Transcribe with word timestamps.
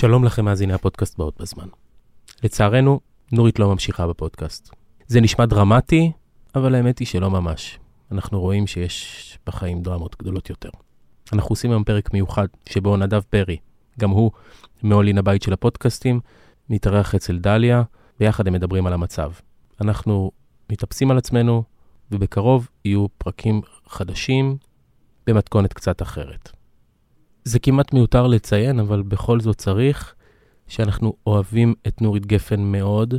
שלום 0.00 0.24
לכם 0.24 0.44
מאזיני 0.44 0.72
הפודקאסט 0.72 1.18
באות 1.18 1.40
בזמן. 1.40 1.68
לצערנו, 2.42 3.00
נורית 3.32 3.58
לא 3.58 3.68
ממשיכה 3.72 4.06
בפודקאסט. 4.06 4.70
זה 5.06 5.20
נשמע 5.20 5.46
דרמטי, 5.46 6.12
אבל 6.54 6.74
האמת 6.74 6.98
היא 6.98 7.06
שלא 7.06 7.30
ממש. 7.30 7.78
אנחנו 8.12 8.40
רואים 8.40 8.66
שיש 8.66 9.38
בחיים 9.46 9.82
דרמות 9.82 10.16
גדולות 10.18 10.50
יותר. 10.50 10.68
אנחנו 11.32 11.52
עושים 11.52 11.70
היום 11.70 11.84
פרק 11.84 12.12
מיוחד, 12.12 12.46
שבו 12.68 12.96
נדב 12.96 13.20
פרי, 13.30 13.56
גם 14.00 14.10
הוא 14.10 14.30
מעולין 14.82 15.18
הבית 15.18 15.42
של 15.42 15.52
הפודקאסטים, 15.52 16.20
מתארח 16.70 17.14
אצל 17.14 17.38
דליה, 17.38 17.82
ביחד 18.20 18.46
הם 18.46 18.52
מדברים 18.52 18.86
על 18.86 18.92
המצב. 18.92 19.32
אנחנו 19.80 20.30
מתאפסים 20.72 21.10
על 21.10 21.18
עצמנו, 21.18 21.62
ובקרוב 22.10 22.68
יהיו 22.84 23.06
פרקים 23.18 23.60
חדשים 23.86 24.56
במתכונת 25.26 25.72
קצת 25.72 26.02
אחרת. 26.02 26.57
זה 27.44 27.58
כמעט 27.58 27.92
מיותר 27.94 28.26
לציין, 28.26 28.80
אבל 28.80 29.02
בכל 29.02 29.40
זאת 29.40 29.56
צריך, 29.56 30.14
שאנחנו 30.68 31.14
אוהבים 31.26 31.74
את 31.86 32.02
נורית 32.02 32.26
גפן 32.26 32.60
מאוד, 32.60 33.14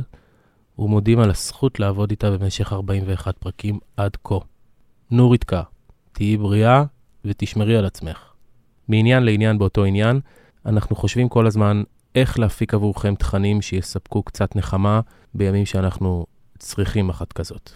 ומודים 0.78 1.20
על 1.20 1.30
הזכות 1.30 1.80
לעבוד 1.80 2.10
איתה 2.10 2.30
במשך 2.30 2.72
41 2.72 3.38
פרקים 3.38 3.78
עד 3.96 4.16
כה. 4.24 4.34
נוריתקה, 5.10 5.62
תהיי 6.12 6.36
בריאה 6.36 6.84
ותשמרי 7.24 7.76
על 7.76 7.84
עצמך. 7.84 8.18
מעניין 8.88 9.22
לעניין 9.22 9.58
באותו 9.58 9.84
עניין, 9.84 10.20
אנחנו 10.66 10.96
חושבים 10.96 11.28
כל 11.28 11.46
הזמן 11.46 11.82
איך 12.14 12.38
להפיק 12.38 12.74
עבורכם 12.74 13.14
תכנים 13.14 13.62
שיספקו 13.62 14.22
קצת 14.22 14.56
נחמה 14.56 15.00
בימים 15.34 15.66
שאנחנו 15.66 16.26
צריכים 16.58 17.08
אחת 17.08 17.32
כזאת. 17.32 17.70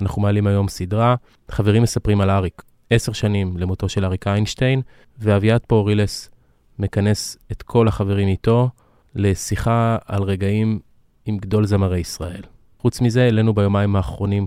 אנחנו 0.00 0.22
מעלים 0.22 0.46
היום 0.46 0.68
סדרה, 0.68 1.14
חברים 1.50 1.82
מספרים 1.82 2.20
על 2.20 2.30
אריק, 2.30 2.62
עשר 2.94 3.12
שנים 3.12 3.56
למותו 3.56 3.88
של 3.88 4.04
אריק 4.04 4.26
איינשטיין, 4.26 4.82
ואביעד 5.18 5.60
פורילס 5.66 6.30
מכנס 6.78 7.38
את 7.52 7.62
כל 7.62 7.88
החברים 7.88 8.28
איתו 8.28 8.70
לשיחה 9.14 9.96
על 10.06 10.22
רגעים 10.22 10.80
עם 11.26 11.38
גדול 11.38 11.66
זמרי 11.66 11.98
ישראל. 11.98 12.42
חוץ 12.78 13.00
מזה, 13.00 13.24
העלינו 13.24 13.54
ביומיים 13.54 13.96
האחרונים 13.96 14.46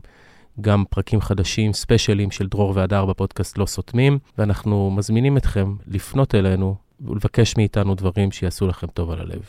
גם 0.62 0.84
פרקים 0.90 1.22
חדשים, 1.22 1.74
ספיישלים 1.74 2.32
של 2.32 2.48
דרור 2.48 2.74
והדר 2.76 3.06
בפודקאסט 3.06 3.58
לא 3.58 3.66
סותמים, 3.66 4.20
ואנחנו 4.38 4.92
מזמינים 4.92 5.38
אתכם 5.38 5.76
לפנות 5.88 6.36
אלינו 6.36 6.76
ולבקש 7.02 7.58
מאיתנו 7.58 7.96
דברים 7.96 8.32
שיעשו 8.32 8.68
לכם 8.68 8.88
טוב 8.88 9.12
על 9.12 9.20
הלב. 9.20 9.42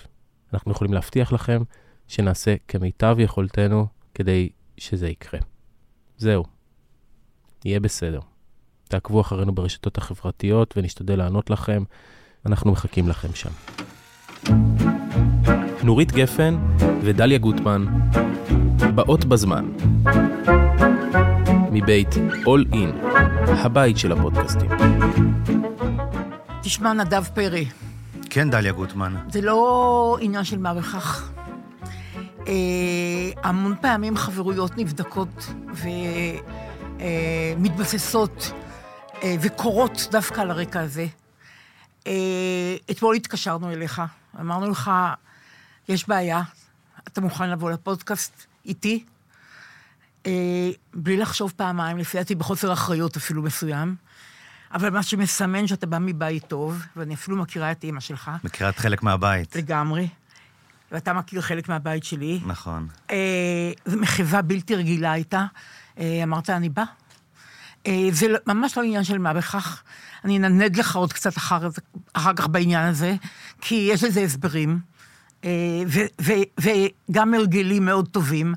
אנחנו 0.52 0.72
יכולים 0.72 0.94
להבטיח 0.94 1.32
לכם 1.32 1.62
שנעשה 2.08 2.54
כמיטב 2.68 3.16
יכולתנו 3.18 3.86
כדי 4.14 4.48
שזה 4.76 5.08
יקרה. 5.08 5.40
זהו, 6.18 6.44
יהיה 7.64 7.80
בסדר. 7.80 8.20
תעקבו 8.88 9.20
אחרינו 9.20 9.54
ברשתות 9.54 9.98
החברתיות 9.98 10.74
ונשתדל 10.76 11.18
לענות 11.18 11.50
לכם. 11.50 11.82
אנחנו 12.46 12.72
מחכים 12.72 13.08
לכם 13.08 13.28
שם. 13.34 13.50
נורית 15.82 16.12
גפן 16.12 16.56
ודליה 17.02 17.38
גוטמן, 17.38 17.86
באות 18.94 19.24
בזמן. 19.24 19.68
מבית 21.72 22.14
All 22.44 22.72
In, 22.72 23.06
הבית 23.48 23.98
של 23.98 24.12
הפודקאסטים. 24.12 24.70
תשמע, 26.62 26.92
נדב 26.92 27.24
פרי, 27.34 27.66
כן, 28.30 28.50
דליה 28.50 28.72
גוטמן. 28.72 29.14
זה 29.30 29.40
לא 29.40 30.18
עניין 30.20 30.44
של 30.44 30.58
מה 30.58 30.74
בכך. 30.74 31.30
אה, 32.48 32.54
המון 33.42 33.74
פעמים 33.80 34.16
חברויות 34.16 34.78
נבדקות 34.78 35.52
ומתבססות 37.56 38.52
אה, 38.52 38.67
וקורות 39.24 40.08
דווקא 40.10 40.40
על 40.40 40.50
הרקע 40.50 40.80
הזה. 40.80 41.06
אה, 42.06 42.76
אתמול 42.90 43.16
התקשרנו 43.16 43.72
אליך, 43.72 44.02
אמרנו 44.40 44.70
לך, 44.70 44.90
יש 45.88 46.08
בעיה, 46.08 46.42
אתה 47.08 47.20
מוכן 47.20 47.50
לבוא 47.50 47.70
לפודקאסט 47.70 48.46
איתי? 48.66 49.04
אה, 50.26 50.70
בלי 50.94 51.16
לחשוב 51.16 51.52
פעמיים, 51.56 51.98
לפי 51.98 52.18
דעתי 52.18 52.34
בחוסר 52.34 52.72
אחריות 52.72 53.16
אפילו 53.16 53.42
מסוים. 53.42 53.96
אבל 54.74 54.90
מה 54.90 55.02
שמסמן 55.02 55.66
שאתה 55.66 55.86
בא 55.86 55.98
מבית 56.00 56.44
טוב, 56.44 56.82
ואני 56.96 57.14
אפילו 57.14 57.36
מכירה 57.36 57.72
את 57.72 57.84
אימא 57.84 58.00
שלך. 58.00 58.30
מכירה 58.44 58.70
את 58.70 58.78
חלק 58.78 59.02
מהבית. 59.02 59.56
לגמרי. 59.56 60.08
ואתה 60.92 61.12
מכיר 61.12 61.40
חלק 61.40 61.68
מהבית 61.68 62.04
שלי. 62.04 62.40
נכון. 62.46 62.88
אה, 63.10 63.72
זו 63.86 63.96
מחווה 63.96 64.42
בלתי 64.42 64.74
רגילה 64.74 65.12
הייתה. 65.12 65.44
אה, 65.98 66.20
אמרת, 66.22 66.50
אני 66.50 66.68
בא. 66.68 66.84
אה, 67.88 68.08
זה 68.12 68.28
לא- 68.28 68.38
ממש 68.46 68.76
לא 68.78 68.82
עניין 68.82 69.04
של 69.04 69.18
מה 69.18 69.34
בכך. 69.34 69.82
אני 70.24 70.36
אנדנד 70.38 70.76
לך 70.76 70.96
עוד 70.96 71.12
קצת 71.12 71.36
אחר, 71.36 71.68
אחר 72.12 72.32
כך 72.34 72.46
בעניין 72.46 72.86
הזה, 72.88 73.14
כי 73.60 73.88
יש 73.92 74.04
לזה 74.04 74.20
הסברים, 74.20 74.78
אה, 75.44 75.50
ו- 75.88 76.22
ו- 76.22 76.62
וגם 77.10 77.34
הרגלים 77.34 77.84
מאוד 77.84 78.08
טובים. 78.08 78.54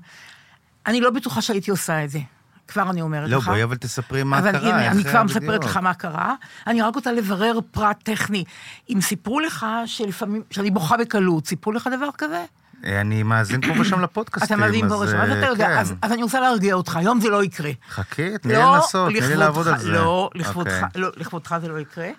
אני 0.87 1.01
לא 1.01 1.09
בטוחה 1.09 1.41
שהייתי 1.41 1.71
עושה 1.71 2.03
את 2.03 2.09
זה. 2.09 2.19
כבר 2.67 2.89
אני 2.89 3.01
אומרת 3.01 3.29
לא, 3.29 3.37
לך. 3.37 3.45
בואי 3.47 3.63
אבל 3.63 3.75
תספרי 3.75 4.23
מה 4.23 4.39
אבל 4.39 4.51
קרה, 4.51 4.69
הנה, 4.69 4.83
איך 4.83 4.93
אני 4.93 5.03
כבר 5.03 5.23
בדיוק. 5.23 5.37
מספרת 5.43 5.63
לך 5.63 5.77
מה 5.77 5.93
קרה. 5.93 6.35
אני 6.67 6.81
רק 6.81 6.95
רוצה 6.95 7.11
לברר 7.11 7.59
פרט 7.71 7.97
טכני. 8.03 8.43
אם 8.89 9.01
סיפרו 9.01 9.39
לך 9.39 9.65
שלפעמים, 9.85 10.41
שאני 10.51 10.71
בוכה 10.71 10.97
בקלות, 10.97 11.47
סיפרו 11.47 11.71
לך 11.71 11.89
דבר 11.97 12.09
כזה? 12.17 12.45
אה, 12.85 13.01
אני 13.01 13.23
מאזין 13.23 13.61
פה 13.61 13.81
ושם 13.81 13.99
לפודקאסטים, 14.05 14.63
אתה 14.63 14.65
אז, 14.65 14.75
בראש, 14.89 15.09
אז 15.09 15.29
אה, 15.29 15.39
אתה 15.39 15.47
יודע, 15.47 15.67
כן. 15.67 15.77
אז 15.77 15.93
אז 16.01 16.11
אני 16.11 16.23
רוצה 16.23 16.39
להרגיע 16.39 16.73
אותך, 16.73 16.95
היום 16.95 17.21
זה 17.21 17.29
לא 17.29 17.43
יקרה. 17.43 17.71
חכי, 17.89 18.37
תני 18.37 18.53
לי 18.53 18.59
לא, 18.59 18.75
לנסות, 18.75 19.09
תני 19.11 19.27
לי 19.27 19.35
לעבוד 19.35 19.67
על 19.67 19.79
זה. 19.79 19.91
לא, 19.91 20.29
לכבודך, 20.35 20.83
אוקיי. 20.83 21.01
לא, 21.01 21.09
לכבודך 21.17 21.55
זה 21.61 21.67
לא 21.67 21.79
יקרה. 21.79 22.09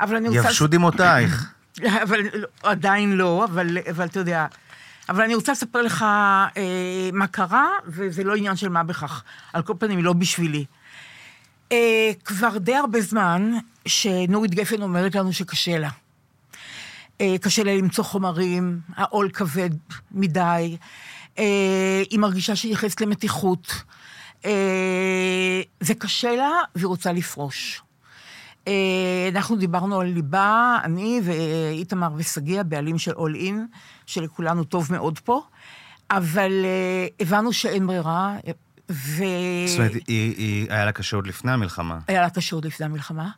אבל 0.00 0.16
אני 0.16 0.28
רוצה... 0.28 0.40
יבשו 0.40 0.66
דמעותייך. 0.66 1.52
אבל 2.04 2.20
עדיין 2.62 3.16
לא, 3.16 3.44
אבל, 3.44 3.78
אבל 3.90 4.04
אתה 4.04 4.18
יודע. 4.18 4.46
אבל 5.08 5.24
אני 5.24 5.34
רוצה 5.34 5.52
לספר 5.52 5.82
לך 5.82 6.02
אה, 6.02 7.10
מה 7.12 7.26
קרה, 7.26 7.68
וזה 7.86 8.24
לא 8.24 8.34
עניין 8.36 8.56
של 8.56 8.68
מה 8.68 8.82
בכך. 8.82 9.22
על 9.52 9.62
כל 9.62 9.74
פנים, 9.78 10.04
לא 10.04 10.12
בשבילי. 10.12 10.64
אה, 11.72 12.10
כבר 12.24 12.58
די 12.58 12.74
הרבה 12.74 13.00
זמן 13.00 13.52
שנורית 13.86 14.54
גפן 14.54 14.82
אומרת 14.82 15.14
לנו 15.14 15.32
שקשה 15.32 15.78
לה. 15.78 15.88
אה, 17.20 17.34
קשה 17.40 17.62
לה 17.62 17.76
למצוא 17.76 18.04
חומרים, 18.04 18.80
העול 18.96 19.30
כבד 19.30 19.70
מדי, 20.12 20.76
אה, 21.38 22.02
היא 22.10 22.18
מרגישה 22.18 22.56
שהיא 22.56 22.72
נכנסת 22.72 23.00
למתיחות. 23.00 23.82
אה, 24.44 25.60
זה 25.80 25.94
קשה 25.94 26.36
לה, 26.36 26.50
והיא 26.74 26.86
רוצה 26.86 27.12
לפרוש. 27.12 27.82
אנחנו 29.32 29.56
דיברנו 29.56 30.00
על 30.00 30.06
ליבה, 30.06 30.78
אני 30.84 31.20
ואיתמר 31.24 32.08
ושגיא, 32.16 32.62
בעלים 32.62 32.98
של 32.98 33.12
אול 33.12 33.34
אין, 33.34 33.66
שלכולנו 34.06 34.64
טוב 34.64 34.88
מאוד 34.92 35.18
פה, 35.18 35.40
אבל 36.10 36.52
הבנו 37.20 37.52
שאין 37.52 37.86
ברירה, 37.86 38.36
ו... 38.90 39.24
זאת 39.66 39.78
אומרת, 39.78 39.92
היא- 39.92 40.34
היא- 40.36 40.66
היה 40.70 40.84
לה 40.84 40.92
קשה 40.92 41.16
עוד 41.16 41.26
לפני 41.26 41.52
המלחמה. 41.52 41.98
היה 42.08 42.22
לה 42.22 42.30
קשה 42.30 42.56
עוד 42.56 42.64
לפני 42.64 42.86
המלחמה, 42.86 43.30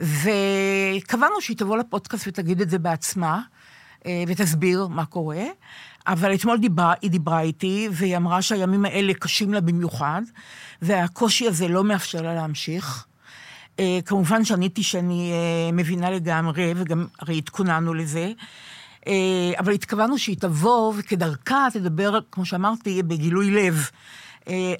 וקבענו 0.00 1.40
שהיא 1.40 1.56
תבוא 1.56 1.76
לפודקאסט 1.76 2.28
ותגיד 2.28 2.60
את 2.60 2.70
זה 2.70 2.78
בעצמה, 2.78 3.40
אה, 4.06 4.24
ותסביר 4.28 4.86
מה 4.86 5.04
קורה. 5.04 5.44
אבל 6.06 6.34
אתמול 6.34 6.58
דיברה, 6.58 6.94
היא 7.02 7.10
דיברה 7.10 7.40
איתי, 7.40 7.88
והיא 7.92 8.16
אמרה 8.16 8.42
שהימים 8.42 8.84
האלה 8.84 9.14
קשים 9.14 9.54
לה 9.54 9.60
במיוחד, 9.60 10.22
והקושי 10.82 11.48
הזה 11.48 11.68
לא 11.68 11.84
מאפשר 11.84 12.22
לה 12.22 12.34
להמשיך. 12.34 13.06
אה, 13.80 13.98
כמובן 14.06 14.44
שעניתי 14.44 14.82
שאני 14.82 15.32
אה, 15.32 15.72
מבינה 15.72 16.10
לגמרי, 16.10 16.72
וגם 16.76 17.06
הרי 17.20 17.38
התכוננו 17.38 17.94
לזה. 17.94 18.32
אבל 19.58 19.72
התכוונו 19.72 20.18
שהיא 20.18 20.36
תבוא, 20.40 20.94
וכדרכה 20.98 21.66
תדבר, 21.72 22.18
כמו 22.32 22.44
שאמרתי, 22.44 23.02
בגילוי 23.02 23.50
לב 23.50 23.88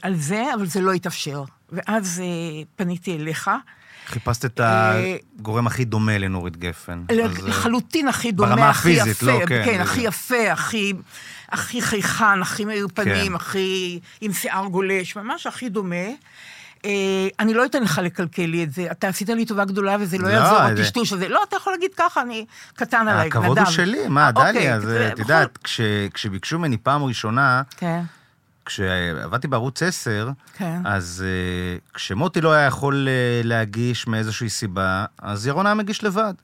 על 0.02 0.14
זה, 0.16 0.44
אבל 0.54 0.66
זה 0.66 0.80
לא 0.80 0.92
התאפשר. 0.92 1.44
ואז 1.72 2.22
אה, 2.24 2.26
פניתי 2.76 3.16
אליך. 3.16 3.50
חיפשת 4.06 4.44
את 4.44 4.60
אה, 4.60 5.16
הגורם 5.38 5.66
הכי 5.66 5.84
דומה 5.84 6.18
לנורית 6.18 6.56
גפן. 6.56 7.02
אה, 7.10 7.16
לחלוטין 7.46 8.08
הכי 8.08 8.32
דומה, 8.32 8.48
ברמה 8.56 8.70
הכי 8.70 8.90
יפה. 8.90 9.02
הפיזית, 9.02 9.22
לא, 9.22 9.40
כן, 9.46 9.62
כן, 9.64 9.80
הכי 9.80 10.00
יפה, 10.00 10.52
הכי, 10.52 10.92
הכי 11.48 11.82
חייכן, 11.82 12.42
הכי 12.42 12.64
מאיר 12.64 12.88
פנים, 12.94 13.28
כן. 13.28 13.34
הכי 13.34 14.00
עם 14.20 14.32
שיער 14.32 14.66
גולש, 14.66 15.16
ממש 15.16 15.46
הכי 15.46 15.68
דומה. 15.68 16.06
אה, 16.84 16.90
אני 17.40 17.54
לא 17.54 17.64
אתן 17.64 17.82
לך 17.82 18.00
לקלקל 18.04 18.46
לי 18.46 18.64
את 18.64 18.72
זה. 18.72 18.90
אתה 18.90 19.08
עשית 19.08 19.28
לי 19.28 19.46
טובה 19.46 19.64
גדולה 19.64 19.96
וזה 20.00 20.18
לא 20.18 20.28
לא, 20.28 20.32
יעזור, 20.34 20.58
הטשטוש 20.58 21.12
הזה. 21.12 21.28
לא, 21.28 21.42
אתה 21.48 21.56
יכול 21.56 21.72
להגיד 21.72 21.90
ככה, 21.96 22.22
אני 22.22 22.44
קטן 22.74 23.08
עליי, 23.08 23.26
נדב. 23.28 23.38
הכבוד 23.38 23.58
הוא 23.58 23.66
שלי, 23.66 24.08
מה, 24.08 24.26
אה, 24.26 24.32
דליה, 24.32 24.76
אוקיי, 24.76 24.80
זה, 24.80 25.10
את 25.12 25.18
יודעת, 25.18 25.58
כש- 25.64 25.80
כשביקשו 26.14 26.58
ממני 26.58 26.76
פעם 26.76 27.02
ראשונה, 27.04 27.62
כן, 27.76 28.00
כשעבדתי 28.68 29.48
בערוץ 29.48 29.82
10, 29.82 30.30
כן. 30.56 30.80
אז 30.84 31.24
uh, 31.24 31.94
כשמוטי 31.94 32.40
לא 32.40 32.52
היה 32.52 32.66
יכול 32.66 33.08
uh, 33.08 33.46
להגיש 33.46 34.06
מאיזושהי 34.06 34.48
סיבה, 34.48 35.04
אז 35.18 35.46
ירון 35.46 35.66
היה 35.66 35.74
מגיש 35.74 36.04
לבד. 36.04 36.34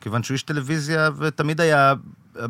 כיוון 0.00 0.22
שהוא 0.22 0.34
איש 0.34 0.42
טלוויזיה 0.42 1.10
ותמיד 1.18 1.60
היה 1.60 1.94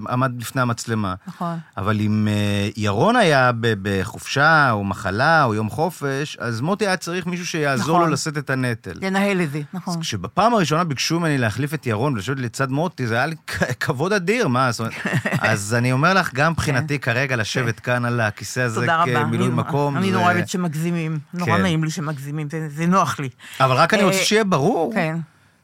עמד 0.08 0.32
לפני 0.40 0.60
המצלמה. 0.62 1.14
נכון. 1.26 1.58
אבל 1.76 2.00
אם 2.00 2.28
אה, 2.30 2.68
ירון 2.76 3.16
היה 3.16 3.50
בחופשה, 3.82 4.70
או 4.70 4.84
מחלה, 4.84 5.44
או 5.44 5.54
יום 5.54 5.70
חופש, 5.70 6.36
אז 6.40 6.60
מוטי 6.60 6.86
היה 6.86 6.96
צריך 6.96 7.26
מישהו 7.26 7.46
שיעזור 7.46 7.96
נכון. 7.96 8.08
לו 8.08 8.14
לשאת 8.14 8.38
את 8.38 8.50
הנטל. 8.50 8.92
לנהל 9.02 9.40
את 9.40 9.50
זה, 9.50 9.60
נכון. 9.74 9.94
אז 9.94 10.00
כשבפעם 10.00 10.54
הראשונה 10.54 10.84
ביקשו 10.84 11.20
ממני 11.20 11.38
להחליף 11.38 11.74
את 11.74 11.86
ירון 11.86 12.12
ולשבת 12.14 12.38
לצד 12.38 12.70
מוטי, 12.70 13.06
זה 13.06 13.14
היה 13.14 13.26
לי 13.26 13.34
כבוד 13.80 14.12
אדיר, 14.12 14.48
מה? 14.48 14.72
זאת 14.72 14.80
אומרת, 14.80 14.94
אז 15.50 15.74
אני 15.74 15.92
אומר 15.92 16.14
לך, 16.14 16.34
גם 16.34 16.52
מבחינתי 16.52 16.98
כרגע 16.98 17.36
לשבת 17.36 17.80
כאן 17.80 18.04
על 18.04 18.20
הכיסא 18.20 18.60
הזה 18.60 18.86
כן. 19.04 19.24
כמילוי 19.24 19.48
מקום. 19.48 19.96
אני 19.96 20.10
נורא 20.10 20.24
אוהבת 20.32 20.48
שמגזימים. 20.48 21.18
נורא 21.34 21.56
כן. 21.56 21.62
נעים 21.62 21.84
לי 21.84 21.90
שמגזימים, 21.90 22.48
זה- 22.50 22.68
זה 22.68 22.86
נוח 22.86 23.20
לי. 23.20 23.28
אבל 23.60 23.76
רק 23.76 23.94
אני 23.94 24.02
רוצה 24.02 24.18
אה, 24.18 24.24
שיהיה 24.24 24.44
ברור, 24.44 24.92
כן. 24.94 25.16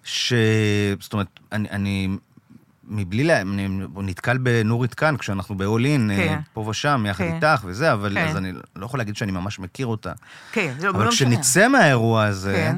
ש... 0.05 0.32
זאת 1.00 1.12
אומרת, 1.12 1.26
אני... 1.53 1.69
אני... 1.70 2.09
מבלי 2.88 3.25
לה... 3.25 3.40
אני 3.40 3.69
נתקל 3.96 4.38
בנורית 4.38 4.94
כאן, 4.94 5.17
כשאנחנו 5.17 5.55
ב-all 5.55 5.85
in, 5.85 6.17
כן. 6.17 6.38
פה 6.52 6.61
ושם, 6.61 7.05
יחד 7.08 7.25
כן. 7.25 7.35
איתך 7.35 7.64
וזה, 7.64 7.93
אבל 7.93 8.14
כן. 8.14 8.29
אז 8.29 8.37
אני 8.37 8.52
לא 8.76 8.87
יכול 8.87 9.00
להגיד 9.00 9.17
שאני 9.17 9.32
ממש 9.32 9.58
מכיר 9.58 9.87
אותה. 9.87 10.12
כן, 10.52 10.75
זה 10.79 10.87
לא 10.87 10.90
אבל 10.90 11.05
לא 11.05 11.08
משנה. 11.08 11.31
כשנצא 11.31 11.69
מהאירוע 11.69 12.25
הזה, 12.25 12.52
כן. 12.52 12.76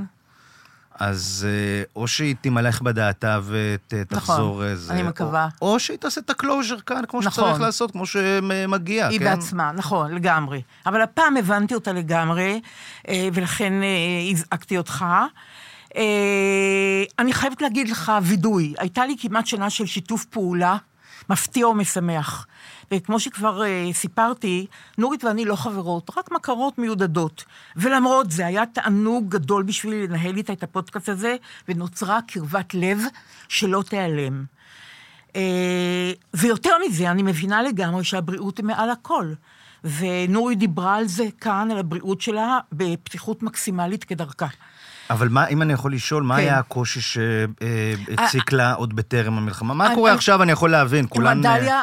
אז 1.00 1.46
אה, 1.48 1.82
או 1.96 2.08
שהיא 2.08 2.34
תמלך 2.40 2.82
בדעתה 2.82 3.40
ותחזור 3.46 4.64
איזה... 4.64 4.92
נכון, 4.92 5.00
אני 5.00 5.08
מקווה. 5.08 5.48
או, 5.62 5.72
או 5.72 5.80
שהיא 5.80 5.98
תעשה 5.98 6.20
את 6.20 6.30
הקלוז'ר 6.30 6.80
כאן, 6.80 7.02
כמו 7.08 7.20
נכון. 7.20 7.44
שצריך 7.44 7.60
לעשות, 7.60 7.90
כמו 7.90 8.06
שמגיע, 8.06 9.08
היא 9.08 9.18
כן? 9.18 9.24
בעצמה, 9.24 9.72
נכון, 9.72 10.14
לגמרי. 10.14 10.62
אבל 10.86 11.02
הפעם 11.02 11.36
הבנתי 11.36 11.74
אותה 11.74 11.92
לגמרי, 11.92 12.60
אה, 13.08 13.28
ולכן 13.32 13.72
אה, 13.82 14.30
הזעקתי 14.30 14.78
אותך. 14.78 15.04
אה, 15.96 17.04
אני 17.18 17.32
חייבת 17.32 17.62
להגיד 17.62 17.88
לך 17.88 18.12
וידוי, 18.22 18.74
הייתה 18.78 19.06
לי 19.06 19.16
כמעט 19.20 19.46
שנה 19.46 19.70
של 19.70 19.86
שיתוף 19.86 20.24
פעולה 20.24 20.76
מפתיע 21.30 21.68
ומשמח. 21.68 22.46
וכמו 22.92 23.20
שכבר 23.20 23.62
אה, 23.64 23.88
סיפרתי, 23.92 24.66
נורית 24.98 25.24
ואני 25.24 25.44
לא 25.44 25.56
חברות, 25.56 26.10
רק 26.16 26.32
מכרות 26.32 26.78
מיודדות. 26.78 27.44
ולמרות 27.76 28.30
זה, 28.30 28.46
היה 28.46 28.66
תענוג 28.66 29.28
גדול 29.28 29.62
בשבילי 29.62 30.06
לנהל 30.06 30.36
איתה 30.36 30.52
את 30.52 30.62
הפודקאסט 30.62 31.08
הזה, 31.08 31.36
ונוצרה 31.68 32.18
קרבת 32.26 32.74
לב 32.74 32.98
שלא 33.48 33.82
תיעלם. 33.88 34.44
אה, 35.36 36.12
ויותר 36.34 36.70
מזה, 36.86 37.10
אני 37.10 37.22
מבינה 37.22 37.62
לגמרי 37.62 38.04
שהבריאות 38.04 38.58
היא 38.58 38.66
מעל 38.66 38.90
הכל. 38.90 39.32
ונורי 39.84 40.54
דיברה 40.54 40.96
על 40.96 41.06
זה 41.06 41.24
כאן, 41.40 41.70
על 41.70 41.78
הבריאות 41.78 42.20
שלה, 42.20 42.58
בפתיחות 42.72 43.42
מקסימלית 43.42 44.04
כדרכה. 44.04 44.46
אבל 45.10 45.28
מה, 45.28 45.46
אם 45.46 45.62
אני 45.62 45.72
יכול 45.72 45.92
לשאול, 45.92 46.22
מה 46.22 46.36
כן. 46.36 46.40
היה 46.40 46.58
הקושי 46.58 47.00
שהציק 47.00 48.52
לה 48.52 48.72
עוד 48.72 48.96
בטרם 48.96 49.38
המלחמה? 49.38 49.74
מה 49.74 49.94
קורה 49.94 50.12
עכשיו, 50.12 50.42
אני 50.42 50.52
יכול 50.52 50.70
להבין, 50.70 51.06
כולן... 51.08 51.46
אה, 51.46 51.58
דליה, 51.58 51.82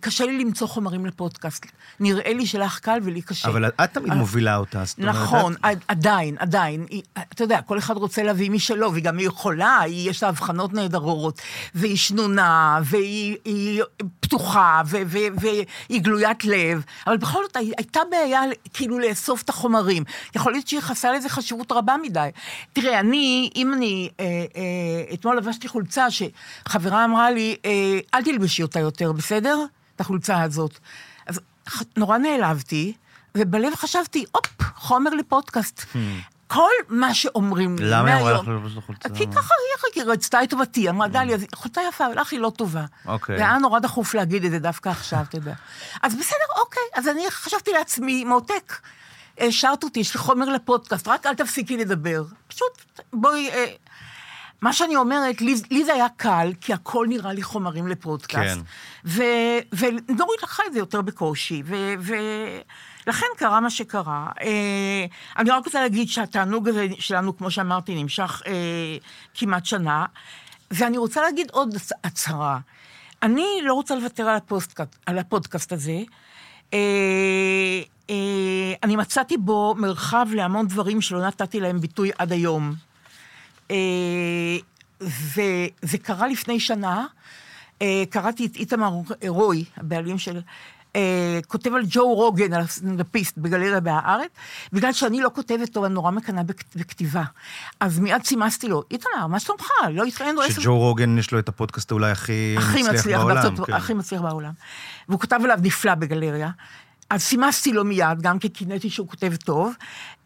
קשה 0.00 0.26
לי 0.26 0.38
למצוא 0.38 0.66
חומרים 0.66 1.06
לפודקאסט. 1.06 1.66
נראה 2.00 2.32
לי 2.32 2.46
שלך 2.46 2.78
קל 2.78 2.98
ולי 3.02 3.22
קשה. 3.22 3.48
אבל 3.48 3.64
את 3.64 3.92
תמיד 3.92 4.10
אבל- 4.10 4.18
מובילה 4.18 4.56
אותה, 4.56 4.84
זאת 4.84 4.98
אומרת... 4.98 5.14
נכון, 5.14 5.52
את- 5.52 5.58
עד- 5.62 5.82
עדיין, 5.88 6.36
עדיין. 6.38 6.86
היא- 6.90 7.02
אתה 7.18 7.44
יודע, 7.44 7.62
כל 7.62 7.78
אחד 7.78 7.96
רוצה 7.96 8.22
להביא 8.22 8.50
משלו, 8.50 8.92
והיא 8.92 9.04
גם 9.04 9.20
יכולה, 9.20 9.78
היא- 9.80 10.10
יש 10.10 10.22
לה 10.22 10.28
הבחנות 10.28 10.72
נהדרות, 10.72 11.40
והיא 11.74 11.96
שנונה, 11.96 12.78
והיא 12.84 13.36
היא 13.44 13.82
פתוחה, 14.20 14.82
ו- 14.86 14.96
ו- 15.06 15.18
והיא 15.40 16.00
גלוית 16.02 16.44
לב, 16.44 16.82
אבל 17.06 17.16
בכל 17.16 17.42
זאת 17.46 17.56
הי- 17.56 17.72
הייתה 17.78 18.00
בעיה 18.10 18.40
כאילו 18.74 18.98
לאסוף 18.98 19.42
את 19.42 19.48
החומרים. 19.48 20.04
יכול 20.36 20.52
להיות 20.52 20.68
שהיא 20.68 20.80
חסה 20.80 21.12
לזה 21.12 21.28
חשיבות 21.28 21.72
רבה 21.72 21.94
מדי. 22.02 22.28
תראה, 22.72 23.00
אני, 23.00 23.50
אם 23.56 23.74
אני, 23.74 24.08
אה, 24.20 24.24
אה, 24.24 25.14
אתמול 25.14 25.36
לבשתי 25.36 25.68
חולצה 25.68 26.06
שחברה 26.10 27.04
אמרה 27.04 27.30
לי, 27.30 27.56
אה, 27.64 27.70
אל 28.14 28.22
תלבשי 28.24 28.62
אותה 28.62 28.80
יותר, 28.80 29.12
בסדר? 29.12 29.58
את 29.96 30.00
החולצה 30.00 30.42
הזאת. 30.42 30.78
אז 31.26 31.40
נורא 31.96 32.18
נעלבתי, 32.18 32.92
ובלב 33.36 33.74
חשבתי, 33.74 34.24
הופ, 34.32 34.46
חומר 34.76 35.10
לפודקאסט. 35.10 35.82
כל 36.46 36.70
מה 36.88 37.14
שאומרים 37.14 37.76
לי 37.78 37.84
Hmm. 37.84 37.86
למה 37.88 38.08
היא 38.08 38.20
אמרה 38.20 38.24
מהיום- 38.32 38.42
לך 38.42 38.48
ללבוש 38.48 38.72
את 38.72 38.78
החולצה? 38.78 39.08
כי 39.08 39.26
ככה 39.26 39.54
היא 39.94 40.02
היא 40.04 40.12
רצתה 40.12 40.42
את 40.42 40.50
טובתי, 40.50 40.90
אמרה, 40.90 41.08
דליה, 41.08 41.38
זו 41.38 41.46
חולצה 41.54 41.80
יפה, 41.88 42.08
לך 42.08 42.32
היא 42.32 42.40
לא 42.40 42.52
טובה. 42.56 42.84
אוקיי. 43.06 43.36
והיה 43.36 43.58
נורא 43.58 43.78
דחוף 43.78 44.14
להגיד 44.14 44.44
את 44.44 44.50
זה 44.50 44.58
דווקא 44.58 44.88
עכשיו, 44.88 45.18
אתה 45.28 45.36
יודע. 45.36 45.54
אז 46.02 46.14
בסדר, 46.14 46.60
אוקיי, 46.60 46.82
אז 46.94 47.08
אני 47.08 47.30
חשבתי 47.30 47.72
לעצמי, 47.72 48.24
מותק, 48.24 48.78
השארת 49.38 49.84
אותי, 49.84 50.00
יש 50.00 50.14
לי 50.14 50.20
חומר 50.20 50.48
לפודקאסט, 50.48 51.08
רק 51.08 51.26
אל 51.26 51.34
תפסיקי 51.34 51.76
לדבר. 51.76 52.24
פשוט, 52.48 52.72
בואי... 53.12 53.50
מה 54.64 54.72
שאני 54.72 54.96
אומרת, 54.96 55.40
לי, 55.40 55.54
לי 55.70 55.84
זה 55.84 55.92
היה 55.94 56.06
קל, 56.16 56.52
כי 56.60 56.72
הכל 56.72 57.06
נראה 57.08 57.32
לי 57.32 57.42
חומרים 57.42 57.86
לפודקאסט. 57.88 58.54
כן. 58.56 58.60
ו- 59.04 59.58
ונורית 60.08 60.42
לקחה 60.42 60.62
את 60.66 60.72
זה 60.72 60.78
יותר 60.78 61.02
בקושי, 61.02 61.62
ו- 61.66 61.94
ולכן 63.06 63.26
קרה 63.36 63.60
מה 63.60 63.70
שקרה. 63.70 64.28
אה, 64.40 65.04
אני 65.38 65.50
רק 65.50 65.64
רוצה 65.64 65.80
להגיד 65.82 66.08
שהתענוג 66.08 66.68
הזה 66.68 66.86
שלנו, 66.98 67.36
כמו 67.36 67.50
שאמרתי, 67.50 67.94
נמשך 68.02 68.42
אה, 68.46 68.52
כמעט 69.34 69.64
שנה, 69.66 70.04
ואני 70.70 70.98
רוצה 70.98 71.22
להגיד 71.22 71.50
עוד 71.50 71.74
הצ- 71.74 71.98
הצהרה. 72.04 72.58
אני 73.22 73.46
לא 73.62 73.74
רוצה 73.74 73.94
לוותר 73.94 74.28
על 74.28 74.36
הפודקאסט, 74.36 74.96
על 75.06 75.18
הפודקאסט 75.18 75.72
הזה. 75.72 75.98
אה, 76.74 76.78
אה, 78.10 78.14
אני 78.82 78.96
מצאתי 78.96 79.36
בו 79.36 79.74
מרחב 79.78 80.26
להמון 80.34 80.66
דברים 80.68 81.00
שלא 81.00 81.26
נתתי 81.26 81.60
להם 81.60 81.80
ביטוי 81.80 82.10
עד 82.18 82.32
היום. 82.32 82.74
אה, 83.70 84.56
וזה 85.00 85.98
קרה 86.02 86.28
לפני 86.28 86.60
שנה, 86.60 87.06
אה, 87.82 88.02
קראתי 88.10 88.46
את 88.46 88.56
איתמר 88.56 88.90
רוי, 89.28 89.64
הבעלים 89.76 90.18
של... 90.18 90.40
אה, 90.96 91.40
כותב 91.48 91.74
על 91.74 91.82
ג'ו 91.88 92.14
רוגן, 92.14 92.52
על 92.52 92.60
הסטנדאפיסט 92.60 93.38
בגלריה 93.38 93.80
בהארץ, 93.80 94.30
בגלל 94.72 94.92
שאני 94.92 95.20
לא 95.20 95.30
כותבת 95.34 95.68
טוב, 95.72 95.84
אני 95.84 95.94
נורא 95.94 96.10
מקנאה 96.10 96.42
בכ- 96.42 96.76
בכתיבה. 96.76 97.22
אז 97.80 97.98
מיד 97.98 98.24
סימסתי 98.24 98.68
לו, 98.68 98.82
איתמר, 98.90 99.26
מה 99.26 99.40
שלומך? 99.40 99.66
לא 99.92 100.04
התראינו 100.04 100.40
עשר... 100.40 100.62
שג'ו 100.62 100.78
רוגן 100.78 101.18
יש 101.18 101.32
לו 101.32 101.38
את 101.38 101.48
הפודקאסט 101.48 101.92
אולי 101.92 102.10
הכי 102.10 102.54
הכי 102.58 102.82
מצליח 102.82 102.94
מצליח 102.94 103.20
בעולם. 103.20 103.34
בארצות, 103.42 103.66
כן. 103.66 103.72
הכי 103.72 103.94
מצליח 103.94 104.20
בעולם. 104.22 104.52
והוא 105.08 105.20
כתב 105.20 105.40
עליו 105.44 105.58
נפלא 105.62 105.94
בגלריה. 105.94 106.50
אז 107.10 107.22
סימסתי 107.22 107.72
לו 107.72 107.84
מיד, 107.84 108.22
גם 108.22 108.38
כי 108.38 108.48
קינאתי 108.48 108.90
שהוא 108.90 109.08
כותב 109.08 109.36
טוב, 109.36 109.74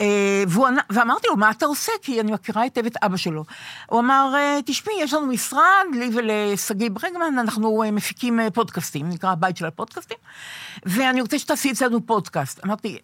אה, 0.00 0.42
והוא 0.48 0.68
ואמרתי 0.90 1.28
לו, 1.28 1.36
מה 1.36 1.50
אתה 1.50 1.66
עושה? 1.66 1.92
כי 2.02 2.20
אני 2.20 2.32
מכירה 2.32 2.62
היטב 2.62 2.86
את 2.86 2.96
אבא 3.02 3.16
שלו. 3.16 3.44
הוא 3.86 4.00
אמר, 4.00 4.32
אה, 4.34 4.58
תשמעי, 4.66 4.96
יש 5.00 5.12
לנו 5.12 5.26
משרד, 5.26 5.86
לי 5.92 6.10
ולשגיא 6.14 6.90
ברגמן, 6.92 7.38
אנחנו 7.38 7.82
אה, 7.82 7.90
מפיקים 7.90 8.40
פודקאסטים, 8.54 9.08
נקרא 9.08 9.30
הבית 9.30 9.56
של 9.56 9.66
הפודקאסטים, 9.66 10.18
ואני 10.86 11.20
רוצה 11.20 11.38
שתעשי 11.38 11.72
אצלנו 11.72 12.06
פודקאסט. 12.06 12.64
אמרתי, 12.64 12.98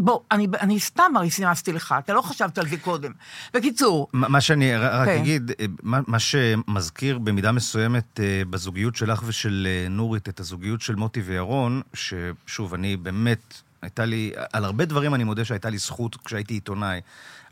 בוא, 0.00 0.20
אני, 0.32 0.46
אני 0.60 0.80
סתם 0.80 1.12
הרי 1.16 1.30
סימסתי 1.30 1.72
לך, 1.72 1.94
אתה 1.98 2.12
לא 2.12 2.22
חשבת 2.22 2.58
על 2.58 2.68
זה 2.68 2.76
קודם. 2.76 3.12
בקיצור, 3.54 4.08
מה 4.12 4.40
שאני 4.40 4.76
רק 4.76 5.08
כן. 5.08 5.18
אגיד, 5.20 5.50
אה, 5.60 5.66
מה- 5.82 6.00
מה 6.06 6.18
שמזכיר 6.18 7.18
במידה 7.18 7.52
מסוימת 7.52 8.20
אה, 8.20 8.42
בזוגיות 8.50 8.96
שלך 8.96 9.22
ושל 9.26 9.66
אה, 9.70 9.88
נורית, 9.88 10.28
את 10.28 10.40
הזוגיות 10.40 10.80
של 10.80 10.94
מוטי 10.94 11.20
וירון, 11.20 11.82
ששוב, 11.94 12.74
אני 12.74 12.96
באמת, 12.96 13.62
הייתה 13.82 14.04
לי, 14.04 14.32
על 14.52 14.64
הרבה 14.64 14.84
דברים 14.84 15.14
אני 15.14 15.24
מודה 15.24 15.44
שהייתה 15.44 15.70
לי 15.70 15.78
זכות 15.78 16.16
כשהייתי 16.16 16.54
עיתונאי, 16.54 17.00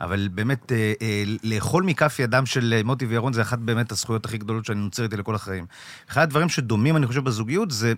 אבל 0.01 0.29
באמת, 0.29 0.73
אה, 0.73 0.93
אה, 1.03 1.25
לאכול 1.43 1.83
מכף 1.83 2.17
ידם 2.19 2.47
של 2.47 2.75
אה, 2.77 2.83
מוטי 2.83 3.07
וירון 3.07 3.33
זה 3.33 3.43
אחת 3.43 3.59
באמת 3.59 3.93
הזכויות 3.93 4.25
הכי 4.25 4.39
גדולות 4.39 4.65
שאני 4.65 4.81
נוצר 4.81 5.03
איתי 5.03 5.17
לכל 5.17 5.35
החיים. 5.35 5.67
אחד 6.11 6.23
הדברים 6.23 6.49
שדומים, 6.49 6.97
אני 6.97 7.07
חושב, 7.07 7.25
בזוגיות 7.25 7.71
זה 7.71 7.93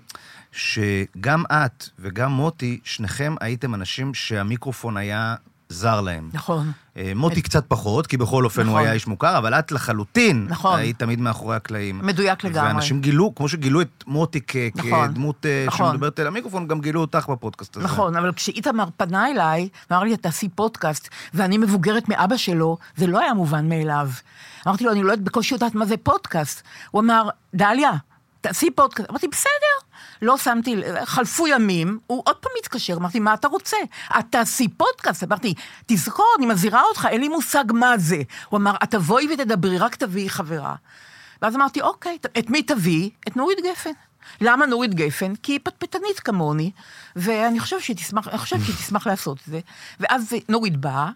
שגם 0.52 1.42
את 1.52 1.88
וגם 1.98 2.32
מוטי, 2.32 2.80
שניכם 2.84 3.34
הייתם 3.40 3.74
אנשים 3.74 4.14
שהמיקרופון 4.14 4.96
היה 4.96 5.34
זר 5.72 6.00
להם. 6.00 6.30
נכון. 6.32 6.72
אה, 6.96 7.12
מוטי 7.16 7.42
קצת 7.42 7.64
פחות, 7.68 8.06
כי 8.06 8.16
בכל 8.16 8.44
אופן 8.44 8.60
הוא 8.62 8.70
נכון. 8.70 8.82
היה 8.84 8.92
איש 8.92 9.06
מוכר, 9.06 9.38
אבל 9.38 9.54
את 9.54 9.72
לחלוטין 9.72 10.46
נכון. 10.48 10.78
היית 10.78 10.98
תמיד 10.98 11.20
מאחורי 11.20 11.56
הקלעים. 11.56 12.00
מדויק 12.02 12.44
לגמרי. 12.44 12.68
ואנשים 12.72 13.00
גילו, 13.00 13.34
כמו 13.34 13.48
שגילו 13.48 13.80
את 13.80 14.04
מוטי 14.06 14.40
כ- 14.46 14.56
נכון. 14.76 15.08
כדמות 15.08 15.46
אה, 15.46 15.64
נכון. 15.66 15.90
שמדברת 15.92 16.20
אל 16.20 16.26
המיקרופון, 16.26 16.68
גם 16.68 16.80
גילו 16.80 17.00
אותך 17.00 17.28
בפודקאסט 17.28 17.76
הזה. 17.76 17.84
נכון, 17.84 18.16
אבל 18.16 18.32
כשאיתמר 18.32 18.84
פנה 18.96 19.30
אליי, 19.30 19.68
ואמר 19.90 20.02
לי, 20.04 20.16
תעשי 20.16 20.48
פודקאסט, 20.48 21.08
ואני 21.34 21.58
מבוגרת 21.58 22.08
מאבא 22.08 22.36
שלו, 22.36 22.76
זה 22.96 23.06
לא 23.06 23.18
היה 23.20 23.34
מובן 23.34 23.68
מאליו. 23.68 24.08
אמרתי 24.66 24.84
לו, 24.84 24.92
אני 24.92 25.02
לא 25.02 25.12
יודעת, 25.12 25.24
בקושי 25.24 25.54
יודעת 25.54 25.74
מה 25.74 25.86
זה 25.86 25.96
פודקאסט. 25.96 26.62
הוא 26.90 27.00
אמר, 27.02 27.28
דליה, 27.54 27.90
תעשי 28.40 28.70
פודקאסט. 28.70 29.10
אמרתי, 29.10 29.28
בסדר. 29.28 29.69
לא 30.22 30.36
שמתי. 30.38 30.76
חלפו 31.04 31.46
ימים, 31.46 31.98
הוא 32.06 32.22
עוד 32.26 32.36
פעם 32.36 32.52
התקשר, 32.58 32.94
אמרתי, 32.94 33.20
מה 33.20 33.34
אתה 33.34 33.48
רוצה? 33.48 33.76
את 34.18 34.24
תעשי 34.30 34.68
פודקאסט. 34.68 35.24
אמרתי, 35.24 35.54
תזכור, 35.86 36.34
אני 36.38 36.46
מזהירה 36.46 36.82
אותך, 36.82 37.08
אין 37.10 37.20
לי 37.20 37.28
מושג 37.28 37.64
מה 37.72 37.98
זה. 37.98 38.22
הוא 38.48 38.58
אמר, 38.58 38.74
את 38.82 38.90
תבואי 38.90 39.28
ותדברי, 39.34 39.78
רק 39.78 39.94
תביאי 39.94 40.28
חברה. 40.30 40.74
ואז 41.42 41.56
אמרתי, 41.56 41.80
אוקיי, 41.80 42.18
את 42.38 42.50
מי 42.50 42.62
תביאי? 42.62 43.10
את 43.28 43.36
נורית 43.36 43.58
גפן. 43.70 43.90
למה 44.40 44.66
נורית 44.66 44.94
גפן? 44.94 45.34
כי 45.34 45.52
היא 45.52 45.60
פטפטנית 45.62 46.20
כמוני, 46.20 46.70
ואני 47.16 47.60
חושב 47.60 47.80
שהיא 47.80 47.96
תשמח, 47.96 48.28
אני 48.28 48.38
חושבת 48.38 48.60
שהיא 48.64 48.76
תשמח 48.76 49.06
לעשות 49.06 49.38
את 49.38 49.44
זה. 49.46 49.60
ואז 50.00 50.32
נורית 50.48 50.76
באה, 50.76 51.10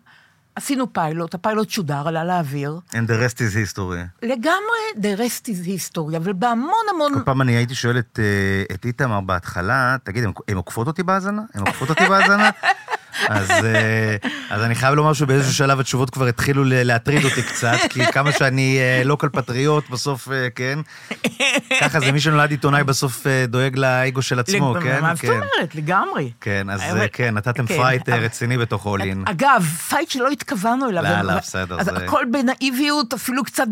עשינו 0.56 0.92
פיילוט, 0.92 1.34
הפיילוט 1.34 1.70
שודר, 1.70 2.08
עלה 2.08 2.24
לאוויר. 2.24 2.80
And 2.92 2.94
the 2.94 3.28
rest 3.28 3.36
is 3.36 3.76
history. 3.76 4.22
לגמרי, 4.22 4.80
the 4.96 5.18
rest 5.18 5.46
is 5.46 5.66
history, 5.66 6.16
אבל 6.16 6.32
בהמון 6.32 6.84
המון... 6.94 7.14
כל 7.14 7.20
פעם 7.24 7.42
אני 7.42 7.52
הייתי 7.52 7.74
שואל 7.74 7.98
את, 7.98 8.18
אה, 8.22 8.74
את 8.74 8.84
איתמר 8.84 9.20
בהתחלה, 9.20 9.96
תגיד, 10.04 10.24
הן 10.48 10.56
עוקפות 10.56 10.86
אותי 10.86 11.02
בהאזנה? 11.02 11.42
הן 11.54 11.60
עוקפות 11.60 11.90
אותי 11.90 12.04
בהאזנה? 12.08 12.50
אז, 13.28 13.50
אה, 13.50 14.16
אז 14.50 14.62
אני 14.62 14.74
חייב 14.74 14.94
לומר 14.94 15.12
שבאיזשהו 15.12 15.54
שלב 15.54 15.80
התשובות 15.80 16.10
כבר 16.10 16.26
התחילו 16.26 16.62
להטריד 16.66 17.24
אותי 17.24 17.42
קצת, 17.42 17.76
כי 17.90 18.06
כמה 18.06 18.32
שאני 18.32 18.78
לוקל 19.04 19.28
פטריוט, 19.28 19.90
בסוף, 19.90 20.28
אה, 20.32 20.48
כן? 20.54 20.78
ככה 21.80 22.00
זה, 22.00 22.12
מי 22.12 22.20
שנולד 22.20 22.50
עיתונאי 22.50 22.84
בסוף 22.84 23.26
אה, 23.26 23.44
דואג 23.48 23.76
לאגו 23.78 24.22
של 24.22 24.38
עצמו, 24.38 24.74
כן? 24.82 25.00
מה 25.02 25.14
זאת 25.14 25.22
כן. 25.24 25.28
אומרת? 25.32 25.74
לגמרי. 25.74 26.30
כן, 26.40 26.70
אז 26.70 26.80
אבל- 26.90 27.00
אה, 27.00 27.08
כן, 27.08 27.34
נתתם 27.34 27.66
כן, 27.66 27.76
fight 27.76 28.08
אה, 28.08 28.14
אבל- 28.14 28.24
רציני 28.24 28.58
בתוך 28.58 28.86
אולין. 28.86 29.24
אגב, 29.26 29.64
fight 29.88 30.10
שלא 30.10 30.28
התכוונו 30.28 30.88
אליו. 30.88 31.02
לא, 31.02 31.20
לא, 31.22 31.38
בסדר, 31.38 31.80
אז 31.80 31.86
זה- 31.86 31.96
הכל 31.96 32.24
בנאיביות, 32.32 33.14
אפילו 33.14 33.44
קצת 33.44 33.66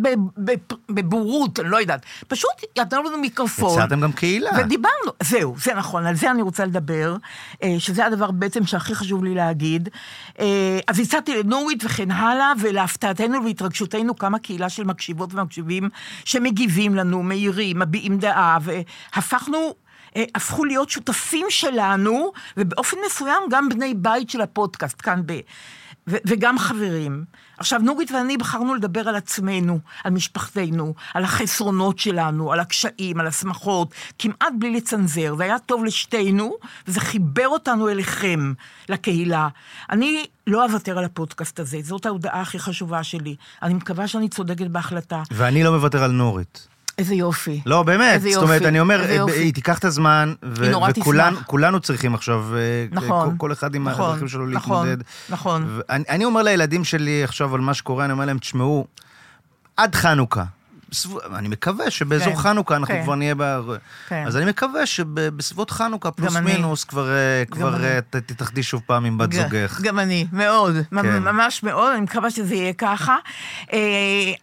בבורות, 0.91 1.61
אני 1.61 1.69
לא 1.71 1.77
יודעת. 1.81 2.03
פשוט 2.29 2.51
נתנו 2.79 3.03
לנו 3.03 3.19
מיקרופון. 3.19 3.79
יצרתם 3.79 4.01
גם 4.01 4.13
קהילה. 4.13 4.51
ודיברנו, 4.59 5.13
זהו, 5.23 5.55
זה 5.59 5.75
נכון, 5.75 6.07
על 6.07 6.15
זה 6.15 6.31
אני 6.31 6.43
רוצה 6.43 6.65
לדבר, 6.65 7.17
אה, 7.63 7.75
שזה 7.79 8.07
הדבר 8.07 8.31
בעצם 8.31 8.67
שהכי 8.67 8.95
חשוב 8.95 9.25
לי 9.25 9.32
להגיד. 9.35 9.89
אה, 10.41 10.79
אז 10.87 11.01
הצעתי 11.01 11.39
לנורית 11.43 11.85
וכן 11.85 12.11
הלאה, 12.11 12.53
ולהפתעתנו 12.61 13.43
ולהתרגשותנו 13.43 14.15
קמה 14.15 14.39
קהילה 14.39 14.69
של 14.69 14.85
מקשיבות 14.85 15.35
ומקשיבים 15.35 15.89
שמגיבים 16.25 16.95
לנו, 16.95 17.23
מעירים, 17.23 17.79
מביעים 17.79 18.19
דעה, 18.19 18.59
והפכנו... 18.63 19.75
אה, 20.17 20.25
הפכו 20.35 20.65
להיות 20.65 20.91
שותפים 20.91 21.47
שלנו, 21.49 22.33
ובאופן 22.57 22.97
מסוים 23.07 23.43
גם 23.51 23.69
בני 23.69 23.95
בית 23.95 24.31
של 24.31 24.41
הפודקאסט, 24.41 25.03
כאן 25.03 25.23
ב... 25.27 25.41
וגם 26.07 26.59
חברים. 26.59 27.25
עכשיו, 27.63 27.81
נורית 27.81 28.11
ואני 28.11 28.37
בחרנו 28.37 28.75
לדבר 28.75 29.09
על 29.09 29.17
עצמנו, 29.17 29.79
על 30.05 30.13
משפחתנו, 30.13 30.95
על 31.15 31.25
החסרונות 31.25 31.99
שלנו, 31.99 32.53
על 32.53 32.61
הקשיים, 32.61 33.21
על 33.21 33.27
השמחות, 33.27 33.95
כמעט 34.19 34.53
בלי 34.59 34.71
לצנזר. 34.71 35.35
זה 35.37 35.45
היה 35.45 35.59
טוב 35.59 35.85
לשתינו, 35.85 36.55
וזה 36.89 37.01
חיבר 37.01 37.49
אותנו 37.49 37.89
אליכם, 37.89 38.53
לקהילה. 38.89 39.49
אני 39.91 40.27
לא 40.47 40.65
אוותר 40.65 40.99
על 40.99 41.05
הפודקאסט 41.05 41.61
הזה, 41.61 41.79
זאת 41.83 42.07
ההודעה 42.07 42.41
הכי 42.41 42.59
חשובה 42.59 43.03
שלי. 43.03 43.37
אני 43.63 43.75
מקווה 43.75 44.09
שאני 44.09 44.29
צודקת 44.29 44.67
בהחלטה. 44.67 45.23
ואני 45.31 45.63
לא 45.65 45.73
מוותר 45.73 46.03
על 46.05 46.11
נורית. 46.11 46.72
איזה 46.99 47.15
יופי. 47.15 47.61
לא, 47.67 47.83
באמת, 47.83 48.15
איזה 48.15 48.29
זאת 48.29 48.35
יופי, 48.35 48.45
אומרת, 48.45 48.63
אני 48.63 48.81
אומר, 48.81 49.11
יופי. 49.11 49.33
היא 49.39 49.55
תיקח 49.55 49.79
את 49.79 49.85
הזמן, 49.85 50.35
ו- 50.45 50.63
היא 50.63 50.71
נורא 50.71 50.91
וכולנו. 50.97 51.37
כולנו 51.47 51.81
צריכים 51.81 52.15
עכשיו, 52.15 52.45
אה, 52.57 52.87
נכון, 52.91 53.35
כל- 53.39 53.53
אחד 53.53 53.75
עם 53.75 53.89
נכון, 53.89 54.05
הדרכים 54.11 54.29
שלו 54.29 54.47
נכון, 54.47 54.87
להתמודד. 54.87 55.03
נכון. 55.29 55.67
ואני 55.89 56.05
אני 56.09 56.25
אומר 56.25 56.43
לילדים 56.43 56.85
שלי 56.85 57.25
עכשיו 57.25 57.55
על 57.55 57.61
מה 57.61 57.75
שקורה, 57.75 58.05
אני 58.05 58.13
אומר 58.13 58.25
להם, 58.25 58.39
תשמעו, 58.39 58.87
עד 59.77 59.95
חנוכה. 59.95 60.45
סב- 60.93 61.35
אני 61.35 61.49
מקווה 61.49 61.91
שבאזור 61.91 62.27
כן, 62.33 62.37
חנוכה 62.39 62.77
אנחנו 62.77 62.95
כן. 62.95 63.03
כבר 63.05 63.15
נהיה 63.15 63.35
ב... 63.39 63.61
כן. 64.09 64.25
אז 64.27 64.37
אני 64.37 64.45
מקווה 64.45 64.87
שבסביבות 64.87 65.71
חנוכה, 65.71 66.11
פלוס 66.11 66.37
אני. 66.37 66.53
מינוס, 66.55 66.85
כבר, 66.85 67.09
אה, 67.11 67.45
כבר 67.51 67.77
אני. 67.77 67.85
אה, 67.85 68.01
ת- 68.01 68.17
תתאחדי 68.17 68.63
שוב 68.63 68.83
פעם 68.87 69.05
עם 69.05 69.19
בת 69.19 69.29
ג- 69.29 69.35
זוגך. 69.43 69.81
גם 69.83 69.99
אני, 69.99 70.27
מאוד, 70.33 70.75
כן. 70.91 71.03
כן. 71.03 71.23
ממש 71.23 71.63
מאוד, 71.63 71.93
אני 71.93 72.01
מקווה 72.01 72.31
שזה 72.31 72.55
יהיה 72.55 72.73
ככה. 72.73 73.17
אה, 73.73 73.79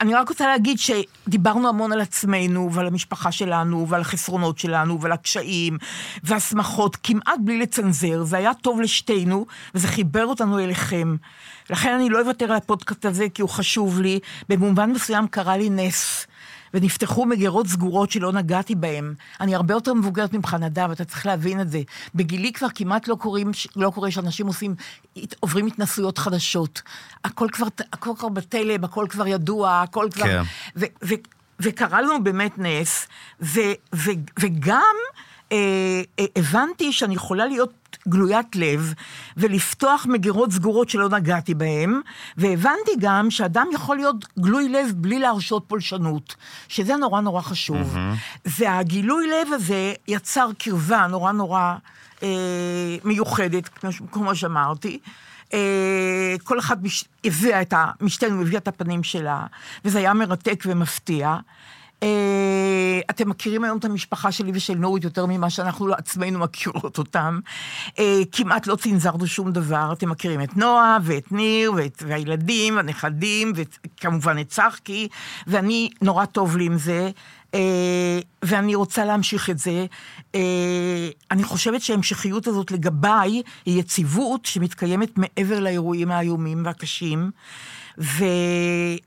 אני 0.01 0.13
רק 0.13 0.29
רוצה 0.29 0.47
להגיד 0.47 0.77
שדיברנו 0.79 1.69
המון 1.69 1.91
על 1.91 2.01
עצמנו 2.01 2.69
ועל 2.73 2.87
המשפחה 2.87 3.31
שלנו 3.31 3.85
ועל 3.89 4.01
החסרונות 4.01 4.57
שלנו 4.59 5.01
ועל 5.01 5.11
הקשיים 5.11 5.77
והשמחות, 6.23 6.97
כמעט 7.03 7.39
בלי 7.43 7.57
לצנזר. 7.59 8.23
זה 8.23 8.37
היה 8.37 8.51
טוב 8.53 8.81
לשתינו, 8.81 9.45
וזה 9.75 9.87
חיבר 9.87 10.25
אותנו 10.25 10.59
אליכם. 10.59 11.15
לכן 11.69 11.93
אני 11.95 12.09
לא 12.09 12.21
אוותר 12.21 12.45
על 12.45 12.57
הפודקאסט 12.57 13.05
הזה, 13.05 13.25
כי 13.33 13.41
הוא 13.41 13.49
חשוב 13.49 13.99
לי. 14.01 14.19
במובן 14.49 14.91
מסוים 14.91 15.27
קרה 15.27 15.57
לי 15.57 15.69
נס. 15.69 16.27
ונפתחו 16.73 17.25
מגירות 17.25 17.67
סגורות 17.67 18.11
שלא 18.11 18.31
נגעתי 18.31 18.75
בהן. 18.75 19.13
אני 19.41 19.55
הרבה 19.55 19.73
יותר 19.73 19.93
מבוגרת 19.93 20.33
ממך, 20.33 20.57
נדב, 20.59 20.91
אתה 20.91 21.05
צריך 21.05 21.25
להבין 21.25 21.61
את 21.61 21.71
זה. 21.71 21.81
בגילי 22.15 22.53
כבר 22.53 22.67
כמעט 22.75 23.07
לא, 23.07 23.15
קוראים, 23.15 23.51
לא 23.75 23.89
קורה 23.89 24.11
שאנשים 24.11 24.47
עושים, 24.47 24.75
עוברים 25.39 25.67
התנסויות 25.67 26.17
חדשות. 26.17 26.81
הכל 27.23 27.47
כבר, 27.51 27.67
הכל 27.93 28.11
כבר 28.17 28.29
בטלם, 28.29 28.83
הכל 28.83 29.05
כבר 29.09 29.27
ידוע, 29.27 29.81
הכל 29.81 30.07
כבר... 30.11 30.25
כן. 30.25 30.41
ו, 30.75 30.85
ו, 31.03 31.13
וקרה 31.59 32.01
לנו 32.01 32.23
באמת 32.23 32.51
נס, 32.57 33.07
ו, 33.41 33.59
ו, 33.95 34.11
וגם 34.39 34.95
הבנתי 36.35 36.93
שאני 36.93 37.15
יכולה 37.15 37.45
להיות 37.45 37.97
גלוית 38.07 38.55
לב 38.55 38.93
ולפתוח 39.37 40.05
מגירות 40.09 40.51
סגורות 40.51 40.89
שלא 40.89 41.09
נגעתי 41.09 41.53
בהן, 41.53 42.01
והבנתי 42.37 42.91
גם 42.99 43.31
שאדם 43.31 43.67
יכול 43.73 43.95
להיות 43.95 44.25
גלוי 44.39 44.69
לב 44.69 44.91
בלי 44.95 45.19
להרשות 45.19 45.63
פולשנות, 45.67 46.35
שזה 46.67 46.95
נורא 46.95 47.21
נורא 47.21 47.41
חשוב. 47.41 47.95
Mm-hmm. 47.95 48.49
והגילוי 48.59 49.27
לב 49.27 49.53
הזה 49.53 49.93
יצר 50.07 50.49
קרבה 50.57 51.07
נורא 51.09 51.31
נורא 51.31 51.75
אה, 52.23 52.27
מיוחדת, 53.03 53.69
כמו, 54.11 54.35
שאמרתי. 54.35 54.99
אה, 55.53 56.35
כל 56.43 56.59
אחד 56.59 56.83
מש... 56.83 57.05
הביאה 57.25 57.61
את 57.61 57.73
ה... 57.73 57.91
משתנו 58.01 58.41
הביאה 58.41 58.57
את 58.57 58.67
הפנים 58.67 59.03
שלה, 59.03 59.45
וזה 59.85 59.99
היה 59.99 60.13
מרתק 60.13 60.63
ומפתיע. 60.65 61.37
אה, 62.03 62.99
אתם 63.09 63.29
מכירים 63.29 63.63
היום 63.63 63.77
את 63.77 63.85
המשפחה 63.85 64.31
שלי 64.31 64.51
ושל 64.53 64.75
נורית 64.75 65.03
יותר 65.03 65.25
ממה 65.25 65.49
שאנחנו 65.49 65.93
עצמנו 65.93 66.39
מכירות 66.39 66.97
אותם. 66.97 67.39
אה, 67.99 68.21
כמעט 68.31 68.67
לא 68.67 68.75
צנזרנו 68.75 69.27
שום 69.27 69.51
דבר. 69.51 69.93
אתם 69.93 70.09
מכירים 70.09 70.41
את 70.41 70.57
נועה 70.57 70.97
ואת 71.03 71.31
ניר 71.31 71.73
ואת, 71.75 72.03
והילדים, 72.07 72.77
הנכדים, 72.77 73.53
וכמובן 73.55 74.39
את 74.41 74.47
צחקי, 74.49 75.07
ואני, 75.47 75.89
נורא 76.01 76.25
טוב 76.25 76.57
לי 76.57 76.65
עם 76.65 76.77
זה. 76.77 77.11
אה, 77.53 78.19
ואני 78.43 78.75
רוצה 78.75 79.05
להמשיך 79.05 79.49
את 79.49 79.57
זה. 79.57 79.85
אה, 80.35 81.09
אני 81.31 81.43
חושבת 81.43 81.81
שההמשכיות 81.81 82.47
הזאת 82.47 82.71
לגביי 82.71 83.41
היא 83.65 83.79
יציבות 83.79 84.45
שמתקיימת 84.45 85.17
מעבר 85.17 85.59
לאירועים 85.59 86.11
האיומים 86.11 86.65
והקשים. 86.65 87.31
ו... 87.31 87.78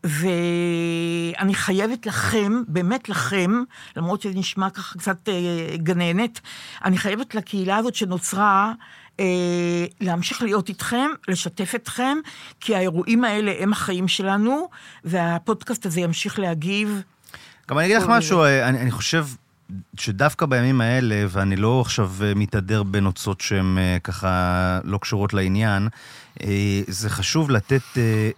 ואני 0.04 1.54
חייבת 1.54 2.06
לכם, 2.06 2.52
באמת 2.68 3.08
לכם, 3.08 3.50
למרות 3.96 4.22
שזה 4.22 4.38
נשמע 4.38 4.70
ככה 4.70 4.99
קצת 4.99 5.28
אה, 5.28 5.76
גננת, 5.76 6.40
אני 6.84 6.99
חייבת 6.99 7.34
לקהילה 7.34 7.76
הזאת 7.76 7.94
שנוצרה, 7.94 8.72
אה, 9.20 9.84
להמשיך 10.00 10.42
להיות 10.42 10.68
איתכם, 10.68 11.11
לשתף 11.28 11.75
אתכם, 11.75 12.18
כי 12.61 12.75
האירועים 12.75 13.25
האלה 13.25 13.52
הם 13.58 13.72
החיים 13.72 14.08
שלנו, 14.08 14.68
והפודקאסט 15.04 15.87
הזה 15.87 16.00
ימשיך 16.00 16.38
להגיב. 16.38 17.02
גם 17.70 17.78
אני 17.78 17.87
אגיד 17.87 17.96
לך 17.96 18.04
משהו, 18.08 18.44
אני, 18.44 18.80
אני 18.80 18.90
חושב 18.90 19.26
שדווקא 19.96 20.46
בימים 20.46 20.80
האלה, 20.80 21.24
ואני 21.28 21.56
לא 21.56 21.80
עכשיו 21.80 22.12
אה, 22.22 22.34
מתהדר 22.34 22.82
בנוצות 22.82 23.40
שהן 23.40 23.78
אה, 23.78 23.96
ככה 24.04 24.80
לא 24.84 24.98
קשורות 24.98 25.34
לעניין, 25.34 25.88
אה, 26.42 26.82
זה 26.88 27.10
חשוב 27.10 27.50
לתת 27.50 27.82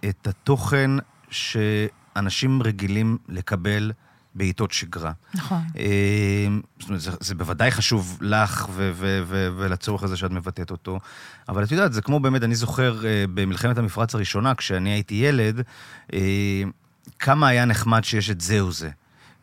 את 0.09 0.27
התוכן 0.27 0.91
שאנשים 1.29 2.61
רגילים 2.63 3.17
לקבל 3.29 3.91
בעיתות 4.35 4.71
שגרה. 4.71 5.11
נכון. 5.33 5.61
זאת 6.79 6.89
אומרת, 6.89 7.01
זה, 7.01 7.11
זה 7.19 7.35
בוודאי 7.35 7.71
חשוב 7.71 8.17
לך 8.21 8.67
ו- 8.73 8.91
ו- 8.95 9.21
ו- 9.25 9.49
ולצורך 9.57 10.03
הזה 10.03 10.17
שאת 10.17 10.31
מבטאת 10.31 10.71
אותו, 10.71 10.99
אבל 11.49 11.63
את 11.63 11.71
יודעת, 11.71 11.93
זה 11.93 12.01
כמו 12.01 12.19
באמת, 12.19 12.43
אני 12.43 12.55
זוכר 12.55 13.01
במלחמת 13.33 13.77
המפרץ 13.77 14.15
הראשונה, 14.15 14.55
כשאני 14.55 14.89
הייתי 14.89 15.15
ילד, 15.15 15.61
כמה 17.19 17.47
היה 17.47 17.65
נחמד 17.65 18.03
שיש 18.03 18.29
את 18.29 18.41
זהו 18.41 18.71
זה. 18.71 18.89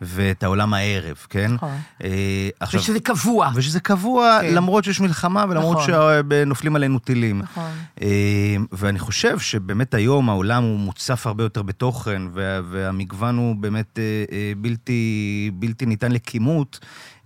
ואת 0.03 0.43
העולם 0.43 0.75
הערב, 0.75 1.17
כן? 1.31 1.53
נכון. 1.53 1.77
אה, 2.05 2.49
עכשיו, 2.61 2.81
ושזה 2.81 3.01
קבוע. 3.01 3.51
ושזה 3.55 3.81
קבוע, 3.81 4.39
כן. 4.43 4.55
למרות 4.55 4.85
שיש 4.85 5.01
מלחמה 5.01 5.45
ולמרות 5.49 5.79
נכון. 5.79 5.95
שנופלים 6.31 6.77
עלינו 6.77 6.99
טילים. 6.99 7.39
נכון. 7.39 7.71
אה, 8.03 8.57
ואני 8.73 8.99
חושב 8.99 9.39
שבאמת 9.39 9.95
היום 9.95 10.29
העולם 10.29 10.63
הוא 10.63 10.79
מוצף 10.79 11.27
הרבה 11.27 11.45
יותר 11.45 11.63
בתוכן, 11.63 12.23
וה, 12.33 12.61
והמגוון 12.71 13.37
הוא 13.37 13.57
באמת 13.57 13.99
אה, 13.99 14.25
אה, 14.33 14.53
בלתי, 14.57 15.51
בלתי 15.55 15.87
ניתן 15.87 16.13
לכימות. 16.13 16.79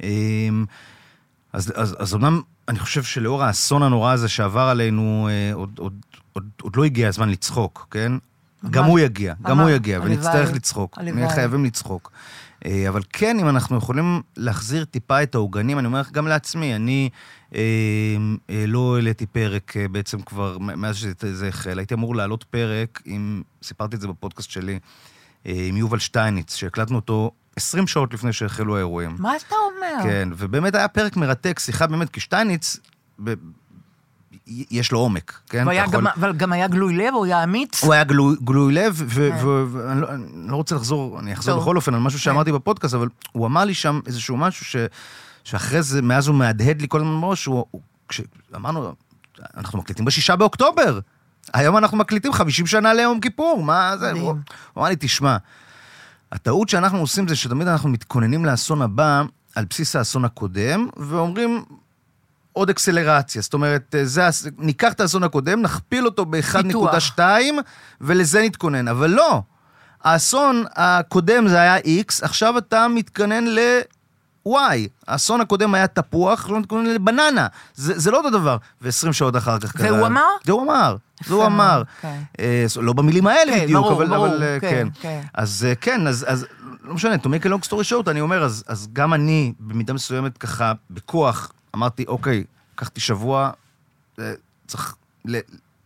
אה, 0.02 0.08
אז, 1.52 1.72
אז, 1.76 1.96
אז 1.98 2.14
אמנם 2.14 2.40
אני 2.68 2.78
חושב 2.78 3.02
שלאור 3.02 3.44
האסון 3.44 3.82
הנורא 3.82 4.12
הזה 4.12 4.28
שעבר 4.28 4.60
עלינו, 4.60 5.28
אה, 5.30 5.54
עוד, 5.54 5.70
עוד, 5.78 5.94
עוד, 6.32 6.48
עוד 6.62 6.76
לא 6.76 6.84
הגיע 6.84 7.08
הזמן 7.08 7.28
לצחוק, 7.28 7.86
כן? 7.90 8.12
גם 8.70 8.84
הוא 8.84 8.98
יגיע, 8.98 9.34
גם 9.42 9.60
הוא. 9.60 9.70
יגיע. 9.70 10.00
ונצטרך 10.02 10.52
לצחוק. 10.52 10.98
נהיה 10.98 11.30
חייבים 11.30 11.64
לצחוק. 11.64 12.12
אה, 12.66 12.88
אבל 12.88 13.00
כן, 13.12 13.38
אם 13.38 13.48
אנחנו 13.48 13.76
יכולים 13.76 14.22
להחזיר 14.36 14.84
טיפה 14.84 15.22
את 15.22 15.34
העוגנים, 15.34 15.78
אני 15.78 15.86
אומר 15.86 16.00
לך 16.00 16.12
גם 16.12 16.28
לעצמי, 16.28 16.76
אני 16.76 17.10
אה, 17.54 17.60
אה, 18.50 18.64
לא 18.66 18.96
העליתי 18.96 19.26
פרק 19.26 19.76
אה, 19.76 19.88
בעצם 19.88 20.22
כבר 20.22 20.58
מאז 20.58 20.96
שזה 20.96 21.48
החל. 21.48 21.78
הייתי 21.78 21.94
אמור 21.94 22.16
להעלות 22.16 22.44
פרק, 22.44 23.02
עם, 23.04 23.42
סיפרתי 23.62 23.96
את 23.96 24.00
זה 24.00 24.08
בפודקאסט 24.08 24.50
שלי, 24.50 24.78
אה, 25.46 25.66
עם 25.68 25.76
יובל 25.76 25.98
שטייניץ, 25.98 26.54
שהקלטנו 26.54 26.96
אותו 26.96 27.30
20 27.56 27.86
שעות 27.86 28.14
לפני 28.14 28.32
שהחלו 28.32 28.76
האירועים. 28.76 29.16
מה 29.18 29.32
אתה 29.36 29.54
אומר? 29.56 30.02
כן, 30.02 30.28
ובאמת 30.36 30.74
היה 30.74 30.88
פרק 30.88 31.16
מרתק, 31.16 31.58
שיחה 31.58 31.86
באמת, 31.86 32.10
כי 32.10 32.20
שטייניץ, 32.20 32.76
ב... 33.24 33.34
יש 34.46 34.92
לו 34.92 34.98
עומק, 34.98 35.40
כן? 35.50 35.66
יכול- 35.72 35.92
גם, 35.94 36.06
אבל 36.06 36.32
גם 36.32 36.52
היה 36.52 36.68
גלוי 36.68 36.96
לב, 36.96 37.14
הוא 37.14 37.24
היה 37.24 37.44
אמיץ. 37.44 37.84
הוא 37.84 37.92
היה 37.92 38.04
גלוי, 38.04 38.36
גלוי 38.44 38.74
לב, 38.74 39.02
ו- 39.06 39.30
כן. 39.40 39.46
ואני 39.46 40.00
לא, 40.00 40.08
לא 40.34 40.56
רוצה 40.56 40.74
לחזור, 40.74 41.20
אני 41.20 41.32
אחזור 41.32 41.54
טוב. 41.54 41.62
בכל 41.62 41.76
אופן 41.76 41.94
על 41.94 42.00
משהו 42.00 42.18
שאמרתי 42.18 42.52
בפודקאסט, 42.52 42.94
אבל 42.94 43.08
הוא 43.32 43.46
אמר 43.46 43.64
לי 43.64 43.74
שם 43.74 44.00
איזשהו 44.06 44.36
משהו 44.36 44.64
ש, 44.64 44.76
שאחרי 45.44 45.82
זה, 45.82 46.02
מאז 46.02 46.28
הוא 46.28 46.36
מהדהד 46.36 46.80
לי 46.80 46.86
כל 46.90 46.98
הזמן 47.00 47.20
בראש, 47.20 47.48
כשאמרנו, 48.08 48.92
אנחנו 49.56 49.78
מקליטים 49.78 50.04
בשישה 50.04 50.36
באוקטובר, 50.36 50.98
היום 51.54 51.76
אנחנו 51.76 51.96
מקליטים 51.96 52.32
50 52.32 52.66
שנה 52.66 52.94
ליום 52.94 53.20
כיפור, 53.20 53.62
מה 53.64 53.96
זה? 53.98 54.12
הוא 54.12 54.20
הוא 54.20 54.34
אמר 54.80 54.88
לי, 54.88 54.96
תשמע, 54.98 55.36
הטעות 56.32 56.68
שאנחנו 56.68 56.98
עושים 56.98 57.28
זה 57.28 57.36
שתמיד 57.36 57.68
אנחנו 57.68 57.88
מתכוננים 57.88 58.44
לאסון 58.44 58.82
הבא 58.82 59.22
על 59.54 59.64
בסיס 59.70 59.96
האסון 59.96 60.24
הקודם, 60.24 60.88
ואומרים, 60.96 61.64
עוד 62.56 62.70
אקסלרציה. 62.70 63.42
זאת 63.42 63.54
אומרת, 63.54 63.94
אה, 63.98 64.04
זה, 64.04 64.22
ניקח 64.58 64.92
את 64.92 65.00
האסון 65.00 65.22
הקודם, 65.22 65.62
נכפיל 65.62 66.06
אותו 66.06 66.24
ב-1.2, 66.24 67.20
ולזה 68.00 68.42
נתכונן. 68.42 68.88
אבל 68.88 69.10
לא, 69.10 69.42
האסון 70.04 70.64
הקודם 70.76 71.48
זה 71.48 71.60
היה 71.60 71.78
X, 71.78 72.14
עכשיו 72.22 72.58
אתה 72.58 72.88
מתכונן 72.88 73.44
ל-Y. 73.44 74.50
האסון 75.08 75.40
הקודם 75.40 75.74
היה 75.74 75.86
תפוח, 75.86 76.46
אתה 76.46 76.54
מתכונן 76.54 76.86
לבננה. 76.86 77.46
זה, 77.74 77.98
זה 77.98 78.10
לא 78.10 78.16
אותו 78.16 78.30
דבר. 78.30 78.56
ו-20 78.82 79.12
שעות 79.12 79.36
אחר 79.36 79.58
כך 79.58 79.76
קרה. 79.76 79.92
והוא 79.92 80.06
אמר? 80.06 80.28
זה 80.44 80.52
הוא 80.52 80.62
אמר. 80.62 80.96
זה 81.26 81.34
הוא 81.34 81.46
אמר. 81.46 81.82
כן. 82.00 82.20
אה, 82.40 82.66
לא 82.76 82.92
במילים 82.92 83.26
האלה 83.26 83.52
כן, 83.52 83.64
בדיוק, 83.64 83.82
ברור, 83.82 83.92
אבל, 83.92 84.06
ברור, 84.06 84.26
אבל 84.26 84.42
אה, 84.42 84.58
כן, 84.60 84.68
כן. 84.70 84.88
כן. 85.00 85.20
אז 85.34 85.66
כן, 85.80 86.06
אז, 86.06 86.24
אז 86.28 86.46
לא 86.84 86.94
משנה, 86.94 87.14
to 87.14 87.26
make 87.26 87.44
a 87.44 87.48
long 87.48 87.68
story 87.68 87.90
short, 87.90 88.10
אני 88.10 88.20
אומר, 88.20 88.44
אז, 88.44 88.64
אז 88.66 88.88
גם 88.92 89.14
אני, 89.14 89.52
במידה 89.60 89.92
מסוימת 89.92 90.38
ככה, 90.38 90.72
בכוח, 90.90 91.52
אמרתי, 91.76 92.04
אוקיי, 92.08 92.44
לקחתי 92.74 93.00
שבוע, 93.00 93.50
אה, 94.20 94.32
צריך 94.66 94.94
ל, 95.24 95.36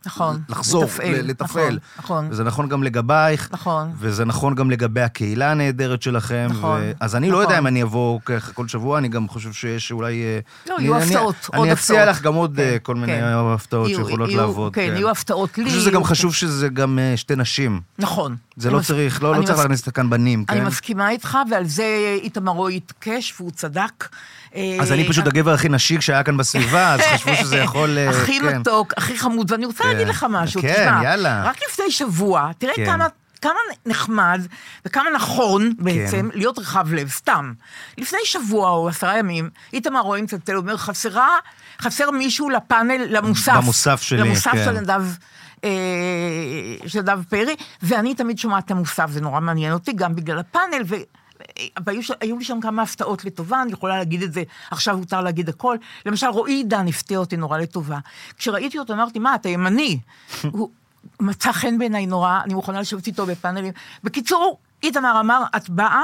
נכון. 0.06 0.40
לחזור, 0.49 0.85
לתפעל, 0.85 1.20
לתפעל. 1.26 1.78
נכון, 1.99 2.28
וזה 2.30 2.44
נכון 2.44 2.68
גם 2.68 2.82
לגבייך, 2.82 3.49
נכון. 3.52 3.92
וזה 3.99 4.25
נכון 4.25 4.54
גם 4.54 4.70
לגבי 4.70 5.00
הקהילה 5.00 5.50
הנהדרת 5.50 6.02
שלכם. 6.02 6.47
נכון, 6.50 6.80
ו... 6.80 6.92
אז 7.00 7.16
אני 7.16 7.30
לא 7.30 7.37
יודע 7.37 7.47
נכון. 7.49 7.59
אם 7.59 7.66
אני 7.66 7.82
אבוא 7.82 8.20
ככה 8.25 8.52
כל 8.52 8.68
שבוע, 8.68 8.99
אני 8.99 9.09
גם 9.09 9.28
חושב 9.28 9.52
שיש 9.52 9.92
אולי... 9.92 10.23
אה, 10.23 10.38
לא, 10.68 10.76
אני- 10.76 10.85
יהיו 10.85 10.97
אני- 10.97 11.04
הפתעות, 11.04 11.35
עוד 11.47 11.64
אני 11.64 11.73
אציע 11.73 12.00
הפתעות. 12.02 12.16
לך 12.16 12.23
גם 12.23 12.35
עוד 12.35 12.61
אה, 12.61 12.70
כן, 12.70 12.78
כל 12.82 12.94
מיני 12.94 13.12
כן. 13.12 13.23
הפתעות 13.54 13.88
יהיו- 13.88 13.99
שיכולות 14.06 14.28
יהיו- 14.28 14.40
לעבוד. 14.40 14.75
כן, 14.75 14.92
יהיו 14.94 15.11
הפתעות 15.11 15.59
לי. 15.59 15.64
אני 15.64 15.70
חושב 15.70 15.80
שזה 15.80 15.90
גם 15.90 16.04
חשוב 16.04 16.35
שזה 16.35 16.68
גם 16.68 16.99
אה, 16.99 17.16
שתי 17.16 17.37
נשים. 17.37 17.80
נכון. 17.99 18.37
זה 18.56 18.68
אני 18.68 18.75
לא 18.75 18.80
מס- 18.80 18.87
צריך, 18.87 19.23
לא, 19.23 19.30
לא 19.30 19.37
אני 19.37 19.44
צריך 19.47 19.59
מס- 19.59 19.62
להכניס 19.64 19.88
את 19.88 19.94
כאן 19.94 20.11
בנים, 20.11 20.44
אני 20.49 20.61
כן? 20.61 20.66
מסכימה 20.66 21.11
איתך, 21.11 21.38
ועל 21.50 21.66
זה 21.66 21.85
איתמר 22.23 22.52
רוי 22.52 22.76
התעקש, 22.76 23.35
והוא 23.40 23.50
צדק. 23.50 24.09
אז 24.80 24.92
אני 24.92 25.09
פשוט 25.09 25.26
הגבר 25.26 25.52
הכי 25.52 25.69
נשי 25.69 26.00
שהיה 26.00 26.23
כאן 26.23 26.37
בסביבה, 26.37 26.95
אז 26.95 27.00
חשבו 27.00 27.37
שזה 27.37 27.57
יכול... 27.57 27.99
אה, 27.99 28.11
הכי 28.11 28.40
כן. 28.40 28.59
מתוק, 28.59 28.95
הכי 28.97 29.19
חמוד, 29.19 29.52
ואני 29.52 29.66
רוצה 29.66 29.85
כן. 29.85 29.88
להגיד 29.88 30.09
לך 30.09 30.26
משהו, 30.30 30.62
כן, 30.62 30.73
תשמע, 30.73 31.04
יאללה. 31.04 31.42
רק 31.45 31.57
לפני 31.71 31.90
שבוע, 31.90 32.50
תראה. 32.59 32.75
כמה... 32.87 33.07
כמה 33.42 33.59
נחמד 33.87 34.47
וכמה 34.85 35.11
נכון 35.14 35.73
בעצם 35.78 36.28
להיות 36.35 36.59
רחב 36.59 36.92
לב, 36.92 37.09
סתם. 37.09 37.52
לפני 37.99 38.19
שבוע 38.25 38.71
או 38.71 38.88
עשרה 38.88 39.19
ימים, 39.19 39.50
איתמר 39.73 40.00
רואים 40.00 40.26
צלצל, 40.26 40.57
אומר, 40.57 40.76
חסרה, 40.76 41.28
חסר 41.83 42.11
מישהו 42.11 42.50
לפאנל, 42.50 43.07
למוסף. 43.09 43.57
במוסף 43.57 44.02
שלי, 44.02 44.19
למוסף 44.19 44.50
כן. 44.52 44.64
של 44.64 44.71
נדב, 44.71 45.02
אה, 45.64 45.71
של 46.87 46.99
נדב 46.99 47.23
פרי, 47.28 47.57
ואני 47.83 48.14
תמיד 48.14 48.38
שומעת 48.38 48.64
את 48.64 48.71
המוסף, 48.71 49.11
זה 49.11 49.21
נורא 49.21 49.40
מעניין 49.40 49.73
אותי, 49.73 49.92
גם 49.92 50.16
בגלל 50.16 50.38
הפאנל. 50.38 50.83
והיו 51.87 52.02
ש- 52.02 52.11
היו 52.21 52.38
לי 52.38 52.45
שם 52.45 52.61
כמה 52.61 52.83
הפתעות 52.83 53.25
לטובה, 53.25 53.62
אני 53.62 53.73
יכולה 53.73 53.99
להגיד 53.99 54.23
את 54.23 54.33
זה, 54.33 54.43
עכשיו 54.71 54.99
מותר 54.99 55.21
להגיד 55.21 55.49
הכל. 55.49 55.76
למשל, 56.07 56.26
רועי 56.26 56.55
עידן 56.55 56.88
הפתיע 56.88 57.19
אותי 57.19 57.37
נורא 57.37 57.59
לטובה. 57.59 57.99
כשראיתי 58.38 58.79
אותו 58.79 58.93
אמרתי, 58.93 59.19
מה, 59.19 59.35
אתה 59.35 59.49
ימני? 59.49 59.99
הוא 60.52 60.71
מצא 61.21 61.52
חן 61.52 61.79
בעיניי 61.79 62.07
נורא, 62.07 62.40
אני 62.45 62.55
מוכנה 62.55 62.81
לשבת 62.81 63.07
איתו 63.07 63.26
בפאנלים. 63.26 63.73
בקיצור, 64.05 64.59
איתמר 64.83 65.21
אמר, 65.21 65.43
את 65.57 65.69
באה? 65.69 66.02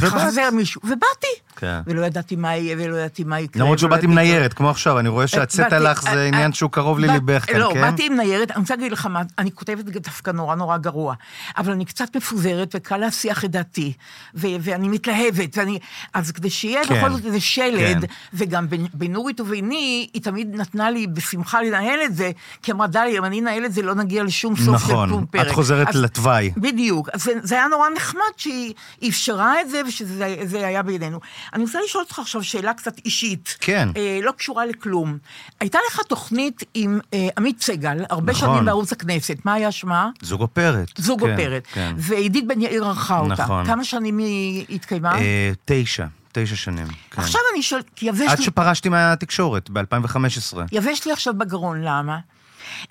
חסר 0.00 0.50
מישהו. 0.52 0.80
ובאתי. 0.84 1.26
כן. 1.56 1.80
ולא 1.86 2.06
ידעתי 2.06 2.36
מה 2.36 2.56
יהיה 2.56 2.76
ולא 2.78 2.96
ידעתי 2.96 3.24
מה 3.24 3.40
יקרה. 3.40 3.62
למרות 3.62 3.82
ולא 3.82 3.90
שבאתי 3.90 4.06
עם 4.06 4.14
ניירת, 4.14 4.54
כמו 4.54 4.70
עכשיו, 4.70 4.98
אני 4.98 5.08
רואה 5.08 5.26
שהצאת 5.26 5.72
לך 5.72 6.02
זה 6.02 6.08
אה, 6.10 6.26
עניין 6.26 6.50
אה, 6.50 6.56
שהוא 6.56 6.70
קרוב 6.70 6.98
לליבך 6.98 7.44
כאן, 7.46 7.56
לא, 7.60 7.70
כן? 7.74 7.80
באתי 7.80 8.06
עם 8.06 8.16
ניירת, 8.16 8.50
אני 8.50 8.60
רוצה 8.60 8.76
להגיד 8.76 8.92
לך 8.92 9.06
מה, 9.06 9.22
אני 9.38 9.52
כותבת 9.52 9.84
דווקא 9.84 10.30
נורא 10.30 10.54
נורא 10.54 10.76
גרוע, 10.76 11.14
אבל 11.56 11.72
אני 11.72 11.84
קצת 11.84 12.16
מפוזרת 12.16 12.74
וקל 12.74 12.96
להסיח 12.96 13.44
את 13.44 13.50
דעתי, 13.50 13.92
ואני 14.34 14.88
מתלהבת, 14.88 15.58
ואני, 15.58 15.78
אז 16.14 16.30
כדי 16.32 16.50
שיהיה 16.50 16.84
כן, 16.84 16.94
בכל 16.98 17.10
זאת 17.10 17.24
איזה 17.26 17.40
שלד, 17.40 18.00
כן. 18.00 18.06
וגם 18.34 18.66
בין- 18.94 19.12
נורית 19.12 19.40
וביני, 19.40 20.08
היא 20.14 20.22
תמיד 20.22 20.48
נתנה 20.54 20.90
לי 20.90 21.06
בשמחה 21.06 21.62
לנהל 21.62 22.00
את 22.04 22.16
זה, 22.16 22.30
כי 22.62 22.72
אמרה, 22.72 22.86
דליה, 22.86 23.18
אם 23.18 23.24
אני 23.24 23.40
אנהל 23.40 23.64
את 23.64 23.72
זה, 23.72 23.82
לא 23.82 23.94
נגיע 23.94 24.22
לשום 24.24 24.56
סוף 24.56 24.64
של 24.86 24.92
נכון, 24.92 25.26
פרק. 25.30 25.46
את 25.46 25.52
חוזרת 25.52 25.94
לתוואי. 25.94 26.50
בדיוק. 26.56 27.08
אז 27.12 27.22
זה, 27.24 27.32
זה 27.42 27.54
היה 27.54 27.68
נורא 27.68 27.88
נחמד 27.96 28.20
שהיא 28.36 28.74
אפשרה 29.08 29.54
את 29.64 29.70
זה 29.70 29.80
ושזה 29.88 30.36
זה 30.44 30.66
היה 30.66 30.82
בידינו. 30.82 31.20
אני 31.52 31.62
רוצה 31.62 31.78
לשאול 31.84 32.04
אותך 32.04 32.18
עכשיו 32.18 32.42
שאלה 32.42 32.74
קצת 32.74 32.98
אישית. 33.04 33.56
כן. 33.60 33.88
אה, 33.96 34.18
לא 34.22 34.32
קשורה 34.32 34.66
לכלום. 34.66 35.18
הייתה 35.60 35.78
לך 35.90 36.00
תוכנית 36.08 36.62
עם 36.74 37.00
אה, 37.14 37.28
עמית 37.38 37.62
סגל, 37.62 38.04
הרבה 38.10 38.32
נכון. 38.32 38.48
שנים 38.48 38.64
בערוץ 38.64 38.92
הכנסת. 38.92 39.36
מה 39.44 39.54
היה 39.54 39.72
שמה? 39.72 40.10
זוג 40.22 40.40
אופרת. 40.40 40.88
זוג 40.96 41.20
כן, 41.20 41.32
אופרת. 41.32 41.66
כן. 41.72 41.94
ועידית 41.98 42.46
בן 42.46 42.60
יאיר 42.60 42.84
ערכה 42.84 43.18
אותה. 43.18 43.42
נכון. 43.42 43.66
כמה 43.66 43.84
שנים 43.84 44.18
היא 44.18 44.66
התקיימה? 44.70 45.18
אה, 45.18 45.52
תשע, 45.64 46.06
תשע 46.32 46.56
שנים. 46.56 46.86
כן. 46.86 47.22
עכשיו 47.22 47.40
אני 47.54 47.62
שואלת, 47.62 47.90
כי 47.96 48.06
יבש 48.06 48.28
עד 48.28 48.38
לי, 48.38 48.44
שפרשתי 48.44 48.88
מהתקשורת, 48.88 49.70
ב-2015. 49.70 50.58
יבש 50.72 51.06
לי 51.06 51.12
עכשיו 51.12 51.34
בגרון, 51.34 51.82
למה? 51.82 52.18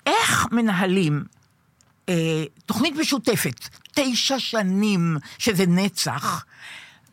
איך 0.06 0.46
מנהלים 0.52 1.24
אה, 2.08 2.44
תוכנית 2.66 2.96
משותפת, 2.96 3.68
תשע 3.94 4.38
שנים, 4.38 5.16
שזה 5.38 5.66
נצח, 5.66 6.44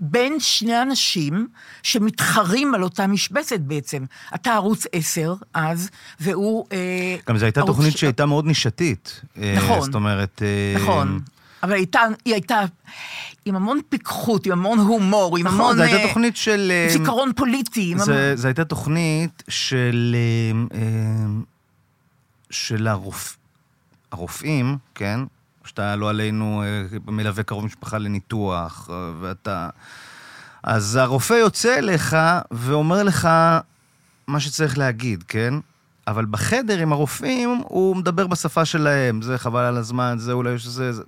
בין 0.01 0.39
שני 0.39 0.81
אנשים 0.81 1.47
שמתחרים 1.83 2.75
על 2.75 2.83
אותה 2.83 3.07
משבצת 3.07 3.59
בעצם. 3.59 4.03
אתה 4.35 4.53
ערוץ 4.53 4.85
10 4.91 5.33
אז, 5.53 5.89
והוא... 6.19 6.65
אה, 6.71 7.15
גם 7.27 7.37
זו 7.37 7.45
הייתה 7.45 7.61
תוכנית 7.65 7.97
ש- 7.97 7.99
שהייתה 8.01 8.25
מאוד 8.25 8.45
נישתית. 8.45 9.21
אה, 9.37 9.53
נכון. 9.57 9.81
זאת 9.81 9.95
אומרת... 9.95 10.41
אה, 10.41 10.81
נכון. 10.83 11.19
אבל 11.63 11.73
הייתה, 11.73 11.99
היא 12.25 12.33
הייתה 12.33 12.61
עם 13.45 13.55
המון 13.55 13.79
פיקחות, 13.89 14.45
עם 14.45 14.51
המון 14.51 14.79
הומור, 14.79 15.37
עם 15.37 15.47
נכון, 15.47 15.59
המון... 15.59 15.75
זו 15.75 15.81
הייתה 15.83 16.07
תוכנית 16.07 16.35
של... 16.37 16.71
זיכרון 16.89 17.31
פוליטי. 17.35 17.81
עם 17.91 17.93
המון- 17.93 18.05
זה, 18.05 18.33
זו 18.35 18.47
הייתה 18.47 18.65
תוכנית 18.65 19.43
של, 19.47 20.15
של 22.49 22.87
הרופ, 22.87 23.37
הרופאים, 24.11 24.77
כן? 24.95 25.19
שאתה 25.71 25.95
לא 25.95 26.09
עלינו 26.09 26.63
אה, 26.63 26.97
מלווה 27.07 27.43
קרוב 27.43 27.65
משפחה 27.65 27.97
לניתוח, 27.97 28.89
אה, 28.91 29.11
ואתה... 29.21 29.69
אז 30.63 30.95
הרופא 30.95 31.33
יוצא 31.33 31.77
אליך 31.77 32.17
ואומר 32.51 33.03
לך 33.03 33.29
מה 34.27 34.39
שצריך 34.39 34.77
להגיד, 34.77 35.23
כן? 35.27 35.53
אבל 36.07 36.25
בחדר 36.25 36.79
עם 36.79 36.91
הרופאים 36.91 37.61
הוא 37.63 37.95
מדבר 37.95 38.27
בשפה 38.27 38.65
שלהם, 38.65 39.21
זה 39.21 39.37
חבל 39.37 39.63
על 39.63 39.77
הזמן, 39.77 40.15
זה 40.19 40.31
אולי 40.31 40.59
שזה... 40.59 40.93
זה. 40.93 41.03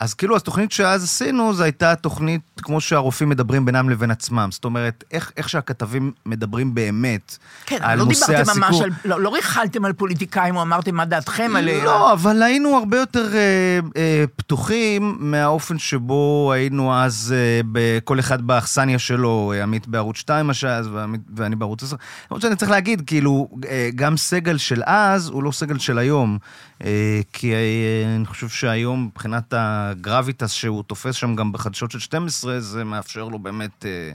אז 0.00 0.14
כאילו, 0.14 0.36
התוכנית 0.36 0.72
שאז 0.72 1.04
עשינו, 1.04 1.54
זו 1.54 1.62
הייתה 1.62 1.94
תוכנית 1.94 2.40
כמו 2.62 2.80
שהרופאים 2.80 3.28
מדברים 3.28 3.64
בינם 3.64 3.90
לבין 3.90 4.10
עצמם. 4.10 4.48
זאת 4.52 4.64
אומרת, 4.64 5.04
איך, 5.10 5.32
איך 5.36 5.48
שהכתבים 5.48 6.12
מדברים 6.26 6.74
באמת 6.74 7.36
כן, 7.66 7.78
על 7.80 7.98
לא 7.98 8.04
נושא 8.04 8.26
דיברתם 8.26 8.58
ממש 8.58 8.68
הסיקור. 8.68 8.84
על... 8.84 8.90
לא, 9.04 9.20
לא 9.20 9.34
ריכלתם 9.34 9.84
על 9.84 9.92
פוליטיקאים 9.92 10.56
או 10.56 10.62
אמרתם 10.62 10.94
מה 10.94 11.04
דעתכם 11.04 11.52
עליהם. 11.56 11.84
לא, 11.84 12.12
אבל 12.12 12.42
היינו 12.42 12.76
הרבה 12.76 12.96
יותר 12.96 13.34
אה, 13.34 13.38
אה, 13.96 14.24
פתוחים 14.36 15.16
מהאופן 15.20 15.78
שבו 15.78 16.52
היינו 16.54 16.94
אז, 16.94 17.34
אה, 17.36 17.60
בכל 17.72 18.20
אחד 18.20 18.42
באכסניה 18.42 18.98
שלו, 18.98 19.52
אה, 19.56 19.62
עמית 19.62 19.86
בערוץ 19.88 20.16
2 20.16 20.46
מה 20.46 20.54
שאז, 20.54 20.86
ועמית- 20.92 21.20
ואני 21.36 21.56
בערוץ 21.56 21.82
10. 21.82 21.96
למרות 22.30 22.42
שאני 22.42 22.56
צריך 22.56 22.70
להגיד, 22.70 23.02
כאילו, 23.06 23.48
אה, 23.68 23.88
גם 23.94 24.16
סגל 24.16 24.56
של 24.58 24.82
אז 24.86 25.28
הוא 25.28 25.42
לא 25.42 25.50
סגל 25.52 25.78
של 25.78 25.98
היום. 25.98 26.38
אה, 26.84 26.90
כי 27.32 27.52
אה, 27.54 27.58
אני 28.16 28.26
חושב 28.26 28.48
שהיום, 28.48 29.04
מבחינת 29.04 29.54
הגרביטס 29.90 30.50
שהוא 30.52 30.82
תופס 30.82 31.14
שם 31.14 31.36
גם 31.36 31.52
בחדשות 31.52 31.90
של 31.90 31.98
12, 31.98 32.60
זה 32.60 32.84
מאפשר 32.84 33.24
לו 33.24 33.38
באמת... 33.38 33.84
אה, 33.86 34.10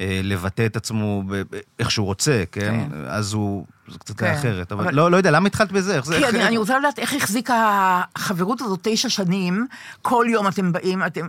אה, 0.00 0.20
לבטא 0.24 0.66
את 0.66 0.76
עצמו 0.76 1.22
ב- 1.28 1.42
איך 1.78 1.90
שהוא 1.90 2.06
רוצה, 2.06 2.42
כן? 2.52 2.60
כן. 2.90 3.04
אז 3.08 3.32
הוא, 3.32 3.66
זה 3.88 3.98
קצת 3.98 4.16
כן. 4.18 4.34
אחרת. 4.38 4.72
אבל 4.72 4.84
אבל- 4.84 4.94
לא, 4.94 5.10
לא 5.10 5.16
יודע, 5.16 5.30
למה 5.30 5.46
התחלת 5.46 5.72
בזה? 5.72 5.94
איך 5.96 6.04
זה... 6.06 6.18
כי 6.18 6.24
איך- 6.24 6.34
אני, 6.34 6.46
אני 6.46 6.56
רוצה 6.56 6.78
לדעת 6.78 6.98
איך 6.98 7.14
החזיקה 7.14 7.56
החברות 8.16 8.60
הזאת 8.60 8.78
תשע 8.82 9.08
שנים, 9.08 9.66
כל 10.02 10.26
יום 10.30 10.48
אתם 10.48 10.72
באים, 10.72 11.02
אתם, 11.06 11.26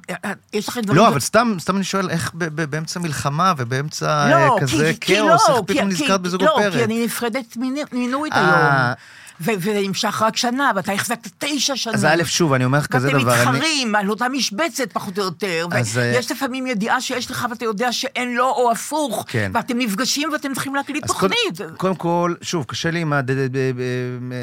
יש 0.54 0.68
לכם 0.70 0.82
דברים... 0.82 0.98
לא, 1.02 1.08
אבל 1.08 1.20
סתם, 1.20 1.56
סתם 1.60 1.76
אני 1.76 1.84
שואל, 1.84 2.10
איך 2.10 2.32
ב- 2.34 2.44
ב- 2.62 2.63
באמצע 2.72 3.00
מלחמה 3.00 3.54
ובאמצע 3.58 4.08
אה, 4.26 4.46
לא, 4.48 4.58
כזה 4.62 4.92
כי, 4.94 5.00
כי 5.08 5.16
כאוס, 5.16 5.50
לא, 5.50 5.56
איך 5.58 5.66
כי- 5.68 5.74
פתאום 5.74 5.88
נזכרת 5.90 6.22
בזוג 6.22 6.44
לא, 6.44 6.50
אופרת? 6.50 6.74
כי 6.74 6.84
אני 6.84 7.06
נפרדת 7.06 7.58
מנורית 7.94 8.34
אה, 8.34 8.40
היום. 8.86 8.94
וזה 9.41 9.82
נמשך 9.88 10.21
רק 10.21 10.38
שנה, 10.38 10.71
ואתה 10.76 10.91
החזקת 10.91 11.28
תשע 11.38 11.76
שנים. 11.76 11.95
אז 11.95 12.06
א', 12.06 12.23
שוב, 12.26 12.54
אני 12.54 12.65
אומר 12.65 12.78
לך 12.78 12.88
כזה 12.88 13.10
דבר, 13.10 13.26
ואתם 13.26 13.50
אני- 13.50 13.58
מתחרים 13.58 13.95
על 13.95 14.10
אותה 14.10 14.30
משבצת, 14.30 14.91
פחות 14.93 15.19
או 15.19 15.23
יותר. 15.23 15.67
אז, 15.71 15.97
אה, 15.97 16.04
ויש 16.15 16.32
לפעמים 16.32 16.67
ידיעה 16.67 17.02
שיש 17.02 17.32
לך 17.32 17.47
ואתה 17.50 17.65
יודע 17.65 17.91
שאין 17.91 18.36
לו, 18.36 18.50
או 18.50 18.71
הפוך. 18.71 19.26
כן. 19.28 19.52
ואתם 19.54 19.78
נפגשים 19.78 20.30
ואתם 20.34 20.54
צריכים 20.54 20.76
להקליט 20.76 21.04
אז 21.04 21.12
קודם, 21.12 21.34
תוכנית. 21.54 21.71
קודם 21.78 21.95
כל, 21.95 22.34
שוב, 22.41 22.63
קשה 22.67 22.91
לי 22.91 23.00
עם 23.02 23.13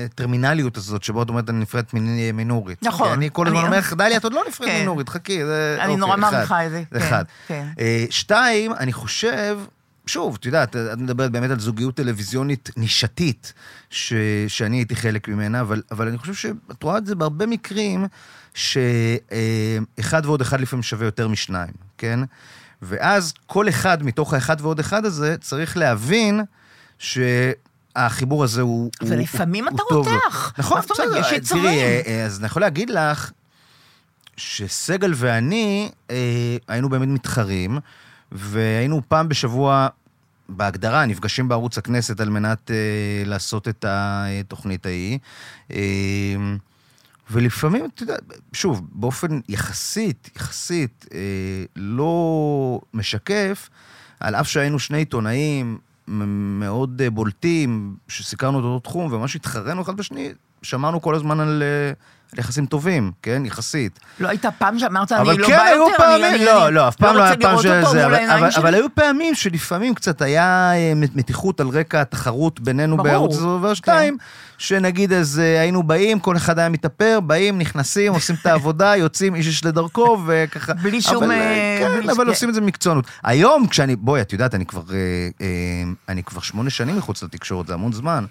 הטרמינליות 0.07 0.77
הזאת, 0.77 1.03
שבו 1.03 1.23
את 1.23 1.29
אומרת, 1.29 1.51
אני 1.51 1.59
נפרדת 1.59 1.91
מנורית. 2.35 2.79
נכון. 2.83 3.13
אני 3.13 3.29
כל 3.33 3.47
הזמן 3.47 3.59
אני- 3.59 3.67
אומר 3.67 3.79
לך, 3.79 3.93
דליה, 3.93 4.17
את 4.17 4.25
עוד 4.25 4.33
לא 4.33 4.43
נפרדת 4.49 4.71
כן. 4.71 4.83
מנורית, 4.83 5.09
חכי. 5.09 5.45
זה- 5.45 5.77
אני 5.79 5.85
אוקיי, 5.85 5.97
נורא 5.97 6.13
אחד. 6.15 6.21
מעריכה 6.21 6.67
את 6.67 6.71
זה, 6.71 6.83
זה 6.93 7.01
כן, 7.01 7.07
אחד. 7.07 7.25
כן. 7.49 7.67
אה, 7.81 8.05
שתיים, 8.11 8.73
אני 8.73 8.93
חושב, 8.93 9.59
שוב, 10.07 10.37
את 10.41 10.47
יודעת, 10.47 10.77
את 10.77 10.99
מדברת 10.99 11.31
באמת 11.33 11.51
על 11.51 11.61
זוגיות 11.61 11.95
טלוויזיונית 11.95 12.71
נישתית, 12.77 13.53
ש, 13.91 14.13
שאני 14.49 14.77
הייתי 14.77 14.97
חלק 14.97 15.29
ממנה, 15.29 15.61
אבל, 15.61 15.83
אבל 15.91 16.09
אני 16.09 16.19
חושב 16.19 16.35
שאת 16.35 16.83
רואה 16.83 16.99
את 16.99 17.07
זה 17.07 17.15
בהרבה 17.15 17.47
מקרים, 17.47 18.07
שאחד 18.55 20.23
ועוד 20.27 20.41
אחד 20.41 20.61
לפעמים 20.61 20.83
שווה 20.83 21.07
יותר 21.07 21.29
משניים, 21.29 21.73
כן? 21.99 22.21
ואז 22.83 23.33
כל 23.47 23.69
אחד 23.69 24.03
מתוך 24.03 24.35
האחד 24.35 24.57
ועוד 24.61 24.79
אחד 24.79 25.05
הזה 25.05 25.37
צריך 25.41 25.77
להבין 25.77 26.41
שהחיבור 26.99 28.45
הזה 28.45 28.61
הוא... 28.61 28.91
הוא- 29.01 29.09
ולפעמים 29.11 29.69
הוא- 29.69 29.75
אתה 29.77 29.83
טוב. 29.89 30.09
רותח. 30.09 30.53
נכון? 30.59 30.81
בסדר. 30.91 31.17
יש 31.21 31.33
יצרים. 31.33 31.63
תראי, 31.63 31.79
אה, 31.83 32.01
אה, 32.07 32.25
אז 32.25 32.39
אני 32.39 32.47
יכול 32.47 32.63
להגיד 32.63 32.91
לך 32.91 33.31
שסגל 34.37 35.13
ואני 35.17 35.91
אה, 36.11 36.17
היינו 36.69 36.89
באמת 36.89 37.09
מתחרים, 37.09 37.79
והיינו 38.35 39.01
פעם 39.09 39.29
בשבוע, 39.29 39.89
בהגדרה, 40.49 41.07
נפגשים 41.07 41.49
בערוץ 41.49 41.79
הכנסת 41.79 42.21
על 42.21 42.31
מנת 42.31 42.71
אה, 42.71 42.77
לעשות 43.27 43.69
את 43.69 43.85
התוכנית 43.89 44.87
ההיא. 44.87 45.19
אה, 45.73 45.77
ולפעמים, 47.31 47.85
אתה 47.95 48.03
יודע, 48.03 48.17
שוב, 48.53 48.83
באופן 48.93 49.41
יחסית, 49.49 50.31
יחסית, 50.37 51.07
אה, 51.15 51.19
לא 51.77 52.81
משקף, 52.95 53.71
על 54.21 54.35
אף 54.35 54.49
שהיינו 54.49 54.79
שני 54.79 54.99
עיתונאים 54.99 55.79
מאוד 56.09 57.03
אה, 57.03 57.11
בולטים, 57.11 57.97
שסיקרנו 58.09 58.59
את 58.59 58.65
אותו 58.65 58.81
תחום, 58.81 59.13
וממש 59.13 59.37
התחרנו 59.37 59.83
אחד 59.83 59.97
בשני, 59.97 60.33
שמרנו 60.63 61.03
כל 61.03 61.15
הזמן 61.15 61.41
על, 61.41 61.63
אה, 61.63 61.93
יחסים 62.39 62.67
טובים, 62.67 63.13
כן? 63.23 63.43
יחסית. 63.47 63.99
לא 64.21 64.29
הייתה 64.29 64.51
פעם 64.51 64.79
שאמרת, 64.79 65.13
אני 65.13 65.21
אבל 65.21 65.39
לא 65.39 65.47
כן, 65.47 65.57
בא 65.57 65.63
היו 65.63 65.77
יותר, 65.89 65.97
פעמים, 65.97 66.25
אני- 66.25 66.35
אני- 66.37 66.45
לא, 66.45 66.67
אני 66.67 66.75
לא, 66.75 66.89
אף 66.89 66.97
פעם 66.97 67.17
לא 67.17 67.23
היה 67.23 67.33
רוצה 67.35 67.43
פעם 67.49 67.59
שזה, 67.59 67.81
מול 67.81 68.15
אבל- 68.15 68.31
אבל-. 68.31 68.49
אבל 68.57 68.75
היו 68.75 68.87
פעמים 68.95 69.35
שלפעמים 69.35 69.95
קצת 69.95 70.23
היה 70.23 70.73
אה, 70.75 70.93
מתיחות 71.15 71.61
על 71.61 71.69
רקע 71.69 72.01
התחרות 72.01 72.61
בינינו 72.61 72.97
בערוץ 72.97 73.37
דובר 73.37 73.75
2, 73.75 74.17
שנגיד 74.59 75.13
אז 75.13 75.39
אה, 75.45 75.61
היינו 75.61 75.83
באים, 75.83 76.21
כל 76.21 76.37
אחד 76.37 76.59
היה 76.59 76.69
מתאפר, 76.69 77.19
באים, 77.27 77.59
נכנסים, 77.59 78.13
עושים 78.13 78.37
את 78.41 78.47
העבודה, 78.47 78.97
יוצאים 79.05 79.35
איש 79.35 79.47
איש 79.47 79.65
לדרכו, 79.65 80.19
וככה. 80.27 80.75
בלי 80.75 81.01
שום, 81.01 81.23
אבל, 81.25 81.33
אה, 81.33 81.79
כן, 82.03 82.11
אבל 82.11 82.25
ש- 82.27 82.29
עושים 82.29 82.49
את 82.49 82.55
זה 82.55 82.61
במקצוענות. 82.61 83.05
היום, 83.25 83.67
כשאני, 83.67 83.97
בואי, 83.97 84.21
את 84.21 84.33
יודעת, 84.33 84.55
אני 84.55 84.67
כבר, 84.67 84.83
אני 86.09 86.23
כבר 86.23 86.41
שמונה 86.41 86.71
שנים 86.71 86.97
מחוץ 86.97 87.23
לתקשורת, 87.23 87.67
זה 87.67 87.75
המון 87.75 87.93
זמן. 87.93 88.25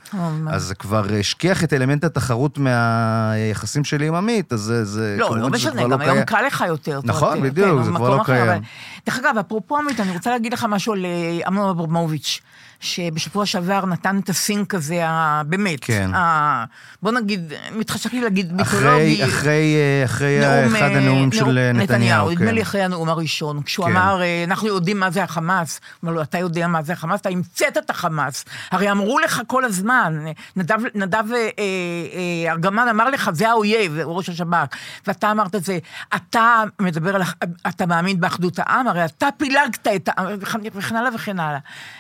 אז 0.52 0.64
זה 0.64 0.76
כבר 0.76 1.06
השכיח 1.20 1.64
את 1.64 1.74
אלמנט 1.74 2.04
התחרות 2.04 2.58
מהיחסים 2.58 3.84
שלי 3.94 4.08
עם 4.08 4.16
עמית, 4.16 4.54
אז 4.54 4.60
זה, 4.60 4.86
זה 4.86 5.16
לא, 5.20 5.38
לא 5.38 5.50
משנה, 5.50 5.72
כבר 5.72 5.82
לא 5.84 5.90
גם 5.90 6.02
היום 6.02 6.14
קיים. 6.14 6.26
קל 6.26 6.42
לך 6.48 6.64
יותר. 6.68 7.00
נכון, 7.04 7.42
בדיוק, 7.42 7.78
כן, 7.78 7.84
זה 7.84 7.92
כבר 7.92 8.18
לא 8.18 8.24
קיים. 8.24 8.62
דרך 9.06 9.20
אגב, 9.20 9.38
אפרופו 9.38 9.78
עמית, 9.78 10.00
אני 10.00 10.12
רוצה 10.12 10.30
להגיד 10.30 10.54
לך 10.54 10.66
משהו 10.70 10.94
על 10.94 11.06
אמנון 11.48 11.70
אברמוביץ', 11.70 12.42
שבשבוע 12.84 13.46
שעבר 13.46 13.86
נתן 13.86 14.20
את 14.24 14.30
הסינק 14.30 14.76
הזה, 14.76 15.04
באמת. 15.46 15.80
כן. 15.84 16.14
ה- 16.14 16.66
בוא 17.02 17.12
נגיד, 17.12 17.54
מתחשק 17.76 18.14
לי 18.14 18.22
להגיד 18.22 18.62
אחרי, 18.62 18.80
מיתולוגי. 18.80 19.24
אחרי, 19.26 19.76
אה, 19.76 20.06
אחרי 20.06 20.40
נאום, 20.40 20.76
אחד 20.76 20.86
אה, 20.86 20.98
הנאומים 20.98 21.32
של 21.32 21.44
נאום- 21.46 21.58
אה, 21.58 21.72
נתניהו, 21.74 22.30
נדמה 22.32 22.46
כן. 22.48 22.56
לי 22.56 22.62
אחרי 22.62 22.82
הנאום 22.84 23.10
הראשון, 23.10 23.62
כשהוא 23.64 23.86
כן. 23.86 23.92
אמר, 23.92 24.22
אה, 24.22 24.44
אנחנו 24.48 24.68
יודעים 24.68 25.00
מה 25.00 25.12
זה 25.12 25.24
החמאס. 25.24 25.80
אמר 26.04 26.12
לו, 26.14 26.22
אתה 26.22 26.38
יודע 26.38 26.68
מה 26.68 26.84
זה 26.84 26.94
החמאס? 26.94 27.22
אתה 27.22 27.30
המצאת 27.30 27.78
את 27.78 27.90
החמאס. 27.90 28.46
הרי 28.72 28.92
אמרו 28.92 29.20
לך 29.20 29.42
כל 29.48 29.66
הזמן, 29.66 30.26
נדב, 30.56 30.78
נדב 30.96 31.24
אה, 31.34 31.50
אה, 31.60 32.52
ארגמן 32.52 32.88
אמר 32.90 33.10
לך, 33.10 33.30
זה 33.34 33.50
האויב, 33.50 33.98
ראש 34.06 34.30
השב"כ. 34.30 34.76
ואתה 35.08 35.32
אמרת 35.32 35.56
את 35.56 35.64
זה, 35.64 35.78
אתה 36.16 36.64
מדבר 36.82 37.16
על, 37.16 37.22
אתה 37.68 37.86
מאמין 37.86 38.20
באחדות 38.20 38.60
העם, 38.60 38.88
הרי 38.88 39.06
אתה 39.06 39.28
פילגת 39.38 39.88
את 39.96 40.10
העם, 40.18 40.26
וכן- 40.40 40.96
הלאה 40.96 41.16
וכן 41.16 41.40
הלאה. 41.40 41.60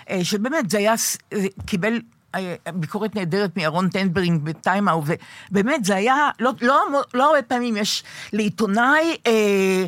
אה, 0.10 0.19
שבאמת, 0.24 0.69
זה 0.74 0.78
היה, 0.78 0.94
זה 1.34 1.48
קיבל... 1.66 2.00
אה, 2.36 2.56
ביקורת 2.74 3.16
נהדרת 3.16 3.58
מאהרון 3.58 3.90
טנברינג 3.90 4.42
בטיימאו, 4.44 5.04
ובאמת 5.06 5.86
זה 5.86 5.96
היה, 5.96 6.30
לא, 6.40 6.52
לא, 6.62 6.86
לא 7.14 7.26
הרבה 7.26 7.42
פעמים 7.42 7.78
יש 7.78 8.04
לעיתונאי 8.34 9.18
אה, 9.28 9.86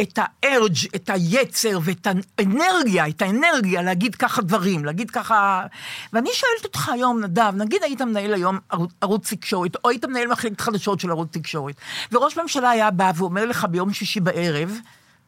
את 0.00 0.18
הארג', 0.22 0.76
את 0.94 1.10
היצר 1.10 1.78
ואת 1.82 2.06
האנרגיה, 2.38 3.08
את 3.08 3.22
האנרגיה 3.22 3.82
להגיד 3.82 4.14
ככה 4.14 4.42
דברים, 4.42 4.84
להגיד 4.84 5.10
ככה... 5.10 5.66
ואני 6.12 6.30
שואלת 6.32 6.64
אותך 6.64 6.88
היום, 6.88 7.24
נדב, 7.24 7.52
נגיד 7.56 7.82
היית 7.82 8.02
מנהל 8.02 8.34
היום 8.34 8.58
ערוץ 9.00 9.32
תקשורת, 9.32 9.76
או 9.84 9.90
היית 9.90 10.04
מנהל 10.04 10.26
מחלקת 10.26 10.60
חדשות 10.60 11.00
של 11.00 11.10
ערוץ 11.10 11.28
תקשורת, 11.32 11.74
וראש 12.12 12.38
ממשלה 12.38 12.70
היה 12.70 12.90
בא 12.90 13.12
ואומר 13.16 13.44
לך 13.44 13.66
ביום 13.70 13.92
שישי 13.92 14.20
בערב, 14.20 14.78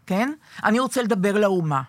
כן? 0.07 0.33
אני 0.64 0.81
רוצה 0.81 1.03
לדבר 1.03 1.38
לאומה. 1.38 1.83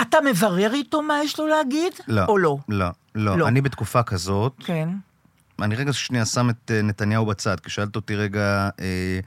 אתה 0.00 0.18
מברר 0.30 0.72
איתו 0.72 1.02
מה 1.02 1.14
יש 1.24 1.38
לו 1.38 1.46
להגיד, 1.46 1.92
לא, 2.08 2.24
או 2.24 2.38
לא? 2.38 2.58
לא, 2.68 2.86
לא. 3.14 3.38
לא. 3.38 3.48
אני 3.48 3.60
בתקופה 3.60 4.02
כזאת, 4.02 4.52
כן. 4.58 4.88
אני 5.62 5.74
רגע 5.74 5.92
שנייה 5.92 6.26
שם 6.26 6.50
את 6.50 6.70
אה, 6.70 6.82
נתניהו 6.82 7.26
בצד, 7.26 7.60
כי 7.60 7.70
שאלת 7.70 7.96
אותי 7.96 8.16
רגע 8.16 8.68
אה, 8.80 9.20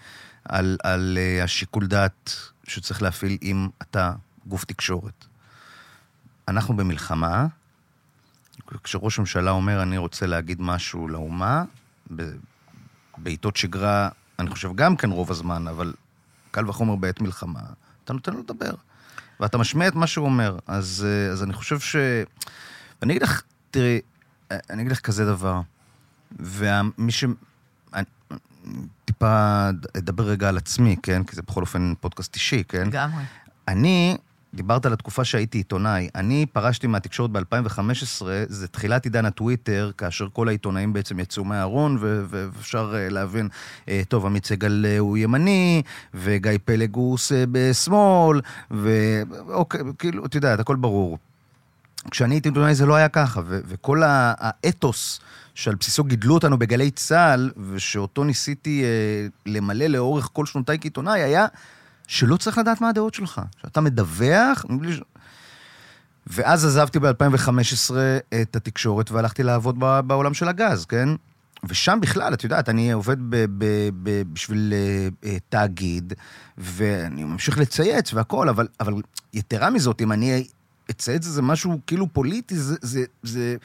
על, 0.46 0.78
על 0.84 1.18
אה, 1.22 1.44
השיקול 1.44 1.88
דעת 1.88 2.36
שצריך 2.64 3.02
להפעיל 3.02 3.38
אם 3.42 3.68
אתה 3.82 4.12
גוף 4.48 4.66
תקשורת. 4.66 5.26
אנחנו 6.48 6.76
במלחמה, 6.76 7.48
כשראש 8.84 9.18
הממשלה 9.18 9.52
אומר, 9.52 9.82
אני 9.82 9.98
רוצה 9.98 10.26
להגיד 10.26 10.62
משהו 10.62 11.08
לאומה, 11.08 11.64
בעיתות 13.18 13.56
שגרה, 13.56 14.10
אני 14.40 14.50
חושב 14.50 14.76
גם 14.76 14.96
כן 14.96 15.10
רוב 15.10 15.32
הזמן, 15.32 15.68
אבל 15.68 15.94
קל 16.52 16.70
וחומר 16.70 16.96
בעת 16.96 17.22
מלחמה, 17.22 17.60
אתה 18.04 18.14
נותן 18.14 18.34
לו 18.34 18.40
לדבר. 18.40 18.74
ואתה 19.40 19.58
משמיע 19.58 19.88
את 19.88 19.96
מה 19.96 20.08
שהוא 20.08 20.26
אומר. 20.26 20.58
אז, 20.68 21.08
אה, 21.08 21.32
אז 21.32 21.44
אני 21.44 21.54
חושב 21.54 21.80
ש... 21.80 21.96
ואני 23.02 23.14
אגיד 23.14 23.24
לך, 23.24 23.42
תראי, 23.72 24.00
אה, 24.52 24.58
אני 24.70 24.82
אגיד 24.82 24.92
לך 24.92 25.00
כזה 25.00 25.26
דבר, 25.26 25.62
ומי 26.40 27.12
ש... 27.12 27.24
אני 27.94 28.04
טיפה 29.06 29.70
אדבר 29.98 30.24
רגע 30.24 30.50
על 30.50 30.58
עצמי, 30.58 30.96
כן? 31.04 31.24
כי 31.24 31.36
זה 31.36 31.42
בכל 31.42 31.62
אופן 31.62 31.94
פודקאסט 32.00 32.36
אישי, 32.36 32.64
כן? 32.68 32.88
לגמרי. 32.88 33.24
אני, 33.68 34.18
דיברת 34.56 34.86
על 34.86 34.94
התקופה 34.94 35.24
שהייתי 35.24 35.58
עיתונאי, 35.58 36.10
אני 36.16 36.46
פרשתי 36.46 36.88
מהתקשורת 36.88 37.32
ב-2015, 37.32 38.26
זה 38.48 38.68
תחילת 38.68 39.04
עידן 39.04 39.26
הטוויטר, 39.26 39.92
כאשר 39.98 40.28
כל 40.34 40.48
העיתונאים 40.48 40.94
בעצם 40.94 41.20
יצאו 41.20 41.44
מהארון, 41.44 41.98
ואפשר 42.00 42.94
אה, 42.96 43.10
להבין, 43.10 43.50
אה, 43.90 44.02
טוב, 44.08 44.26
עמית 44.26 44.46
סגל 44.46 44.86
אה, 44.86 45.00
הוא 45.00 45.18
ימני, 45.18 45.82
וגיא 46.14 46.52
פלג 46.66 46.96
הוא 46.96 47.18
בשמאל, 47.52 48.42
ואוקיי, 48.72 49.82
כאילו, 50.00 50.26
את 50.26 50.36
יודעת, 50.36 50.60
הכל 50.60 50.76
ברור. 50.76 51.18
כשאני 52.12 52.36
הייתי 52.36 52.50
עיתונאי 52.50 52.76
זה 52.76 52.86
לא 52.86 52.96
היה 52.96 53.10
ככה, 53.10 53.42
וכל 53.46 54.02
האתוס 54.06 55.20
שעל 55.56 55.76
בסיסו 55.76 56.04
גידלו 56.04 56.34
אותנו 56.34 56.58
בגלי 56.58 56.92
צה"ל, 56.92 57.52
ושאותו 57.72 58.24
ניסיתי 58.24 58.84
אה, 58.84 59.28
למלא 59.46 59.86
לאורך 59.86 60.30
כל 60.34 60.46
שנותיי 60.46 60.78
כעיתונאי, 60.80 61.22
היה 61.22 61.46
שלא 62.08 62.38
צריך 62.38 62.58
לדעת 62.58 62.82
מה 62.82 62.90
הדעות 62.90 63.14
שלך. 63.14 63.42
שאתה 63.62 63.82
מדווח. 63.82 64.66
ואז 66.28 66.66
עזבתי 66.66 67.00
ב-2015 67.00 67.92
את 68.42 68.56
התקשורת 68.56 69.12
והלכתי 69.12 69.44
לעבוד 69.44 69.80
בעולם 69.80 70.34
של 70.34 70.48
הגז, 70.48 70.86
כן? 70.86 71.10
ושם 71.64 72.00
בכלל, 72.02 72.34
את 72.34 72.44
יודעת, 72.44 72.70
אני 72.70 72.92
עובד 72.92 73.18
ב- 73.20 73.46
ב- 73.58 73.90
ב- 74.04 74.34
בשביל 74.34 74.74
אה, 75.24 75.38
תאגיד, 75.50 76.14
ואני 76.58 77.24
ממשיך 77.24 77.58
לצייץ 77.58 78.14
והכול, 78.14 78.50
אבל, 78.50 78.68
אבל 78.80 78.94
יתרה 79.34 79.70
מזאת, 79.70 80.02
אם 80.02 80.12
אני 80.12 80.48
אצייץ 80.92 81.26
איזה 81.26 81.42
משהו 81.42 81.80
כאילו 81.88 82.14
פוליטי, 82.14 82.56
זה, 82.56 82.76
זה, 82.82 83.04
זה, 83.24 83.56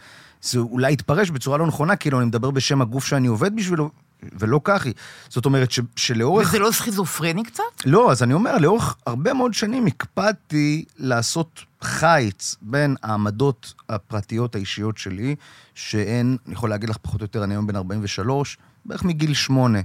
זה 0.43 0.59
אולי 0.59 0.93
יתפרש 0.93 1.31
בצורה 1.31 1.59
לא 1.59 1.67
נכונה, 1.67 1.97
כאילו 1.97 2.19
אני 2.19 2.27
מדבר 2.27 2.51
בשם 2.51 2.83
הגוף 2.83 3.05
שאני 3.07 3.29
עובד 3.29 3.57
בשבילו, 3.57 3.91
ולא 4.23 4.61
כך 4.65 4.87
היא. 4.87 4.95
זאת 5.29 5.47
אומרת 5.47 5.71
ש, 5.71 5.81
שלאורך... 5.97 6.49
וזה 6.49 6.59
לא 6.59 6.71
סכיזופרני 6.71 7.45
קצת? 7.45 7.63
לא, 7.87 8.11
אז 8.11 8.23
אני 8.23 8.35
אומר, 8.35 8.59
לאורך 8.59 8.97
הרבה 9.07 9.35
מאוד 9.35 9.55
שנים 9.55 9.87
הקפדתי 9.87 10.85
לעשות 10.99 11.65
חיץ 11.83 12.57
בין 12.63 12.97
העמדות 13.03 13.75
הפרטיות 13.89 14.55
האישיות 14.55 14.99
שלי, 14.99 15.37
שהן, 15.75 16.37
אני 16.47 16.55
יכול 16.55 16.71
להגיד 16.71 16.89
לך 16.89 16.97
פחות 17.03 17.21
או 17.21 17.25
יותר, 17.25 17.45
אני 17.45 17.55
היום 17.55 17.67
בן 17.67 17.77
43, 17.77 18.59
בערך 18.85 19.05
מגיל 19.05 19.35
8, 19.35 19.79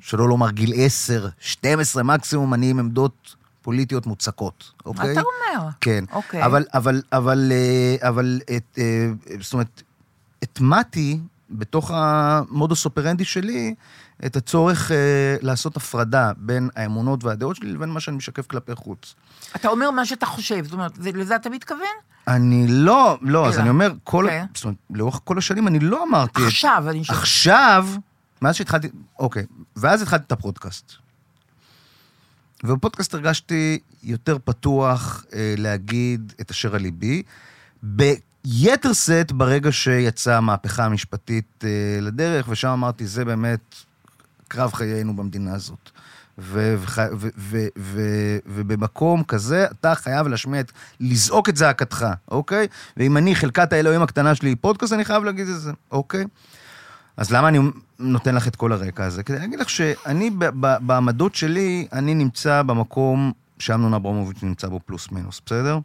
שלא 0.00 0.28
לומר 0.28 0.50
גיל 0.50 0.72
10, 0.76 1.28
12 1.38 2.02
מקסימום, 2.02 2.54
אני 2.54 2.70
עם 2.70 2.78
עמדות 2.78 3.34
פוליטיות 3.62 4.06
מוצקות, 4.06 4.72
מה 4.86 4.90
אוקיי? 4.90 5.12
אתה 5.12 5.20
אומר? 5.20 5.68
כן. 5.80 6.04
אוקיי. 6.12 6.44
אבל, 6.44 6.64
אבל, 6.74 7.02
אבל, 7.12 7.52
אה, 7.52 8.08
אבל, 8.08 8.40
את, 8.56 8.78
אה, 8.78 9.10
זאת 9.40 9.52
אומרת, 9.52 9.82
הטמעתי 10.42 11.20
בתוך 11.50 11.90
המודוס 11.94 12.84
אופרנדי 12.84 13.24
שלי, 13.24 13.74
את 14.26 14.36
הצורך 14.36 14.92
אה, 14.92 14.96
לעשות 15.42 15.76
הפרדה 15.76 16.32
בין 16.36 16.68
האמונות 16.76 17.24
והדעות 17.24 17.56
שלי 17.56 17.72
לבין 17.72 17.88
מה 17.88 18.00
שאני 18.00 18.16
משקף 18.16 18.46
כלפי 18.46 18.74
חוץ. 18.74 19.14
אתה 19.56 19.68
אומר 19.68 19.90
מה 19.90 20.06
שאתה 20.06 20.26
חושב, 20.26 20.64
זאת 20.64 20.72
אומרת, 20.72 20.92
זה- 20.96 21.10
לזה 21.14 21.36
אתה 21.36 21.50
מתכוון? 21.50 21.80
אני 22.28 22.66
לא, 22.68 23.18
לא, 23.22 23.48
אז 23.48 23.54
אלא. 23.54 23.60
אני 23.62 23.68
אומר, 23.70 23.92
כל, 24.04 24.26
כן. 24.28 24.46
זאת 24.54 24.64
אומרת, 24.64 24.76
לאורך 24.90 25.20
כל 25.24 25.38
השנים 25.38 25.68
אני 25.68 25.78
לא 25.78 26.04
אמרתי... 26.08 26.42
את- 26.42 26.46
עכשיו, 26.46 26.84
אני 26.88 27.04
שואלת. 27.04 27.20
עכשיו, 27.20 27.86
מאז 28.42 28.54
שהתחלתי, 28.54 28.88
אוקיי, 29.18 29.44
ואז 29.76 30.02
התחלתי 30.02 30.24
את 30.26 30.32
הפודקאסט. 30.32 30.92
ובפודקאסט 32.64 33.14
הרגשתי 33.14 33.78
יותר 34.02 34.36
פתוח 34.44 35.24
אה, 35.32 35.54
להגיד 35.58 36.32
את 36.40 36.50
אשר 36.50 36.74
על 36.74 36.80
ליבי. 36.82 37.22
ביתר 38.44 38.92
שאת 38.92 39.32
ברגע 39.32 39.72
שיצאה 39.72 40.36
המהפכה 40.36 40.84
המשפטית 40.84 41.64
אה, 41.64 42.00
לדרך, 42.00 42.46
ושם 42.48 42.68
אמרתי, 42.68 43.06
זה 43.06 43.24
באמת 43.24 43.74
קרב 44.48 44.72
חיינו 44.72 45.16
במדינה 45.16 45.54
הזאת. 45.54 45.90
ובמקום 48.46 49.22
כזה, 49.24 49.66
אתה 49.80 49.94
חייב 49.94 50.26
להשמיע 50.26 50.60
את, 50.60 50.72
לזעוק 51.00 51.48
את 51.48 51.56
זעקתך, 51.56 52.06
אוקיי? 52.30 52.66
ואם 52.96 53.16
אני, 53.16 53.34
חלקת 53.34 53.72
האלוהים 53.72 54.02
הקטנה 54.02 54.34
שלי 54.34 54.48
היא 54.48 54.56
פודקאסט, 54.60 54.92
אני 54.92 55.04
חייב 55.04 55.24
להגיד 55.24 55.48
את 55.48 55.60
זה, 55.60 55.72
אוקיי? 55.90 56.24
אז 57.16 57.32
למה 57.32 57.48
אני 57.48 57.58
נותן 57.98 58.34
לך 58.34 58.48
את 58.48 58.56
כל 58.56 58.72
הרקע 58.72 59.04
הזה? 59.04 59.22
כדי 59.22 59.38
להגיד 59.38 59.60
לך 59.60 59.70
שאני, 59.70 60.30
בעמדות 60.80 61.34
שלי, 61.34 61.88
אני 61.92 62.14
נמצא 62.14 62.62
במקום 62.62 63.32
שאמנון 63.58 63.94
אברמוביץ' 63.94 64.42
נמצא 64.42 64.68
בו 64.68 64.80
פלוס 64.86 65.10
מינוס, 65.10 65.40
בסדר? 65.46 65.78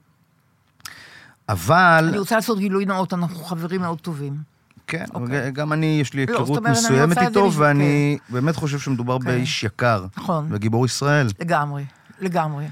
אבל... 1.50 2.06
אני 2.10 2.18
רוצה 2.18 2.36
לעשות 2.36 2.60
גילוי 2.60 2.86
נאות, 2.86 3.14
אנחנו 3.14 3.44
חברים 3.44 3.82
מאוד 3.82 4.00
טובים. 4.00 4.54
כן, 4.88 5.06
אוקיי. 5.14 5.52
גם 5.52 5.74
אני, 5.74 5.98
יש 6.02 6.14
לי 6.14 6.26
לא, 6.26 6.32
היכרות 6.32 6.66
אני 6.66 6.72
מסוימת 6.72 7.18
איתו, 7.18 7.52
ואני 7.54 8.18
באמת 8.30 8.56
חושב 8.56 8.80
שמדובר 8.80 9.20
כן. 9.20 9.26
באיש 9.26 9.64
יקר, 9.64 10.06
נכון, 10.18 10.48
וגיבור 10.52 10.86
ישראל. 10.86 11.28
לגמרי, 11.40 11.86
לגמרי. 12.20 12.66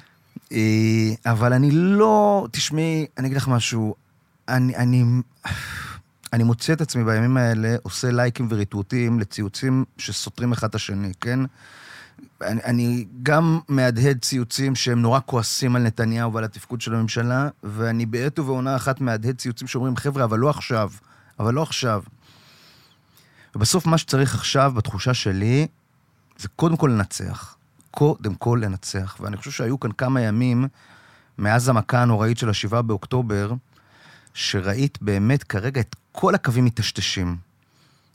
אה, 0.52 1.12
אבל 1.26 1.54
אני 1.54 1.72
לא, 1.72 2.48
תשמעי, 2.52 3.06
אני 3.18 3.28
אגיד 3.28 3.38
לך 3.38 3.48
משהו, 3.48 3.96
אני, 4.48 4.76
אני, 4.76 5.04
אני 6.34 6.44
מוצא 6.44 6.74
את 6.74 6.82
עצמי 6.82 7.04
בימים 7.04 7.38
האלה 7.38 7.76
עושה 7.84 8.12
לייקים 8.12 8.48
וריטווטים 8.50 9.20
לציוצים 9.20 9.86
שסותרים 9.98 10.52
אחד 10.52 10.68
את 10.68 10.76
השני, 10.76 11.12
כן? 11.22 11.40
אני, 12.42 12.62
אני 12.64 13.06
גם 13.24 13.60
מהדהד 13.68 14.20
ציוצים 14.22 14.76
שהם 14.76 15.02
נורא 15.02 15.20
כועסים 15.26 15.76
על 15.76 15.82
נתניהו 15.82 16.34
ועל 16.34 16.44
התפקוד 16.44 16.82
של 16.82 16.96
הממשלה, 16.96 17.50
ואני 17.64 18.06
בעת 18.06 18.40
ובעונה 18.40 18.76
אחת 18.76 19.02
מהדהד 19.02 19.38
ציוצים 19.38 19.68
שאומרים, 19.68 19.96
חבר'ה, 19.96 20.24
אבל 20.24 20.40
לא 20.40 20.50
עכשיו, 20.50 20.92
אבל 21.40 21.54
לא 21.54 21.64
עכשיו. 21.64 22.04
ובסוף 23.56 23.86
מה 23.86 23.98
שצריך 23.98 24.36
עכשיו, 24.36 24.72
בתחושה 24.76 25.14
שלי, 25.14 25.68
זה 26.38 26.48
קודם 26.48 26.78
כל 26.78 26.88
לנצח. 26.88 27.56
קודם 27.92 28.36
כל 28.36 28.60
לנצח. 28.64 29.18
ואני 29.20 29.38
חושב 29.38 29.52
שהיו 29.52 29.80
כאן 29.80 29.92
כמה 29.92 30.22
ימים, 30.22 30.68
מאז 31.38 31.70
המכה 31.70 32.02
הנוראית 32.02 32.38
של 32.38 32.50
השבעה 32.50 32.82
באוקטובר, 32.82 33.54
שראית 34.34 34.98
באמת 35.02 35.44
כרגע 35.44 35.82
את 35.82 35.96
כל 36.12 36.36
הקווים 36.36 36.66
מטשטשים. 36.66 37.38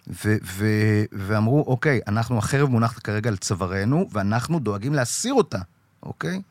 ו- 0.08 0.36
ו- 0.44 1.04
ואמרו, 1.12 1.64
אוקיי, 1.66 2.00
אנחנו, 2.08 2.38
החרב 2.38 2.68
מונחת 2.68 2.98
כרגע 2.98 3.30
על 3.30 3.36
צווארנו, 3.36 4.08
ואנחנו 4.12 4.58
דואגים 4.58 4.94
להסיר 4.94 5.34
אותה, 5.34 5.58
אוקיי? 6.02 6.42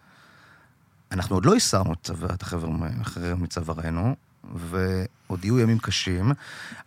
אנחנו 1.11 1.35
עוד 1.35 1.45
לא 1.45 1.55
הסרנו 1.55 1.93
את 1.93 2.09
את 2.33 2.41
החרב 2.41 3.39
מצווארנו, 3.39 4.15
ועוד 4.55 5.45
יהיו 5.45 5.59
ימים 5.59 5.79
קשים, 5.79 6.31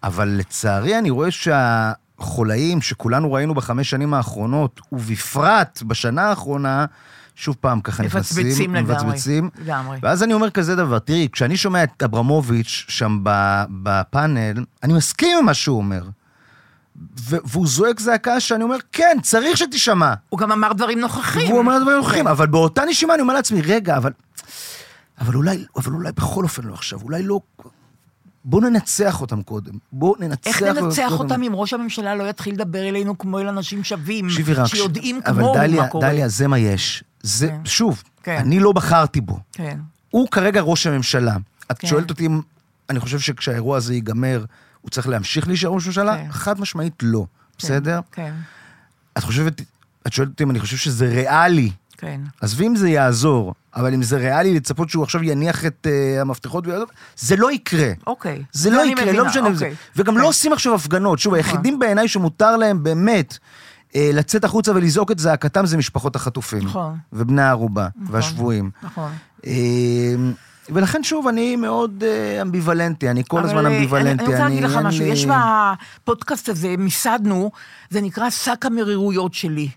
אבל 0.03 0.29
לצערי 0.29 0.99
אני 0.99 1.11
רואה 1.11 1.31
שהחולאים 1.31 2.81
שכולנו 2.83 3.33
ראינו 3.33 3.55
בחמש 3.55 3.91
שנים 3.91 4.15
האחרונות, 4.15 4.81
ובפרט 4.93 5.83
בשנה 5.83 6.23
האחרונה, 6.23 6.87
שוב 7.35 7.57
פעם 7.61 7.81
ככה 7.81 8.03
נכנסים, 8.03 8.47
מבצבצים 8.47 8.75
לגמרי. 8.75 8.95
מבצבצים, 8.95 9.51
לגמרי. 9.59 9.99
ואז 10.03 10.23
אני 10.23 10.35
אומר 10.35 10.51
כזה 10.51 10.77
דבר, 10.77 10.99
תראי, 10.99 11.29
כשאני 11.33 11.57
שומע 11.57 11.85
את 11.85 12.03
אברמוביץ' 12.03 12.85
שם 12.89 13.21
בפאנל, 13.83 14.65
אני 14.83 14.93
מסכים 14.93 15.39
עם 15.39 15.45
מה 15.47 15.55
שהוא 15.55 15.79
אומר. 15.79 16.03
והוא 17.19 17.67
זועק 17.67 18.01
זעקה 18.01 18.41
שאני 18.41 18.65
אומר, 18.65 18.77
כן, 18.93 19.19
צריך 19.23 19.57
שתישמע. 19.57 20.15
הוא 20.29 20.39
גם 20.39 20.53
אמר 20.53 20.73
דברים 20.73 21.01
נוכחים. 21.01 21.49
והוא 21.49 21.59
אומר 21.59 21.79
דברים 21.83 21.97
נוכחים, 21.97 22.25
כן. 22.25 22.31
אבל 22.31 22.47
באותה 22.47 22.83
נשימה 22.85 23.15
אני 23.15 23.23
אומר 23.23 23.35
לעצמי, 23.35 23.63
רגע, 23.63 23.97
אבל... 23.97 24.13
אבל 25.21 25.35
אולי, 25.35 25.65
אבל 25.77 25.93
אולי 25.93 26.13
בכל 26.13 26.45
אופן 26.45 26.63
לא 26.63 26.75
עכשיו, 26.75 27.01
אולי 27.03 27.23
לא... 27.23 27.41
בואו 28.45 28.61
ננצח 28.61 29.21
אותם 29.21 29.43
קודם. 29.43 29.73
בואו 29.93 30.15
ננצח 30.21 30.47
איך 30.47 30.63
אותם 30.63 30.85
ננצח 30.85 31.07
קודם. 31.09 31.31
אותם 31.31 31.43
אם 31.43 31.53
ראש 31.55 31.73
הממשלה 31.73 32.15
לא 32.15 32.25
יתחיל 32.25 32.55
לדבר 32.55 32.89
אלינו 32.89 33.19
כמו 33.19 33.39
אל 33.39 33.49
אנשים 33.49 33.85
שווים, 33.85 34.29
שיודעים 34.67 35.21
אבל 35.27 35.35
כמוהו 35.35 35.55
דליה, 35.55 35.83
מה 35.83 35.89
קורה? 35.89 36.09
דליה, 36.09 36.29
זה 36.29 36.49
מה 36.49 36.59
יש. 36.59 37.05
זה, 37.23 37.49
כן. 37.49 37.61
שוב, 37.65 38.03
כן. 38.23 38.37
אני 38.37 38.61
לא 38.61 38.73
בחרתי 38.73 39.21
בו. 39.21 39.39
כן, 39.53 39.79
הוא 40.11 40.29
כרגע 40.29 40.61
ראש 40.61 40.87
הממשלה. 40.87 41.37
את 41.71 41.79
כן. 41.79 41.89
שואלת 41.89 42.11
אותי 42.11 42.27
אם 42.27 42.41
אני 42.91 43.01
חושב 43.01 43.19
שכשהאירוע 43.19 43.77
הזה 43.77 43.95
ייגמר, 43.95 44.45
הוא 44.81 44.91
צריך 44.91 45.09
להמשיך 45.09 45.49
להישאר 45.49 45.71
ראש 45.71 45.87
ממשלה? 45.87 46.17
כן. 46.17 46.33
חד 46.33 46.61
משמעית 46.61 46.95
לא. 47.03 47.27
בסדר? 47.59 48.01
כן, 48.13 48.35
את 49.19 49.23
חושבת, 49.23 49.61
את 50.07 50.13
שואלת 50.13 50.31
אותי 50.31 50.45
אם 50.45 50.51
אני 50.51 50.61
חושב 50.61 50.77
שזה 50.77 51.07
ריאלי. 51.07 51.71
כן. 51.99 52.21
עזבי 52.41 52.67
אם 52.67 52.77
זה 52.77 52.89
יעזור, 52.89 53.55
אבל 53.77 53.95
אם 53.95 54.03
זה 54.03 54.17
ריאלי 54.17 54.55
לצפות 54.55 54.91
שהוא 54.91 55.05
עכשיו 55.05 55.23
יניח 55.23 55.67
את 55.67 55.87
uh, 55.87 56.21
המפתחות 56.21 56.67
ויעזוב, 56.67 56.89
זה 57.17 57.37
לא 57.37 57.53
יקרה. 57.53 57.93
אוקיי. 58.07 58.45
זה 58.53 58.71
לא 58.71 58.87
יקרה, 58.87 59.05
מבינה, 59.05 59.19
לא 59.19 59.27
משנה. 59.27 59.55
זה. 59.55 59.65
אוקיי. 59.65 59.77
וגם 59.97 60.15
כן. 60.15 60.21
לא 60.21 60.29
עושים 60.29 60.53
עכשיו 60.53 60.75
הפגנות. 60.75 61.19
שוב, 61.19 61.35
היחידים 61.35 61.79
בעיניי 61.79 62.09
שמותר 62.09 62.57
להם 62.57 62.83
באמת 62.83 63.39
אה, 63.97 64.11
לצאת 64.15 64.45
החוצה 64.45 64.73
ולזעוק 64.73 65.11
את 65.11 65.19
זעקתם 65.19 65.67
זה 65.67 65.77
משפחות 65.77 66.17
החטופים. 66.17 66.65
נכון. 66.65 66.99
ובני 67.13 67.43
הערובה, 67.43 67.89
נכון. 67.97 68.15
והשבויים. 68.15 68.71
נכון. 68.83 69.13
ולכן 70.71 71.03
שוב, 71.03 71.29
אני 71.29 71.57
מאוד 71.57 72.05
אה, 72.07 72.43
אמביוולנטי, 72.43 73.11
אני 73.11 73.23
כל 73.29 73.41
הזמן 73.41 73.67
אה, 73.67 73.71
אמביוולנטי. 73.71 74.25
אני 74.25 74.33
רוצה 74.33 74.45
להגיד 74.45 74.65
לך 74.65 74.77
משהו, 74.77 75.05
יש 75.05 75.27
בפודקאסט 75.27 76.49
הזה, 76.49 76.75
מיסדנו, 76.79 77.51
זה 77.91 78.01
נקרא 78.01 78.31
שק 78.31 78.67
המרירויות 78.67 79.35
שלי. 79.35 79.69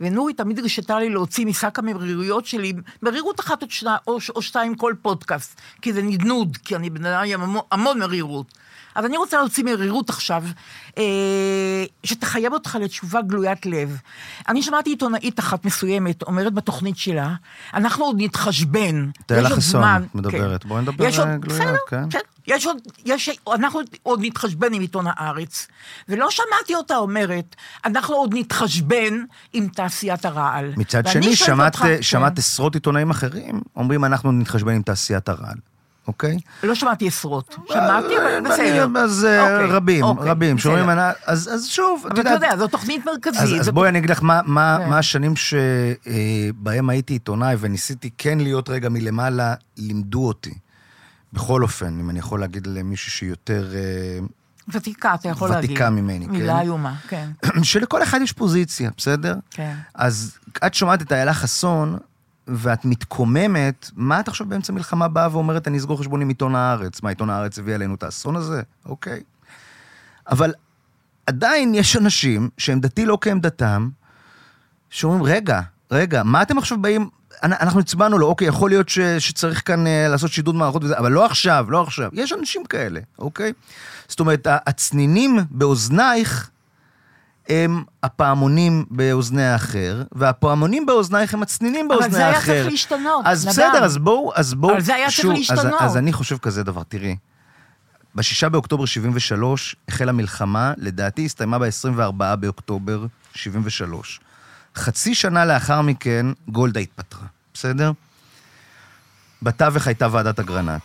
ונורית 0.00 0.36
תמיד 0.36 0.58
הרשתה 0.58 0.98
לי 0.98 1.10
להוציא 1.10 1.46
משק 1.46 1.78
המרירויות 1.78 2.46
שלי, 2.46 2.72
מרירות 3.02 3.40
אחת 3.40 3.62
או, 3.62 3.66
שני, 3.70 3.90
או, 4.06 4.18
או 4.36 4.42
שתיים 4.42 4.74
כל 4.74 4.94
פודקאסט, 5.02 5.60
כי 5.82 5.92
זה 5.92 6.02
נדנוד, 6.02 6.56
כי 6.64 6.76
אני 6.76 6.90
בן 6.90 7.04
אדם 7.04 7.24
עם 7.42 7.56
המון 7.72 7.98
מרירות. 7.98 8.46
אז 8.94 9.04
אני 9.04 9.16
רוצה 9.16 9.36
להוציא 9.38 9.64
מרירות 9.64 10.10
עכשיו, 10.10 10.44
אה, 10.98 11.02
שתחייב 12.04 12.52
אותך 12.52 12.78
לתשובה 12.80 13.22
גלוית 13.22 13.66
לב. 13.66 13.96
אני 14.48 14.62
שמעתי 14.62 14.90
עיתונאית 14.90 15.38
אחת 15.40 15.64
מסוימת 15.64 16.22
אומרת 16.22 16.54
בתוכנית 16.54 16.96
שלה, 16.96 17.34
אנחנו 17.74 18.04
עוד 18.04 18.16
נתחשבן. 18.18 19.10
תהלה 19.26 19.48
חסון 19.48 19.60
זמן." 19.60 20.02
מדברת. 20.14 20.62
כן. 20.62 20.68
בואי 20.68 20.82
נדבר, 20.82 21.04
עוד, 21.04 21.28
אה, 21.28 21.36
גלויות, 21.36 21.62
בסדר, 21.62 21.76
כן. 21.88 22.08
בסדר. 22.08 22.20
יש 22.46 22.66
עוד, 22.66 22.76
יש, 23.04 23.30
אנחנו 23.54 23.80
עוד 24.02 24.20
נתחשבן 24.22 24.74
עם 24.74 24.80
עיתון 24.80 25.04
הארץ, 25.08 25.66
ולא 26.08 26.30
שמעתי 26.30 26.74
אותה 26.74 26.96
אומרת, 26.96 27.56
אנחנו 27.84 28.14
עוד 28.14 28.34
נתחשבן 28.34 29.14
עם 29.52 29.68
תעשיית 29.68 30.24
הרעל. 30.24 30.72
מצד 30.76 31.06
שני, 31.06 31.36
שמעת, 31.36 31.74
אותך- 31.74 31.86
שמעת 32.00 32.32
כן. 32.32 32.38
עשרות 32.38 32.74
עיתונאים 32.74 33.10
אחרים 33.10 33.60
אומרים, 33.76 34.04
אנחנו 34.04 34.32
נתחשבן 34.32 34.72
עם 34.74 34.82
תעשיית 34.82 35.28
הרעל, 35.28 35.56
אוקיי? 36.06 36.38
לא 36.62 36.74
שמעתי 36.74 37.08
עשרות. 37.08 37.56
שמעתי, 37.68 38.18
אבל 38.18 38.50
בסדר. 38.50 38.88
אז 38.96 39.24
אה, 39.24 39.42
אוקיי, 39.42 39.66
רבים, 39.76 40.04
אוקיי, 40.04 40.30
רבים, 40.30 40.56
בסדר. 40.56 40.62
שאומרים, 40.62 40.90
"אני-" 40.90 41.12
אז 41.26 41.50
אז 41.52 41.66
שוב, 41.66 42.04
את 42.06 42.12
אבל 42.12 42.20
אתה. 42.20 42.30
יודע, 42.30 42.56
זו 42.58 42.68
תוכנית 42.68 43.06
מרכזית. 43.06 43.60
אז, 43.60 43.68
בואי 43.68 43.88
אני 43.88 43.98
אגיד 43.98 44.10
לך 44.10 44.22
מה, 44.22 44.40
מה, 44.44 44.78
כן. 44.80 44.90
מה 44.90 44.98
השנים 44.98 45.34
שבהם 45.36 46.90
הייתי 46.90 47.12
עיתונאי 47.12 47.56
וניסיתי 47.58 48.10
כן 48.18 48.38
להיות 48.38 48.68
רגע 48.68 48.88
מלמעלה, 48.88 49.54
לימדו 49.76 50.28
אותי. 50.28 50.54
בכל 51.32 51.62
אופן, 51.62 52.00
אם 52.00 52.10
אני 52.10 52.18
יכול 52.18 52.40
להגיד 52.40 52.66
למישהו 52.66 53.10
שהיא 53.12 53.30
יותר... 53.30 53.72
אה, 53.74 54.18
ותיקה, 54.68 55.14
אתה 55.14 55.28
יכול 55.28 55.50
להגיד. 55.50 55.70
ותיקה 55.70 55.90
ממני, 55.90 56.26
כן. 56.26 56.32
מילה 56.32 56.60
איומה, 56.60 56.94
כן, 57.08 57.28
שלכל 57.62 58.02
אחד 58.02 58.20
יש 58.22 58.32
פוזיציה, 58.32 58.90
בסדר? 58.96 59.34
כן. 59.50 59.74
אז 59.94 60.38
את 60.66 60.74
שומעת 60.74 61.02
את 61.02 61.12
איילה 61.12 61.34
חסון, 61.34 61.98
ואת 62.50 62.84
מתקוממת, 62.84 63.90
מה 63.96 64.20
את 64.20 64.28
עכשיו 64.28 64.46
באמצע 64.46 64.72
מלחמה 64.72 65.08
באה 65.08 65.28
ואומרת, 65.32 65.68
אני 65.68 65.78
אסגור 65.78 66.00
חשבון 66.00 66.22
עם 66.22 66.28
עיתון 66.28 66.54
הארץ? 66.54 67.02
מה, 67.02 67.08
עיתון 67.08 67.30
הארץ 67.30 67.58
הביא 67.58 67.74
עלינו 67.74 67.94
את 67.94 68.02
האסון 68.02 68.36
הזה? 68.36 68.62
אוקיי. 68.86 69.22
אבל 70.30 70.52
עדיין 71.26 71.74
יש 71.74 71.96
אנשים 71.96 72.48
שהם 72.58 72.80
דתי 72.80 73.06
לא 73.06 73.18
כעמדתם, 73.20 73.88
שאומרים, 74.90 75.22
רגע, 75.22 75.60
רגע, 75.90 76.22
מה 76.22 76.42
אתם 76.42 76.58
עכשיו 76.58 76.78
באים... 76.78 77.08
אנ- 77.42 77.52
אנחנו 77.52 77.80
הצבענו 77.80 78.18
לו, 78.18 78.26
אוקיי, 78.26 78.48
יכול 78.48 78.70
להיות 78.70 78.88
ש, 78.88 78.98
שצריך 79.00 79.66
כאן 79.66 79.86
אה, 79.86 80.08
לעשות 80.08 80.30
שידוד 80.30 80.54
מערכות 80.54 80.84
וזה, 80.84 80.98
אבל 80.98 81.12
לא 81.12 81.26
עכשיו, 81.26 81.66
לא 81.68 81.82
עכשיו. 81.82 82.10
יש 82.12 82.32
אנשים 82.32 82.64
כאלה, 82.64 83.00
אוקיי? 83.18 83.52
זאת 84.08 84.20
אומרת, 84.20 84.46
הצנינים 84.50 85.38
באוזנייך 85.50 86.50
הם 87.50 87.84
הפעמונים 88.02 88.84
באוזני 88.90 89.44
האחר, 89.44 90.02
והפעמונים 90.12 90.86
באוזנייך 90.86 91.34
הם 91.34 91.42
הצנינים 91.42 91.86
אבל 91.86 91.94
באוזני 91.94 92.12
זה 92.12 92.18
היה 92.18 92.28
האחר. 92.28 92.46
צריך 92.46 92.66
להשתנות, 92.66 93.24
אז. 93.26 93.46
בסדר, 93.46 93.84
אז 93.84 93.98
בואו, 93.98 94.32
אז 94.34 94.54
בואו, 94.54 94.72
אבל 94.72 94.80
זה 94.80 94.94
היה 94.94 95.06
צריך 95.06 95.20
שוב, 95.20 95.32
להשתנות. 95.32 95.80
אז 95.80 95.96
אני 95.96 96.12
חושב 96.12 96.38
כזה 96.38 96.62
דבר, 96.62 96.82
תראי. 96.82 97.16
ב-6 98.14 98.48
באוקטובר 98.48 98.84
73 98.84 99.76
החלה 99.88 100.12
מלחמה, 100.12 100.72
לדעתי 100.76 101.24
הסתיימה 101.24 101.58
ב-24 101.58 102.36
באוקטובר 102.36 103.06
73. 103.34 104.20
חצי 104.76 105.14
שנה 105.14 105.44
לאחר 105.44 105.82
מכן 105.82 106.26
גולדה 106.48 106.80
התפטרה, 106.80 107.26
בסדר? 107.54 107.92
בתווך 109.42 109.86
הייתה 109.86 110.08
ועדת 110.10 110.38
אגרנט. 110.38 110.82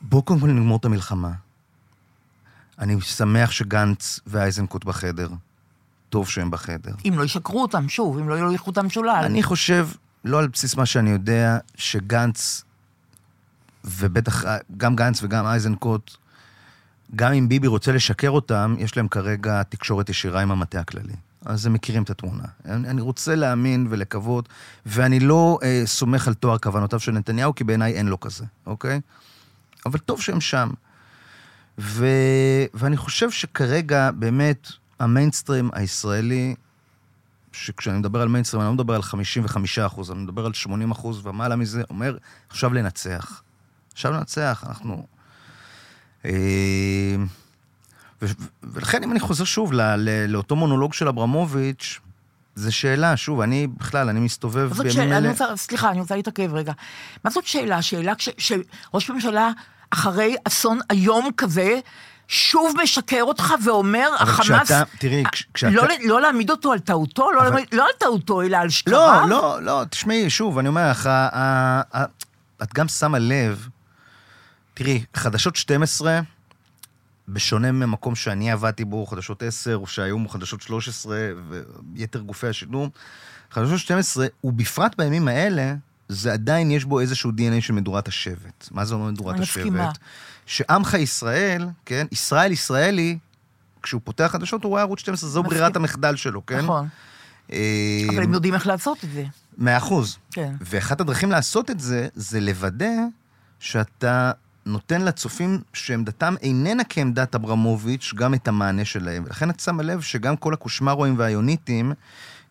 בואו 0.00 0.22
קודם 0.22 0.40
כל 0.40 0.46
נגמור 0.46 0.76
את 0.76 0.84
המלחמה. 0.84 1.30
אני 2.78 3.00
שמח 3.00 3.50
שגנץ 3.50 4.20
ואייזנקוט 4.26 4.84
בחדר. 4.84 5.28
טוב 6.08 6.28
שהם 6.28 6.50
בחדר. 6.50 6.92
אם 7.08 7.14
לא 7.18 7.24
ישקרו 7.24 7.62
אותם 7.62 7.88
שוב, 7.88 8.18
אם 8.18 8.28
לא 8.28 8.34
יוליכו 8.34 8.66
אותם 8.70 8.90
שולל. 8.90 9.22
אני 9.24 9.42
חושב, 9.42 9.88
לא 10.24 10.38
על 10.38 10.48
בסיס 10.48 10.76
מה 10.76 10.86
שאני 10.86 11.10
יודע, 11.10 11.58
שגנץ, 11.74 12.64
ובטח 13.84 14.44
גם 14.76 14.96
גנץ 14.96 15.22
וגם 15.22 15.46
אייזנקוט, 15.46 16.16
גם 17.16 17.32
אם 17.32 17.48
ביבי 17.48 17.66
רוצה 17.66 17.92
לשקר 17.92 18.30
אותם, 18.30 18.74
יש 18.78 18.96
להם 18.96 19.08
כרגע 19.08 19.62
תקשורת 19.62 20.08
ישירה 20.08 20.42
עם 20.42 20.50
המטה 20.50 20.80
הכללי. 20.80 21.14
אז 21.44 21.66
הם 21.66 21.72
מכירים 21.72 22.02
את 22.02 22.10
התמונה. 22.10 22.44
אני, 22.64 22.88
אני 22.88 23.00
רוצה 23.00 23.34
להאמין 23.34 23.86
ולקוות, 23.90 24.48
ואני 24.86 25.20
לא 25.20 25.58
אה, 25.62 25.82
סומך 25.86 26.28
על 26.28 26.34
תואר 26.34 26.58
כוונותיו 26.58 27.00
של 27.00 27.12
נתניהו, 27.12 27.54
כי 27.54 27.64
בעיניי 27.64 27.92
אין 27.92 28.06
לו 28.06 28.20
כזה, 28.20 28.44
אוקיי? 28.66 29.00
אבל 29.86 29.98
טוב 29.98 30.20
שהם 30.20 30.40
שם. 30.40 30.70
ו, 31.78 32.06
ואני 32.74 32.96
חושב 32.96 33.30
שכרגע, 33.30 34.10
באמת, 34.10 34.68
המיינסטרים 35.00 35.70
הישראלי, 35.72 36.54
שכשאני 37.52 37.98
מדבר 37.98 38.20
על 38.22 38.28
מיינסטרים, 38.28 38.60
אני 38.60 38.66
לא 38.66 38.74
מדבר 38.74 38.94
על 38.94 39.02
55 39.02 39.78
אחוז, 39.78 40.10
אני 40.10 40.18
מדבר 40.18 40.46
על 40.46 40.52
80 40.52 40.90
אחוז 40.90 41.26
ומעלה 41.26 41.56
מזה, 41.56 41.82
אומר, 41.90 42.16
עכשיו 42.48 42.74
לנצח. 42.74 43.42
עכשיו 43.92 44.12
לנצח, 44.12 44.64
אנחנו... 44.68 45.06
אה, 46.24 47.16
ו- 48.22 48.26
ולכן, 48.62 49.02
אם 49.02 49.12
אני 49.12 49.20
חוזר 49.20 49.44
שוב 49.44 49.72
ל- 49.72 49.94
ל- 49.96 50.26
לאותו 50.26 50.56
מונולוג 50.56 50.92
של 50.92 51.08
אברמוביץ', 51.08 52.00
זו 52.54 52.76
שאלה, 52.76 53.16
שוב, 53.16 53.40
אני 53.40 53.66
בכלל, 53.66 54.08
אני 54.08 54.20
מסתובב 54.20 54.72
בימים 54.72 55.12
אלה... 55.12 55.32
סליחה, 55.56 55.90
אני 55.90 56.00
רוצה 56.00 56.16
להתעכב 56.16 56.54
רגע. 56.54 56.72
מה 57.24 57.30
זאת 57.30 57.46
שאלה? 57.46 57.82
שאלה 57.82 58.14
כש, 58.14 58.28
שראש 58.38 59.10
ממשלה, 59.10 59.50
אחרי 59.98 60.36
אסון 60.44 60.78
איום 60.92 61.30
כזה, 61.36 61.78
שוב 62.28 62.74
משקר 62.82 63.22
אותך 63.22 63.54
ואומר, 63.64 64.08
החמאס... 64.18 64.62
כשאתה, 64.62 64.82
תראי, 64.98 65.24
כש- 65.32 65.46
כשאתה... 65.54 65.72
לא, 65.72 65.82
לא 66.04 66.20
להעמיד 66.20 66.50
אותו 66.50 66.72
על 66.72 66.78
טעותו, 66.78 67.32
לא, 67.32 67.40
אבל- 67.40 67.48
להעמיד, 67.48 67.68
לא 67.72 67.82
על 67.84 67.92
טעותו, 67.98 68.42
אלא 68.42 68.56
על 68.56 68.64
לא, 68.64 68.70
שקריו. 68.70 69.26
לא, 69.28 69.62
לא, 69.62 69.82
תשמעי, 69.90 70.30
שוב, 70.30 70.58
אני 70.58 70.68
אומר 70.68 70.90
לך, 70.90 71.10
את 72.62 72.74
גם 72.74 72.88
שמה 72.88 73.18
לב, 73.18 73.68
תראי, 74.74 75.04
חדשות 75.14 75.56
12, 75.56 76.20
בשונה 77.28 77.72
ממקום 77.72 78.14
שאני 78.14 78.50
עבדתי 78.52 78.84
בו, 78.84 79.06
חדשות 79.06 79.42
10, 79.42 79.76
או 79.76 79.86
שהיום 79.86 80.22
הוא 80.22 80.30
חדשות 80.30 80.60
13, 80.60 81.16
ויתר 81.94 82.18
גופי 82.18 82.46
השידור, 82.46 82.88
חדשות 83.50 83.78
12, 83.78 84.26
ובפרט 84.44 84.94
בימים 84.98 85.28
האלה, 85.28 85.74
זה 86.08 86.32
עדיין 86.32 86.70
יש 86.70 86.84
בו 86.84 87.00
איזשהו 87.00 87.30
DNA 87.30 87.60
של 87.60 87.72
מדורת 87.72 88.08
השבט. 88.08 88.68
מה 88.70 88.84
זה 88.84 88.94
אומר 88.94 89.10
מדורת 89.10 89.34
אני 89.34 89.42
השבט? 89.42 89.64
מסכימה. 89.64 89.90
שעמך 90.46 90.94
ישראל, 90.94 91.68
כן, 91.84 92.06
ישראל 92.12 92.52
ישראלי, 92.52 93.18
כשהוא 93.82 94.00
פותח 94.04 94.28
חדשות 94.32 94.64
הוא 94.64 94.70
רואה 94.70 94.82
ערוץ 94.82 95.00
12, 95.00 95.30
זו 95.30 95.42
מסכים. 95.42 95.56
ברירת 95.56 95.76
המחדל 95.76 96.16
שלו, 96.16 96.46
כן? 96.46 96.58
נכון. 96.58 96.88
אה, 97.52 98.06
אבל 98.08 98.22
הם 98.22 98.34
יודעים 98.34 98.54
איך 98.54 98.66
לעשות 98.66 99.04
את 99.04 99.10
זה. 99.10 99.24
מאה 99.58 99.76
אחוז. 99.76 100.18
כן. 100.32 100.52
ואחת 100.60 101.00
הדרכים 101.00 101.30
לעשות 101.30 101.70
את 101.70 101.80
זה, 101.80 102.08
זה 102.14 102.40
לוודא 102.40 102.92
שאתה 103.60 104.32
נותן 104.66 105.02
לצופים 105.02 105.60
שעמדתם 105.72 106.34
איננה 106.42 106.82
כעמדת 106.88 107.34
אברמוביץ', 107.34 108.12
גם 108.16 108.34
את 108.34 108.48
המענה 108.48 108.84
שלהם. 108.84 109.24
ולכן 109.26 109.50
את 109.50 109.60
שמה 109.60 109.82
לב 109.82 110.00
שגם 110.00 110.36
כל 110.36 110.54
הקושמרואים 110.54 111.18
והיוניטים, 111.18 111.92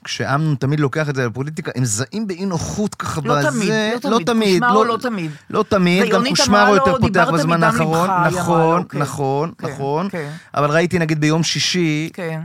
כשאמנון 0.03 0.55
תמיד 0.55 0.79
לוקח 0.79 1.09
את 1.09 1.15
זה 1.15 1.27
לפוליטיקה, 1.27 1.71
הם 1.75 1.85
זעים 1.85 2.27
באי 2.27 2.45
נוחות 2.45 2.95
ככה 2.95 3.21
לא 3.25 3.35
בזה. 3.35 3.49
תמיד, 3.51 4.03
לא 4.03 4.11
לא 4.11 4.19
תמיד. 4.25 4.61
קושמרו 4.63 4.83
לא 4.83 4.97
תמיד. 5.01 5.31
לא 5.49 5.63
תמיד, 5.69 6.09
גם 6.09 6.23
קושמרו 6.29 6.75
יותר 6.75 6.91
פותח 6.91 7.05
"דיברת 7.05 7.33
בזמן 7.33 7.63
האחרון. 7.63 8.09
ליבך", 8.09 8.35
היא 8.35 8.39
אמרה 8.39 8.41
נכון, 8.41 8.83
כן. 8.89 8.99
נכון, 8.99 9.51
כן, 9.57 9.67
נכון. 9.67 10.09
כן. 10.09 10.29
אבל 10.53 10.71
ראיתי 10.71 10.99
נגיד 10.99 11.21
ביום 11.21 11.43
שישי, 11.43 12.09
כן, 12.13 12.41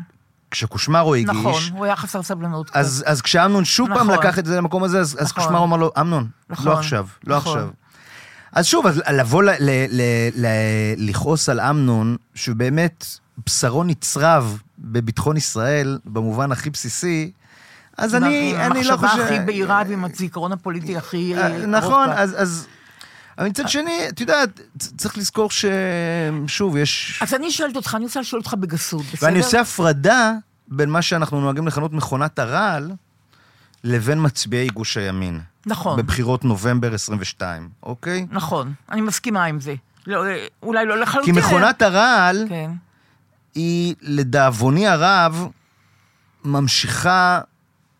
כשקושמרו 0.51 1.15
הגיש, 1.15 1.31
נכון, 1.31 1.63
הוא 1.73 1.85
היה 1.85 1.97
חסר 1.97 2.23
סבלנות. 2.23 2.71
כן. 2.71 2.79
אז, 2.79 3.05
אז 3.07 3.23
כשאמנון 3.23 3.65
שוב 3.65 3.89
פעם 3.89 4.11
נכון. 4.11 4.19
לקח 4.19 4.39
את 4.39 4.47
זה 4.47 4.57
למקום 4.57 4.85
הזה, 4.85 5.01
אז, 5.01 5.17
אז 5.21 5.27
נכון. 5.27 5.45
קושמר 5.45 5.65
אמר 5.65 5.77
לו, 5.77 5.93
אמנון, 6.01 6.27
נכון, 6.51 6.67
לא 6.67 6.73
עכשיו, 6.79 7.07
לא 7.27 7.37
נכון. 7.37 7.59
עכשיו. 7.59 7.71
אז 8.53 8.67
שוב, 8.67 8.87
אז 8.87 9.03
לבוא 9.13 9.43
ל, 9.43 9.51
ל, 9.51 9.71
ל, 9.91 10.03
ל, 10.35 10.47
לכעוס 10.97 11.49
על 11.49 11.61
אמנון, 11.61 12.17
שהוא 12.35 12.57
באמת 12.57 13.05
בשרו 13.47 13.85
נצרב 13.85 14.59
בביטחון 14.79 15.37
ישראל, 15.37 15.99
במובן 16.05 16.53
הכי 16.53 16.71
בסיסי, 16.71 17.31
אז 17.99 18.15
אני, 18.15 18.57
אני 18.67 18.85
לא 18.85 18.97
חושב... 18.97 19.05
המחשבה 19.05 19.25
הכי 19.25 19.39
בהירה 19.47 19.83
ועם 19.89 20.05
הזיכרון 20.05 20.53
הפוליטי 20.53 20.97
הכי... 20.97 21.37
אה, 21.37 21.47
אה, 21.47 21.67
נכון. 21.67 22.09
אז... 22.11 22.43
אז... 22.43 22.67
אבל 23.39 23.47
מצד 23.47 23.69
שני, 23.69 24.09
את 24.09 24.21
יודעת, 24.21 24.61
צריך 24.97 25.19
לזכור 25.19 25.51
ששוב, 25.51 26.77
יש... 26.77 27.19
אז 27.23 27.35
אני 27.35 27.51
שואלת 27.51 27.77
אותך, 27.77 27.95
אני 27.95 28.05
רוצה 28.05 28.21
לשאול 28.21 28.41
אותך 28.41 28.55
בגסות, 28.55 29.03
בסדר? 29.13 29.27
ואני 29.27 29.39
עושה 29.39 29.61
הפרדה 29.61 30.33
בין 30.69 30.91
מה 30.91 31.03
שאנחנו 31.03 31.41
נוהגים 31.41 31.67
לכנות 31.67 31.93
מכונת 31.93 32.39
הרעל, 32.39 32.93
לבין 33.85 34.19
מצביעי 34.23 34.69
גוש 34.69 34.97
הימין. 34.97 35.41
נכון. 35.67 35.99
בבחירות 35.99 36.45
נובמבר 36.45 36.95
22, 36.95 37.69
אוקיי? 37.83 38.27
נכון, 38.31 38.73
אני 38.91 39.01
מסכימה 39.01 39.45
עם 39.45 39.61
זה. 39.61 39.75
לא, 40.07 40.27
אה, 40.27 40.47
אולי 40.63 40.87
לא 40.87 40.95
כי 40.95 41.01
לחלוטין. 41.01 41.35
מכונת 41.35 41.83
הרעל 41.83 42.47
כן. 42.49 42.71
היא, 43.55 43.95
לדאבוני 44.03 44.89
הרב, 44.89 45.49
ממשיכה 46.45 47.41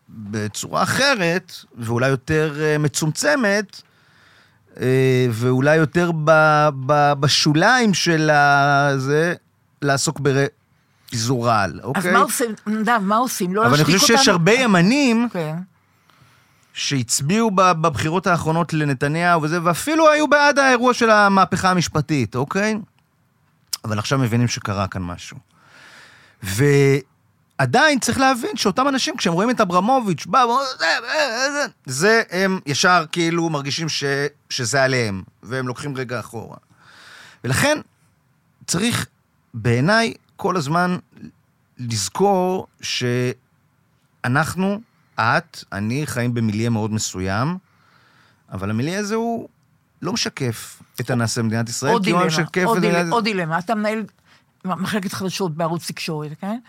בצורה 0.09 0.83
אחרת, 0.83 1.53
ואולי 1.77 2.09
יותר 2.09 2.55
אה, 2.61 2.77
מצומצמת, 2.77 3.81
אה, 4.79 5.27
ואולי 5.31 5.75
יותר 5.75 6.11
ב, 6.23 6.31
ב, 6.85 7.13
בשוליים 7.19 7.93
של 7.93 8.31
זה, 8.97 9.33
לעסוק 9.81 10.19
בפיזור 10.19 11.47
רעל, 11.47 11.71
אז 11.73 11.85
אוקיי? 11.85 12.11
מה 12.11 12.19
עושים, 12.19 12.51
נדב, 12.67 12.99
מה 13.01 13.17
עושים? 13.17 13.55
לא 13.55 13.61
אבל 13.61 13.69
אני 13.69 13.77
להשתיק 13.77 13.95
חושב 13.95 14.13
אותנו? 14.13 14.17
שיש 14.17 14.27
הרבה 14.27 14.51
ימנים 14.53 15.27
כן. 15.33 15.55
שהצביעו 16.73 17.51
ב- 17.51 17.71
בבחירות 17.71 18.27
האחרונות 18.27 18.73
לנתניהו 18.73 19.41
וזה, 19.41 19.63
ואפילו 19.63 20.09
היו 20.09 20.27
בעד 20.27 20.59
האירוע 20.59 20.93
של 20.93 21.09
המהפכה 21.09 21.71
המשפטית, 21.71 22.35
אוקיי? 22.35 22.79
אבל 23.85 23.99
עכשיו 23.99 24.19
מבינים 24.19 24.47
שקרה 24.47 24.87
כאן 24.87 25.01
משהו. 25.01 25.37
ועדיין 27.59 27.99
צריך 27.99 28.19
להבין 28.19 28.55
שאותם 28.55 28.87
אנשים, 28.87 29.17
כשהם 29.17 29.33
רואים 29.33 29.49
את 29.49 29.61
אברמוביץ', 29.61 30.25
בא, 30.25 30.37
ואומר, 30.37 30.63
זה, 30.79 30.85
זה, 31.01 31.51
זה, 31.53 31.65
זה, 31.85 32.21
הם 32.31 32.59
ישר 32.65 33.05
כאילו 33.11 33.49
מרגישים 33.49 33.89
ש, 33.89 34.03
שזה 34.49 34.83
עליהם, 34.83 35.23
והם 35.43 35.67
לוקחים 35.67 35.97
רגע 35.97 36.19
אחורה. 36.19 36.57
ולכן 37.43 37.77
צריך, 38.67 39.05
בעיניי, 39.53 40.13
כל 40.35 40.57
הזמן 40.57 40.97
לזכור 41.77 42.67
שאנחנו, 44.21 44.81
את, 45.19 45.63
אני, 45.71 46.07
חיים 46.07 46.33
במיליה 46.33 46.69
מאוד 46.69 46.93
מסוים, 46.93 47.57
אבל 48.51 48.69
המיליה 48.69 48.99
הזה 48.99 49.15
הוא 49.15 49.49
לא 50.01 50.13
משקף 50.13 50.81
את 51.01 51.09
הנעשה 51.09 51.41
במדינת 51.41 51.69
ישראל, 51.69 52.03
כי 52.03 52.11
הוא 52.11 52.25
משקף 52.25 52.63
עוד 52.63 52.79
דילמה. 52.79 53.15
עוד 53.15 53.23
דילמה. 53.23 53.59
אתה 53.59 53.75
מנהל 53.75 54.03
מחלקת 54.65 55.13
חדשות 55.13 55.55
בערוץ 55.55 55.87
תקשורת, 55.87 56.31
כן? 56.41 56.59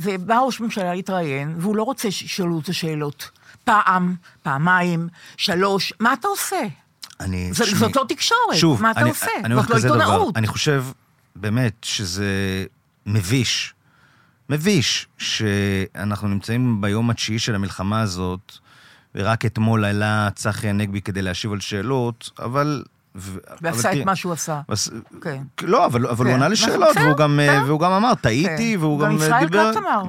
ובא 0.00 0.38
ראש 0.38 0.60
ממשלה 0.60 0.94
להתראיין, 0.94 1.54
והוא 1.58 1.76
לא 1.76 1.82
רוצה 1.82 2.10
שישאלו 2.10 2.54
אותו 2.56 2.74
שאלות. 2.74 3.30
פעם, 3.64 4.14
פעמיים, 4.42 5.08
שלוש, 5.36 5.92
מה 6.00 6.12
אתה 6.12 6.28
עושה? 6.28 6.56
אני, 7.20 7.52
זה- 7.52 7.64
תשמעי, 7.64 7.78
זאת 7.80 7.96
לא 7.96 8.04
תקשורת, 8.08 8.54
שוב, 8.56 8.82
מה 8.82 8.90
אתה 8.90 9.00
אני, 9.00 9.08
עושה? 9.10 9.26
אני 9.44 9.54
זאת 9.54 9.70
לא 9.70 9.76
עיתונאות. 9.76 10.36
אני 10.36 10.46
חושב 10.46 10.84
באמת 11.36 11.74
שזה 11.82 12.64
מביש. 13.06 13.74
מביש 14.50 15.06
שאנחנו 15.18 16.28
נמצאים 16.28 16.80
ביום 16.80 17.10
התשיעי 17.10 17.38
של 17.38 17.54
המלחמה 17.54 18.00
הזאת, 18.00 18.52
ורק 19.14 19.44
אתמול 19.44 19.84
עלה 19.84 20.28
צחי 20.34 20.68
הנגבי 20.68 21.00
כדי 21.00 21.22
להשיב 21.22 21.52
על 21.52 21.60
שאלות, 21.60 22.30
אבל... 22.38 22.82
ו- 23.16 23.38
ועשה 23.62 23.92
את 23.92 24.06
מה 24.06 24.16
שהוא 24.16 24.32
עשה. 24.32 24.60
אז- 24.68 24.90
כן. 25.20 25.42
לא, 25.62 25.86
אבל, 25.86 26.06
אבל 26.06 26.26
הוא 26.26 26.32
כן. 26.34 26.38
ענה 26.40 26.48
לשאלות, 26.48 26.88
בסדר, 26.90 27.04
והוא 27.04 27.16
גם. 27.16 27.40
והוא 27.66 27.80
גם 27.80 27.92
אמר, 27.92 28.14
טעיתי, 28.14 28.72
כן. 28.74 28.80
והוא 28.80 29.00
גם 29.00 29.16
ישראל 29.16 29.46
דיבר... 29.46 29.70
כץ 29.72 29.76
אמר, 29.76 30.02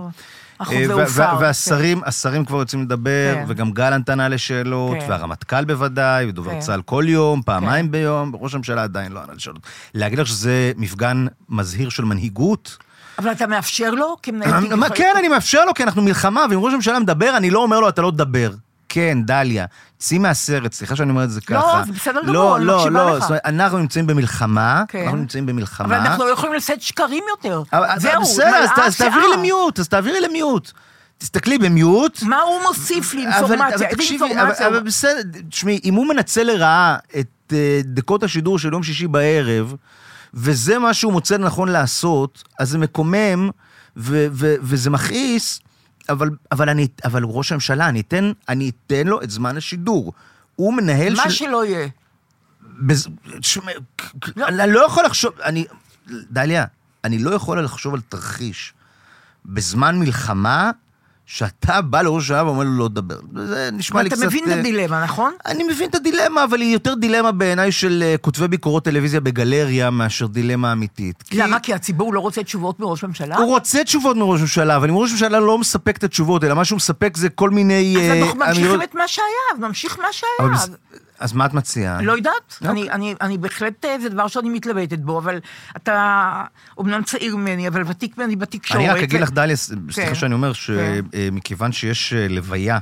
אה, 1.19 1.37
והשרים 1.39 2.01
השרים 2.05 2.45
כבר 2.45 2.57
יוצאים 2.57 2.81
לדבר. 2.81 3.35
וגם 3.47 3.71
גלנט 3.71 4.09
ענה 4.09 4.27
לשאלות. 4.29 4.97
והרמטכ"ל 5.07 5.65
בוודאי, 5.65 6.25
ודובר. 6.25 6.59
צה"ל 6.59 6.81
כל 6.81 7.03
יום, 7.07 7.41
פעמיים. 7.45 7.91
ביום, 7.91 8.33
וראש 8.33 8.53
הממשלה 8.53 8.83
עדיין 8.83 9.11
לא 9.11 9.19
ענה 9.19 9.33
לשאלות. 9.33 9.59
להגיד 9.93 10.19
לך 10.19 10.27
שזה 10.27 10.71
מפגן 10.77 11.25
מזהיר 11.49 11.89
של 11.89 12.05
מנהיגות? 12.05 12.77
אבל 13.19 13.31
אתה 13.31 13.47
מאפשר 13.47 13.91
לו 13.91 14.17
כמנהל 14.23 14.89
כן, 14.95 15.13
אני 15.19 15.27
מאפשר 15.27 15.65
לו, 15.65 15.73
כי 15.73 15.83
אנחנו 15.83 16.01
מלחמה, 16.01 16.45
ואם 16.49 16.59
ראש 16.59 16.73
הממשלה 16.73 16.99
מדבר, 16.99 17.37
אני 17.37 17.49
לא 17.49 17.59
אומר 17.59 17.79
לו, 17.79 17.89
אתה 17.89 18.01
לא 18.01 18.11
תדבר. 18.11 18.51
כן, 18.93 19.17
דליה, 19.25 19.65
צאי 19.97 20.17
מהסרט, 20.17 20.73
סליחה 20.73 20.95
שאני 20.95 21.09
אומר 21.09 21.23
את 21.23 21.31
זה 21.31 21.41
ככה. 21.41 21.83
זה 21.85 21.91
בסדר 21.91 22.21
גמור, 22.21 22.33
לא, 22.33 22.57
אני 22.57 22.65
לא, 22.65 22.89
לא, 22.91 23.11
לך. 23.15 23.19
זאת 23.21 23.29
אומרת, 23.29 23.41
אנחנו 23.45 23.77
נמצאים 23.77 24.07
במלחמה, 24.07 24.83
כן. 24.87 25.01
אנחנו 25.03 25.17
נמצאים 25.17 25.45
במלחמה. 25.45 25.85
אבל 25.87 26.07
אנחנו 26.07 26.25
לא 26.25 26.29
יכולים 26.29 26.55
לשאת 26.55 26.81
שקרים 26.81 27.23
יותר. 27.29 27.63
אבל- 27.73 27.87
זהו, 27.99 28.21
בסדר, 28.21 28.45
אז 28.47 28.69
ת- 28.69 28.73
מלאה 28.77 28.87
אז 28.87 28.97
תעבירי. 28.97 29.25
למיוט, 29.37 29.79
אז 29.79 29.87
תעבירי 29.87 30.21
למיוט. 30.21 30.71
תסתכלי 31.17 31.57
במיוט. 31.57 32.23
מה 32.23 32.41
הוא 32.41 32.61
מוסיף 32.67 33.13
לי 33.13 33.21
אינפורמציה? 33.21 33.55
אבל 33.55 33.73
איזה 33.73 33.85
אינפורמציה? 34.11 34.67
אבל- 34.67 34.79
בסדר, 34.79 35.21
תשמעי, 35.49 35.79
אם 35.83 35.93
הוא 35.93 36.07
מנצל 36.07 36.43
לרעה 36.43 36.97
את 37.19 37.53
אה, 37.53 37.81
דקות 37.83 38.23
השידור 38.23 38.59
של 38.59 38.73
יום 38.73 38.83
שישי 38.83 39.07
בערב, 39.07 39.75
וזה 40.33 40.79
מה 40.79 40.93
שהוא 40.93 41.13
מוצא 41.13 41.35
לנכון 41.37 41.69
לעשות, 41.69 42.43
אז 42.59 42.69
זה 42.69 42.77
מקומם 42.77 43.49
ו- 43.97 44.27
ו- 44.31 44.55
וזה 44.61 44.89
מכעיס, 44.89 45.59
אבל, 46.09 46.29
אבל, 46.51 46.69
אני, 46.69 46.87
אבל 47.03 47.23
ראש 47.23 47.51
הממשלה, 47.51 47.89
אני 47.89 48.01
אתן, 48.01 48.31
אני 48.49 48.69
אתן 48.69 49.07
לו 49.07 49.21
את 49.21 49.29
זמן 49.29 49.57
השידור. 49.57 50.13
הוא 50.55 50.73
מנהל 50.73 51.15
מה 51.15 51.23
של... 51.23 51.29
שלא 51.29 51.65
יהיה. 51.65 51.87
בז... 52.61 53.07
תשמע, 53.39 53.71
לא. 54.35 54.47
אני 54.47 54.73
לא 54.73 54.85
יכול 54.85 55.05
לחשוב, 55.05 55.33
אני... 55.43 55.65
דליה, 56.07 56.65
אני 57.03 57.19
לא 57.19 57.31
יכול 57.31 57.63
לחשוב 57.63 57.93
על 57.93 58.01
תרחיש 58.09 58.73
בזמן 59.45 59.99
מלחמה, 59.99 60.71
שאתה 61.33 61.81
בא 61.81 62.01
לראש 62.01 62.13
הממשלה 62.13 62.45
ואומר 62.45 62.63
לו 62.63 62.77
לא 62.77 62.85
לדבר. 62.85 63.15
זה 63.45 63.69
נשמע 63.73 64.01
לי 64.01 64.07
אתה 64.07 64.15
קצת... 64.15 64.25
מבין 64.25 64.43
את 64.43 64.49
אה, 64.49 64.59
הדילמה, 64.59 65.03
נכון? 65.03 65.33
אני 65.45 65.63
מבין 65.63 65.89
את 65.89 65.95
הדילמה, 65.95 66.43
אבל 66.43 66.61
היא 66.61 66.73
יותר 66.73 66.93
דילמה 66.93 67.31
בעיניי 67.31 67.71
של 67.71 68.03
אה, 68.05 68.15
כותבי 68.21 68.47
ביקורות 68.47 68.83
טלוויזיה 68.85 69.19
בגלריה 69.19 69.89
מאשר 69.89 70.27
דילמה 70.27 70.71
אמיתית. 70.71 71.23
למה? 71.31 71.59
כי 71.59 71.73
הציבור 71.73 72.13
לא 72.13 72.19
רוצה 72.19 72.43
תשובות 72.43 72.79
מראש 72.79 73.03
ממשלה? 73.03 73.37
הוא 73.37 73.45
רוצה 73.45 73.83
תשובות 73.83 74.17
מראש 74.17 74.39
הממשלה, 74.39 74.75
אבל 74.75 74.89
אם 74.89 74.95
ראש 74.95 75.09
הממשלה 75.09 75.39
לא 75.39 75.57
מספק 75.57 75.97
את 75.97 76.03
התשובות, 76.03 76.43
אלא 76.43 76.53
מה 76.53 76.65
שהוא 76.65 76.77
מספק 76.77 77.17
זה 77.17 77.29
כל 77.29 77.49
מיני... 77.49 77.95
אז 77.97 78.01
אה, 78.03 78.21
אנחנו 78.21 78.39
ממשיכים 78.39 78.81
את 78.81 78.95
מה 78.95 79.07
שהיה, 79.07 79.27
אז 79.53 79.59
נמשיך 79.59 79.99
מה 79.99 80.07
שהיה. 80.11 80.77
אז 81.21 81.33
מה 81.33 81.45
את 81.45 81.53
מציעה? 81.53 82.01
לא 82.01 82.11
יודעת, 82.11 82.33
אוקיי. 82.61 82.69
אני, 82.69 82.91
אני, 82.91 83.15
אני 83.21 83.37
בהחלט, 83.37 83.85
אה, 83.85 83.99
זה 84.01 84.09
דבר 84.09 84.27
שאני 84.27 84.49
מתלבטת 84.49 84.99
בו, 84.99 85.17
אבל 85.17 85.39
אתה 85.75 86.43
אומנם 86.77 87.03
צעיר 87.03 87.35
ממני, 87.35 87.67
אבל 87.67 87.83
ותיק 87.87 88.17
ממני 88.17 88.35
בתקשורת. 88.35 88.79
אני 88.81 88.89
רק 88.89 88.97
אגיד 88.97 89.21
לך, 89.21 89.31
דליה, 89.31 89.55
סליחה 89.55 90.09
כן, 90.09 90.15
שאני 90.15 90.33
אומר, 90.33 90.53
כן. 90.53 90.99
שמכיוון 91.13 91.71
שיש 91.71 92.13
אה, 92.13 92.27
לוויה, 92.27 92.79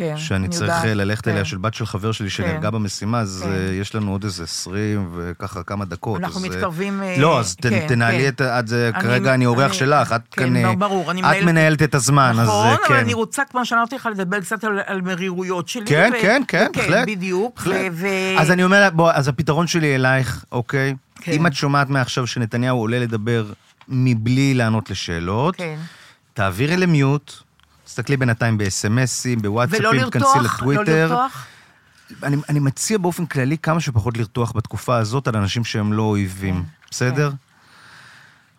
כן, 0.00 0.16
שאני 0.16 0.38
אני 0.38 0.48
צריך 0.48 0.62
יודעת, 0.70 0.84
אה, 0.84 0.94
ללכת 0.94 1.24
כן. 1.24 1.30
אליה, 1.30 1.44
של 1.44 1.56
בת 1.58 1.74
של 1.74 1.86
חבר 1.86 2.12
שלי 2.12 2.30
שנהרגה 2.30 2.70
במשימה, 2.70 3.20
אז 3.20 3.42
כן. 3.44 3.52
אה, 3.52 3.74
יש 3.74 3.94
לנו 3.94 4.12
עוד 4.12 4.24
איזה 4.24 4.42
20 4.44 5.10
וככה 5.16 5.62
כמה 5.62 5.84
דקות. 5.84 6.20
אנחנו 6.20 6.40
אז, 6.40 6.44
אה, 6.44 6.50
מתקרבים, 6.50 7.02
אה, 7.02 7.14
לא, 7.18 7.40
אז 7.40 7.54
כן, 7.62 7.86
תנהלי 7.88 8.32
כן. 8.36 8.44
את 8.58 8.68
זה- 8.68 8.90
אני- 8.94 9.02
כרגע 9.02 9.34
אני 9.34 9.46
אורח 9.46 9.72
שלך, 9.72 10.12
את 10.12 10.20
כן, 10.30 10.42
כאן... 10.44 10.56
אה, 10.56 10.74
ברור, 10.76 11.10
אני 11.10 11.20
את 11.20 11.44
מנהלת- 11.44 11.82
את 11.82 11.94
הזמן, 11.94 12.34
אז 12.40 12.48
נכון, 12.48 12.66
אה, 12.66 12.74
אבל 12.74 12.84
כן. 12.88 12.94
אני 12.94 13.14
רוצה, 13.14 13.42
כמו 13.50 13.66
שאמרתי 13.66 13.94
לך, 13.96 14.08
לדבר 14.12 14.40
קצת 14.40 14.64
על, 14.64 14.80
על 14.86 15.00
מרירויות 15.02 15.68
שלי. 15.68 15.86
כן, 15.86 16.10
ו- 16.18 16.22
כן, 16.22 16.42
כן, 16.48 16.66
וכן, 16.70 16.80
בהחלט. 16.80 17.06
בדיוק. 17.08 17.62
ו- 17.92 18.06
אז 18.38 18.50
אני 18.50 18.64
אומר, 18.64 18.88
בוא, 18.92 19.10
אז 19.12 19.28
הפתרון 19.28 19.66
שלי 19.66 19.94
אלייך, 19.94 20.44
אוקיי? 20.52 20.94
כן. 21.20 21.32
אם 21.32 21.46
את 21.46 21.54
שומעת 21.54 21.88
מעכשיו 21.88 22.26
שנתניהו 22.26 22.78
עולה 22.78 22.98
לדבר 22.98 23.44
מבלי 23.88 24.54
לענות 24.54 24.90
לשאלות, 24.90 25.56
כן. 25.56 25.76
תעבירי 26.34 26.76
למיוט, 26.76 27.32
תסתכלי 27.90 28.16
בינתיים 28.16 28.58
ב-SMSים, 28.58 29.38
ולא 29.38 29.42
בוואטסאפים, 29.42 30.10
כנסי 30.10 30.24
לרתוח, 30.24 30.62
לא 30.62 30.72
לטוויטר. 30.72 31.08
לרתוח. 31.08 31.46
אני, 32.22 32.36
אני 32.48 32.58
מציע 32.58 32.98
באופן 32.98 33.26
כללי 33.26 33.58
כמה 33.58 33.80
שפחות 33.80 34.16
לרתוח 34.16 34.52
בתקופה 34.52 34.96
הזאת 34.96 35.28
על 35.28 35.36
אנשים 35.36 35.64
שהם 35.64 35.92
לא 35.92 36.02
אויבים, 36.02 36.64
בסדר? 36.90 37.30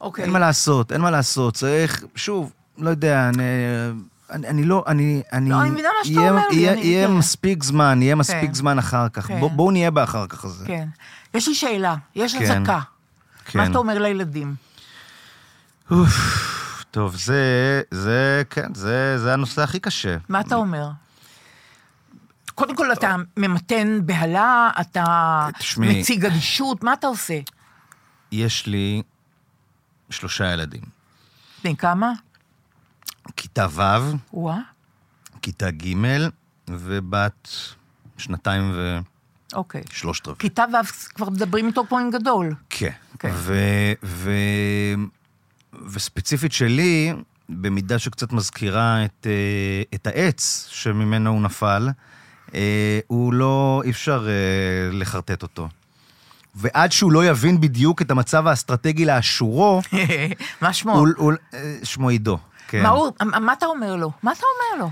אוקיי. 0.01 0.23
אין 0.23 0.31
מה 0.33 0.39
לעשות, 0.39 0.91
אין 0.91 1.01
מה 1.01 1.11
לעשות, 1.11 1.53
צריך, 1.53 2.03
שוב, 2.15 2.51
לא 2.77 2.89
יודע, 2.89 3.29
אני, 3.29 3.43
אני, 4.31 4.47
אני 4.47 4.63
לא, 4.63 4.83
אני... 4.87 5.21
אני 5.33 5.49
לא, 5.49 5.61
אני 5.61 5.69
מבינה 5.69 5.89
מה 5.99 6.05
שאתה 6.05 6.29
אומר 6.29 6.47
לי, 6.49 6.55
יהיה, 6.55 7.07
כן. 7.07 7.13
מספיק 7.13 7.63
זמן, 7.63 7.99
יהיה 8.01 8.15
מספיק 8.15 8.49
כן. 8.49 8.53
זמן 8.53 8.79
אחר 8.79 9.09
כך. 9.09 9.27
כן. 9.27 9.39
בוא, 9.39 9.51
בואו 9.51 9.71
נהיה 9.71 9.91
באחר 9.91 10.27
כך 10.27 10.45
הזה. 10.45 10.65
כן. 10.65 10.87
יש 11.33 11.47
לי 11.47 11.55
שאלה, 11.55 11.95
יש 12.15 12.35
כן. 12.35 12.43
אזעקה. 12.43 12.79
כן. 13.45 13.59
מה 13.59 13.65
אתה 13.65 13.77
אומר 13.77 13.99
לילדים? 13.99 14.55
אוף, 15.91 16.50
טוב, 16.91 17.15
זה, 17.15 17.81
זה, 17.91 18.43
כן, 18.49 18.73
זה, 18.73 19.17
זה 19.17 19.33
הנושא 19.33 19.61
הכי 19.61 19.79
קשה. 19.79 20.17
מה 20.29 20.41
אתה 20.41 20.55
אומר? 20.55 20.89
קודם 22.55 22.75
כל, 22.75 22.93
אתה 22.93 23.15
ממתן 23.37 23.99
בהלה, 24.05 24.69
אתה 24.81 25.47
תשמעי. 25.59 25.99
מציג 25.99 26.25
אדישות, 26.25 26.83
מה 26.83 26.93
אתה 26.93 27.07
עושה? 27.07 27.39
יש 28.31 28.67
לי 28.67 29.01
שלושה 30.09 30.53
ילדים. 30.53 30.81
בני 31.63 31.77
כמה? 31.77 32.11
כיתה 33.35 33.67
ו', 33.71 33.81
וואה, 34.33 34.59
כיתה 35.41 35.71
ג' 35.71 35.95
ובת 36.69 37.49
שנתיים 38.17 38.73
אוקיי. 39.53 39.81
ושלושת 39.91 40.27
רבעי. 40.27 40.39
כיתה 40.39 40.65
ו' 40.73 41.09
כבר 41.15 41.29
מדברים 41.29 41.67
איתו 41.67 41.85
כמו 41.87 41.99
עם 41.99 42.11
גדול. 42.11 42.55
כן. 42.69 42.91
כן. 43.19 43.31
ו, 43.33 43.53
ו, 44.03 44.31
וספציפית 45.91 46.51
שלי, 46.51 47.13
במידה 47.49 47.99
שקצת 47.99 48.33
מזכירה 48.33 49.05
את, 49.05 49.27
אה, 49.29 49.81
את 49.95 50.07
העץ 50.07 50.67
שממנו 50.71 51.29
הוא 51.29 51.41
נפל, 51.41 51.89
אה, 52.55 52.99
הוא 53.07 53.33
לא, 53.33 53.81
אי 53.85 53.89
אפשר 53.91 54.27
אה, 54.27 54.33
לחרטט 54.97 55.43
אותו. 55.43 55.69
ועד 56.55 56.91
שהוא 56.91 57.11
לא 57.11 57.25
יבין 57.25 57.61
בדיוק 57.61 58.01
את 58.01 58.11
המצב 58.11 58.47
האסטרטגי 58.47 59.05
לאשורו, 59.05 59.81
מה 60.61 60.73
שמו? 60.73 60.93
הוא, 60.93 61.07
הוא, 61.17 61.33
שמו 61.83 62.09
עידו. 62.09 62.37
כן. 62.67 62.83
מה 62.83 62.89
הוא- 62.89 63.11
מה 63.41 63.53
אתה 63.53 63.65
אומר 63.65 63.95
לו? 63.95 64.11
מה 64.23 64.31
אתה 64.31 64.41
אומר 64.75 64.85
לו? 64.85 64.91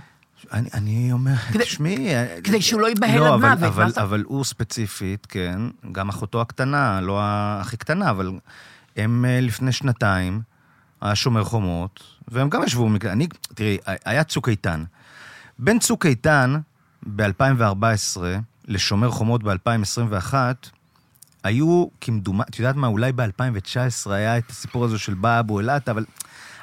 אני, 0.54 0.70
אני 0.74 1.12
אומר, 1.12 1.36
כדי- 1.36 1.64
תשמעי... 1.64 2.08
כדי 2.44 2.62
שהוא 2.62 2.82
לא 2.82 2.88
ייבהל 2.88 3.20
לא, 3.20 3.28
עד 3.28 3.34
אבל, 3.34 3.50
מוות, 3.50 3.64
אבל, 3.64 3.90
אתה- 3.90 4.02
אבל 4.02 4.24
הוא 4.28 4.44
ספציפית, 4.46 5.26
כן, 5.26 5.62
גם 5.92 6.10
אחותו 6.10 6.42
הקטנה, 6.42 7.02
לא 7.02 7.20
הכי 7.24 7.78
קטנה, 7.78 8.10
אבל 8.10 8.32
הם 8.98 9.26
לפני 9.42 9.72
שנתיים, 9.72 10.42
היה 11.02 11.16
שומר 11.16 11.44
חומות, 11.44 12.04
והם 12.28 12.50
גם 12.50 12.64
ישבו. 12.64 12.90
אני, 13.06 13.28
תראי, 13.54 13.78
היה 13.86 14.24
צוק 14.24 14.50
איתן. 14.50 14.84
בין 15.60 15.80
צוק 15.80 16.06
איתן 16.06 16.60
ב-2014 17.04 18.22
לשומר 18.68 19.10
חומות 19.12 19.44
ב-2021, 19.44 20.34
היו 21.44 21.88
כמדומה, 22.02 22.44
את 22.50 22.60
יודעת 22.60 22.76
מה, 22.76 22.88
אולי 22.88 23.12
ב-2019 23.12 24.12
היה 24.12 24.38
את 24.38 24.50
הסיפור 24.50 24.86
הזה 24.86 24.98
של 24.98 25.14
בא 25.14 25.40
אבו 25.40 25.60
אבל 25.92 26.06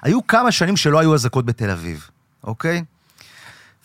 היו 0.02 0.26
כמה 0.26 0.52
שנים 0.52 0.76
שלא 0.76 0.98
היו 0.98 1.14
אזעקות 1.14 1.44
בתל 1.44 1.70
אביב, 1.70 2.10
אוקיי? 2.44 2.84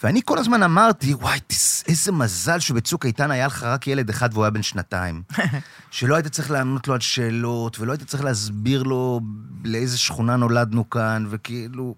ואני 0.03 0.21
כל 0.25 0.37
הזמן 0.37 0.63
אמרתי, 0.63 1.13
וואי, 1.13 1.39
איזה 1.87 2.11
מזל 2.11 2.59
שבצוק 2.59 3.05
איתן 3.05 3.31
היה 3.31 3.47
לך 3.47 3.63
רק 3.63 3.87
ילד 3.87 4.09
אחד 4.09 4.29
והוא 4.33 4.43
היה 4.43 4.51
בן 4.51 4.63
שנתיים. 4.63 5.23
שלא 5.91 6.15
היית 6.15 6.27
צריך 6.27 6.51
לענות 6.51 6.87
לו 6.87 6.93
על 6.93 6.99
שאלות, 6.99 7.79
ולא 7.79 7.91
היית 7.91 8.03
צריך 8.03 8.23
להסביר 8.23 8.83
לו 8.83 9.21
לאיזה 9.63 9.97
שכונה 9.97 10.35
נולדנו 10.35 10.89
כאן, 10.89 11.25
וכאילו... 11.29 11.95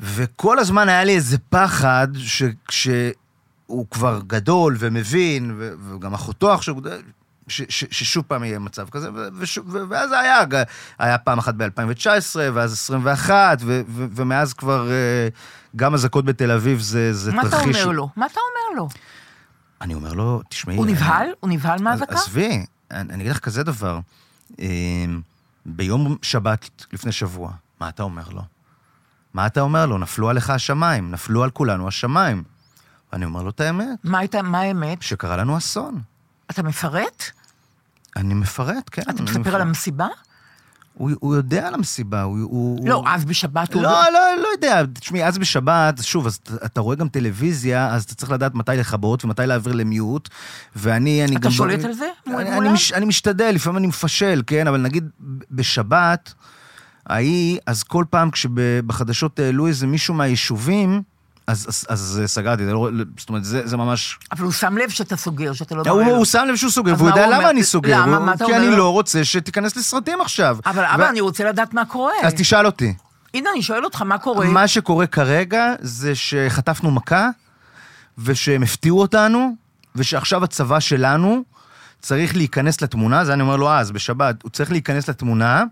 וכל 0.00 0.58
הזמן 0.58 0.88
היה 0.88 1.04
לי 1.04 1.14
איזה 1.14 1.38
פחד 1.38 2.08
שכשהוא 2.16 3.86
כבר 3.90 4.20
גדול 4.26 4.76
ומבין, 4.78 5.54
ו- 5.58 5.72
וגם 5.88 6.14
אחותו 6.14 6.52
עכשיו, 6.52 6.74
ש- 7.50 7.62
ש- 7.68 7.84
ששוב 7.90 8.24
פעם 8.28 8.44
יהיה 8.44 8.58
מצב 8.58 8.88
כזה, 8.88 9.12
ו- 9.14 9.28
ושוב- 9.38 9.66
ו- 9.74 9.88
ואז 9.88 10.12
היה, 10.12 10.38
היה 10.98 11.18
פעם 11.18 11.38
אחת 11.38 11.54
ב-2019, 11.54 12.06
ואז 12.54 12.72
21, 12.72 13.58
ו- 13.60 13.80
ו- 13.88 14.06
ומאז 14.14 14.52
כבר 14.54 14.90
אה, 14.90 15.28
גם 15.76 15.94
אזעקות 15.94 16.24
בתל 16.24 16.50
אביב 16.50 16.80
זה, 16.80 17.12
זה 17.12 17.32
מה 17.32 17.42
אתה 17.42 17.50
תרחיש... 17.50 17.76
אומר 17.82 17.92
לו? 17.92 18.08
מה 18.16 18.26
אתה 18.26 18.40
אומר 18.40 18.82
לו? 18.82 18.88
אני 19.80 19.94
אומר 19.94 20.12
לו, 20.12 20.42
תשמעי... 20.48 20.76
הוא 20.76 20.84
אני- 20.84 20.92
נבהל? 20.92 21.28
הוא 21.40 21.50
נבהל 21.50 21.82
מהאזעקה? 21.82 22.14
עזבי, 22.14 22.66
אני 22.90 23.12
אני 23.14 23.22
אגיד 23.22 23.30
לך 23.32 23.38
כזה 23.38 23.62
דבר. 23.62 23.98
אה, 24.60 24.66
ביום 25.66 26.16
שבת 26.22 26.86
לפני 26.92 27.12
שבוע, 27.12 27.50
מה 27.80 27.88
אתה 27.88 28.02
אומר 28.02 28.28
לו? 28.28 28.42
מה 29.34 29.46
אתה 29.46 29.60
אומר 29.60 29.86
לו? 29.86 29.98
נפלו 29.98 30.28
עליך 30.30 30.50
השמיים, 30.50 31.10
נפלו 31.10 31.44
על 31.44 31.50
כולנו 31.50 31.88
השמיים. 31.88 32.42
ואני 33.12 33.24
אומר 33.24 33.42
לו 33.42 33.50
את 33.50 33.60
האמת, 33.60 33.98
מה 34.04 34.18
הייתה, 34.18 34.42
מה 34.42 34.60
האמת? 34.60 35.02
שקרה 35.02 35.36
לנו 35.36 35.58
אסון. 35.58 36.00
אתה 36.50 36.62
מפרט? 36.62 37.24
אני 38.16 38.34
מפרט, 38.34 38.88
כן. 38.92 39.02
אתה 39.02 39.10
אני 39.10 39.20
מספר 39.22 39.38
מפרט. 39.40 39.54
על 39.54 39.60
המסיבה? 39.60 40.06
הוא, 40.94 41.10
הוא 41.20 41.34
יודע 41.36 41.68
על 41.68 41.74
המסיבה, 41.74 42.22
הוא... 42.22 42.38
הוא 42.40 42.88
לא, 42.88 42.94
הוא... 42.94 43.08
אז 43.08 43.24
בשבת 43.24 43.74
הוא... 43.74 43.82
לא, 43.82 44.02
לא, 44.12 44.20
לא 44.42 44.48
יודע. 44.56 44.82
תשמעי, 44.94 45.24
אז 45.26 45.38
בשבת, 45.38 46.02
שוב, 46.02 46.26
אז 46.26 46.34
אתה- 46.42 46.66
אתה 46.66 46.80
רואה 46.80 46.96
גם 46.96 47.08
טלוויזיה, 47.08 47.88
אז 47.94 48.04
אתה 48.04 48.14
צריך 48.14 48.32
לדעת 48.32 48.54
מתי 48.54 48.72
לכבות 48.76 49.24
ומתי 49.24 49.42
להעביר 49.46 49.72
למיוט, 49.72 50.28
ואני, 50.76 51.24
אני 51.24 51.32
אתה 51.36 51.40
גם... 51.40 51.50
שולט 51.50 51.84
על 51.84 51.92
זה 51.92 52.08
אני, 52.26 52.36
אני, 52.36 52.50
מולם? 52.50 52.72
מש, 52.72 52.92
אני 52.92 53.04
משתדל, 53.06 53.50
לפעמים 53.54 53.76
אני 53.78 53.86
מפשל, 53.86 54.42
כן? 54.46 54.66
אבל 54.66 54.80
נגיד 54.80 55.04
ב- 55.20 55.42
בשבת, 55.50 56.34
ההיא, 57.06 57.58
אז 57.66 57.82
כל 57.82 58.04
פעם 58.10 58.30
כשבחדשות 58.30 59.38
העלו 59.38 59.66
איזה 59.66 59.86
מישהו 59.86 60.14
מהיישובים, 60.14 61.02
אז, 61.46 61.66
אז, 61.68 61.86
אז 61.88 62.22
סגרתי, 62.26 62.64
זה 62.64 62.72
לא, 62.72 62.88
זאת 63.18 63.28
אומרת, 63.28 63.44
זה, 63.44 63.66
זה 63.66 63.76
ממש... 63.76 64.18
אבל 64.32 64.44
הוא 64.44 64.52
שם 64.52 64.76
לב 64.78 64.88
שאתה 64.90 65.16
סוגר, 65.16 65.52
שאתה 65.52 65.74
לא 65.74 65.82
הוא. 65.90 66.02
הוא 66.02 66.24
שם 66.24 66.44
לב 66.48 66.56
שהוא 66.56 66.70
סוגר, 66.70 66.94
והוא 66.98 67.08
יודע 67.08 67.26
למה 67.26 67.36
אומר? 67.36 67.50
אני 67.50 67.62
סוגר. 67.64 68.00
למה? 68.02 68.16
הוא- 68.16 68.26
מה 68.26 68.34
אתה 68.34 68.44
כי 68.44 68.52
אומר 68.52 68.62
אני 68.62 68.70
לו? 68.70 68.76
לא 68.76 68.92
רוצה 68.92 69.24
שתיכנס 69.24 69.76
לסרטים 69.76 70.20
עכשיו. 70.20 70.58
אבל 70.66 70.82
ו- 70.82 70.94
אבא, 70.94 71.08
אני 71.08 71.20
רוצה 71.20 71.44
לדעת 71.44 71.74
מה 71.74 71.84
קורה. 71.84 72.12
אז 72.22 72.32
תשאל 72.36 72.66
אותי. 72.66 72.94
הנה, 73.34 73.50
אני 73.54 73.62
שואל 73.62 73.84
אותך, 73.84 74.02
מה 74.02 74.18
קורה? 74.18 74.46
מה 74.46 74.68
שקורה 74.68 75.06
כרגע 75.06 75.74
זה 75.80 76.14
שחטפנו 76.14 76.90
מכה, 76.90 77.28
ושהם 78.18 78.62
הפתיעו 78.62 79.00
אותנו, 79.00 79.54
ושעכשיו 79.96 80.44
הצבא 80.44 80.80
שלנו 80.80 81.42
צריך 82.02 82.36
להיכנס 82.36 82.80
לתמונה, 82.80 83.24
זה 83.24 83.32
אני 83.32 83.42
אומר 83.42 83.56
לו 83.56 83.70
אז, 83.72 83.90
בשבת, 83.90 84.42
הוא 84.42 84.50
צריך 84.50 84.70
להיכנס 84.70 85.08
לתמונה, 85.08 85.64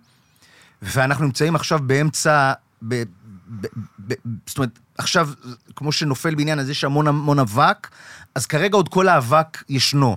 ואנחנו 0.83 1.25
נמצאים 1.25 1.55
עכשיו 1.55 1.79
באמצע, 1.83 2.53
ב, 2.89 3.03
ב, 3.49 3.67
ב, 4.07 4.15
זאת 4.47 4.59
אומרת, 4.59 4.79
עכשיו, 4.99 5.29
כמו 5.77 5.93
שנופל 5.93 6.35
בעניין 6.35 6.59
הזה, 6.59 6.71
יש 6.71 6.85
המון 6.85 7.09
המון 7.09 7.39
אבק, 7.39 7.89
אז 8.35 8.47
כרגע 8.47 8.77
עוד 8.77 8.89
כל 8.89 9.09
האבק 9.09 9.63
ישנו. 9.69 10.17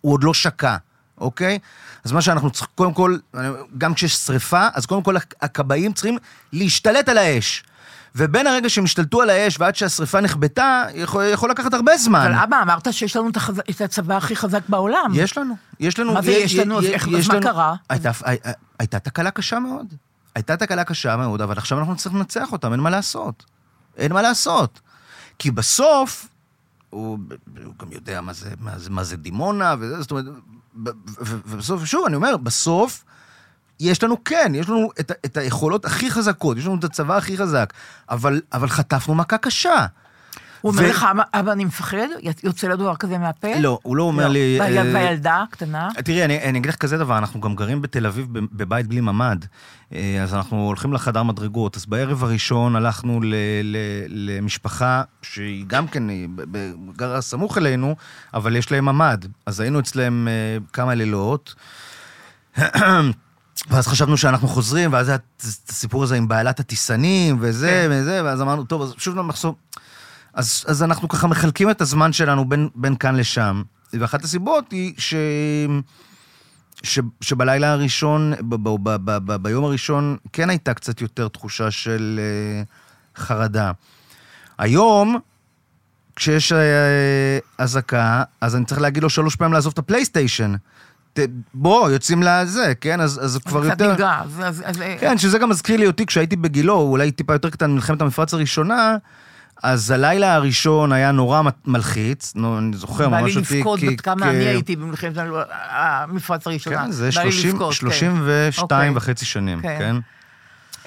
הוא 0.00 0.12
עוד 0.12 0.24
לא 0.24 0.34
שקע, 0.34 0.76
אוקיי? 1.18 1.58
אז 2.04 2.12
מה 2.12 2.22
שאנחנו 2.22 2.50
צריכים, 2.50 2.74
קודם 2.74 2.94
כל, 2.94 3.18
גם 3.78 3.94
כשיש 3.94 4.14
שריפה, 4.16 4.68
אז 4.74 4.86
קודם 4.86 5.02
כל 5.02 5.16
הכבאים 5.40 5.92
צריכים 5.92 6.18
להשתלט 6.52 7.08
על 7.08 7.18
האש. 7.18 7.64
ובין 8.16 8.46
הרגע 8.46 8.68
שהם 8.68 8.84
השתלטו 8.84 9.22
על 9.22 9.30
האש 9.30 9.60
ועד 9.60 9.76
שהשריפה 9.76 10.20
נכבתה, 10.20 10.84
יכול, 10.94 11.24
יכול 11.32 11.50
לקחת 11.50 11.74
הרבה 11.74 11.96
זמן. 11.96 12.20
אבל 12.20 12.42
אבא, 12.42 12.62
אמרת 12.62 12.92
שיש 12.92 13.16
לנו 13.16 13.28
את, 13.28 13.36
החז... 13.36 13.58
את 13.70 13.80
הצבא 13.80 14.16
הכי 14.16 14.36
חזק 14.36 14.60
בעולם. 14.68 15.12
יש 15.14 15.38
לנו, 15.38 15.56
יש 15.80 15.98
לנו. 15.98 16.14
מה 16.14 16.22
זה 16.22 16.30
יש 16.30 16.54
לנו? 16.54 16.78
אז 16.78 16.84
אז 17.18 17.28
מה 17.28 17.40
קרה? 17.40 17.74
הייתה, 17.88 18.10
הייתה 18.78 18.98
תקלה 18.98 19.30
קשה 19.30 19.58
מאוד. 19.58 19.94
הייתה 20.34 20.56
תקלה 20.56 20.84
קשה 20.84 21.16
מאוד, 21.16 21.40
אבל 21.40 21.58
עכשיו 21.58 21.78
אנחנו 21.78 21.96
צריכים 21.96 22.18
לנצח 22.18 22.52
אותם, 22.52 22.72
אין 22.72 22.80
מה 22.80 22.90
לעשות. 22.90 23.44
אין 23.96 24.12
מה 24.12 24.22
לעשות. 24.22 24.80
כי 25.38 25.50
בסוף, 25.50 26.28
הוא, 26.90 27.18
הוא 27.64 27.74
גם 27.78 27.92
יודע 27.92 28.20
מה 28.20 28.32
זה, 28.32 28.50
מה 28.60 28.78
זה, 28.78 28.90
מה 28.90 29.04
זה 29.04 29.16
דימונה, 29.16 29.74
וזה, 29.78 30.00
זאת 30.02 30.10
אומרת, 30.10 30.24
ובסוף, 31.20 31.84
שוב, 31.84 32.06
אני 32.06 32.16
אומר, 32.16 32.36
בסוף, 32.36 33.04
יש 33.80 34.02
לנו, 34.02 34.24
כן, 34.24 34.52
יש 34.54 34.68
לנו 34.68 34.90
את, 35.00 35.12
את 35.24 35.36
היכולות 35.36 35.84
הכי 35.84 36.10
חזקות, 36.10 36.56
יש 36.56 36.66
לנו 36.66 36.74
את 36.74 36.84
הצבא 36.84 37.16
הכי 37.16 37.36
חזק, 37.36 37.72
אבל, 38.10 38.40
אבל 38.52 38.68
חטפנו 38.68 39.14
מכה 39.14 39.38
קשה. 39.38 39.86
הוא 40.64 40.72
אומר 40.72 40.90
לך, 40.90 41.06
"אבא, 41.34 41.52
אני 41.52 41.64
מפחד? 41.64 41.96
יוצא 42.44 42.66
לו 42.68 42.76
דבר 42.76 42.96
כזה 42.96 43.18
מהפה? 43.18 43.48
לא, 43.60 43.78
הוא 43.82 43.96
לא 43.96 44.02
אומר 44.02 44.28
לי... 44.28 44.56
והיל- 44.60 44.78
אה, 44.78 44.90
והילדה 44.94 45.42
הקטנה? 45.48 45.88
תראי, 46.04 46.24
אני, 46.24 46.58
אגיד 46.58 46.66
לך 46.66 46.76
כזה 46.76 46.98
דבר, 46.98 47.18
אנחנו 47.18 47.40
גם 47.40 47.54
גרים 47.56 47.82
בתל 47.82 48.06
אביב 48.06 48.26
בבית 48.32 48.86
בלי 48.86 49.00
ממ"ד, 49.00 49.44
אה, 49.94 50.20
אז 50.22 50.34
אנחנו 50.34 50.66
הולכים 50.66 50.92
לחדר 50.92 51.22
מדרגות, 51.22 51.76
אז 51.76 51.86
בערב 51.86 52.24
הראשון 52.24 52.76
הלכנו 52.76 53.20
למשפחה 54.08 55.02
שהיא 55.22 55.64
גם 55.66 55.88
כן 55.88 56.02
גרה 56.96 57.20
סמוך 57.20 57.58
אלינו, 57.58 57.96
אבל 58.34 58.56
יש 58.56 58.72
להם 58.72 58.84
ממ"ד. 58.84 59.24
אז 59.46 59.60
היינו 59.60 59.80
אצלם 59.80 60.28
אה, 60.28 60.32
כמה 60.72 60.94
לילות, 60.94 61.54
ואז 63.70 63.86
חשבנו 63.88 64.16
שאנחנו 64.16 64.48
חוזרים, 64.48 64.92
ואז 64.92 65.08
היה 65.08 65.16
את 65.16 65.42
הסיפור 65.68 66.02
הזה 66.02 66.16
עם 66.16 66.28
בעלת 66.28 66.60
הטיסנים, 66.60 67.36
וזה 67.40 67.86
כן. 67.88 67.88
וזה, 67.92 68.24
ואז 68.24 68.42
אמרנו, 68.42 68.64
טוב, 68.64 68.82
אז 68.82 68.94
שוב 68.98 69.16
למחסום. 69.16 69.54
אז, 70.34 70.64
אז 70.66 70.82
אנחנו 70.82 71.08
ככה 71.08 71.26
מחלקים 71.26 71.70
את 71.70 71.80
הזמן 71.80 72.12
שלנו 72.12 72.48
בין, 72.48 72.68
בין 72.74 72.96
כאן 72.96 73.16
לשם. 73.16 73.62
ואחת 73.92 74.24
הסיבות 74.24 74.72
היא 74.72 74.94
ש... 74.98 75.14
ש... 76.82 76.98
שבלילה 77.20 77.72
הראשון, 77.72 78.32
ב... 78.40 78.54
ב... 78.54 78.68
ב... 78.82 78.90
ב... 79.04 79.10
ב... 79.10 79.36
ביום 79.36 79.64
הראשון, 79.64 80.16
כן 80.32 80.50
הייתה 80.50 80.74
קצת 80.74 81.00
יותר 81.00 81.28
תחושה 81.28 81.70
של 81.70 82.20
uh, 83.16 83.20
חרדה. 83.20 83.72
היום, 84.58 85.18
כשיש 86.16 86.52
uh, 86.52 86.56
אזעקה, 87.58 88.22
אז 88.40 88.56
אני 88.56 88.64
צריך 88.64 88.80
להגיד 88.80 89.02
לו 89.02 89.10
שלוש 89.10 89.36
פעמים 89.36 89.52
לעזוב 89.52 89.72
את 89.72 89.78
הפלייסטיישן. 89.78 90.54
ת... 91.12 91.18
בוא, 91.54 91.90
יוצאים 91.90 92.22
לזה, 92.22 92.72
כן? 92.80 93.00
אז, 93.00 93.20
אז 93.24 93.38
כבר 93.44 93.60
קצת 93.60 93.80
יותר... 93.80 93.90
נרגע. 93.92 94.20
אז- 94.24 94.40
אז- 94.44 94.62
אז- 94.64 94.82
כן, 95.00 95.18
שזה 95.18 95.38
גם 95.38 95.48
מזכיר 95.48 95.76
לי 95.76 95.86
אותי 95.86 96.06
כשהייתי 96.06 96.36
בגילו, 96.36 96.80
אולי 96.80 97.10
טיפה 97.10 97.32
יותר 97.32 97.50
קטן 97.50 97.70
ממלחמת 97.70 98.00
המפרץ 98.00 98.34
הראשונה, 98.34 98.96
אז 99.62 99.90
הלילה 99.90 100.34
הראשון 100.34 100.92
היה 100.92 101.12
נורא 101.12 101.42
מלחיץ, 101.66 102.32
נו, 102.36 102.58
אני 102.58 102.76
זוכר 102.76 103.08
בא 103.08 103.16
לי 103.16 103.22
ממש 103.22 103.36
אותי... 103.36 103.56
לבכות 103.58 103.80
כי- 103.80 103.90
בת 103.90 104.00
כמה 104.00 104.30
אני 104.30 104.36
הייתי 104.44 104.76
במלחמת 104.76 105.12
המפרץ 105.70 106.46
הראשונה. 106.46 106.84
כן, 106.84 106.90
זה 106.90 107.10
בא 107.14 107.22
לי 107.22 107.32
30 107.32 107.50
לבכות, 107.50 107.68
כן. 107.72 107.74
32 107.74 108.62
אוקיי. 108.88 108.96
וחצי 108.96 109.24
שנים, 109.24 109.60
כן. 109.62 109.76
כן? 109.78 109.96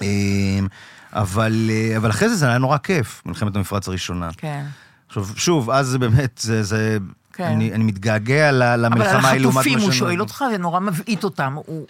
אמ, 0.02 0.68
אבל, 1.14 1.70
אה, 1.70 1.98
אבל 1.98 2.10
אחרי 2.10 2.30
זה 2.30 2.36
זה 2.36 2.48
היה 2.50 2.58
נורא 2.58 2.78
כיף, 2.78 3.22
מלחמת 3.26 3.56
המפרץ 3.56 3.88
הראשונה. 3.88 4.30
כן. 4.38 4.66
עכשיו, 5.08 5.26
שוב, 5.36 5.70
אז 5.70 5.88
זה 5.88 6.00
באמת, 6.00 6.38
זה... 6.44 6.64
זה 6.64 6.98
כן. 7.34 7.44
אני, 7.44 7.74
אני 7.74 7.84
מתגעגע 7.84 8.50
אבל 8.50 8.62
על 8.62 8.86
למלחמה 8.86 9.28
ההיא 9.30 9.42
לעומת 9.42 9.56
החטופים 9.58 9.80
הוא 9.80 9.86
שאני- 9.88 9.96
שואל 9.98 10.22
אותך, 10.22 10.44
זה 10.52 10.58
נורא 10.58 10.80
מבעית 10.80 11.24
אותם. 11.24 11.54
הוא... 11.66 11.88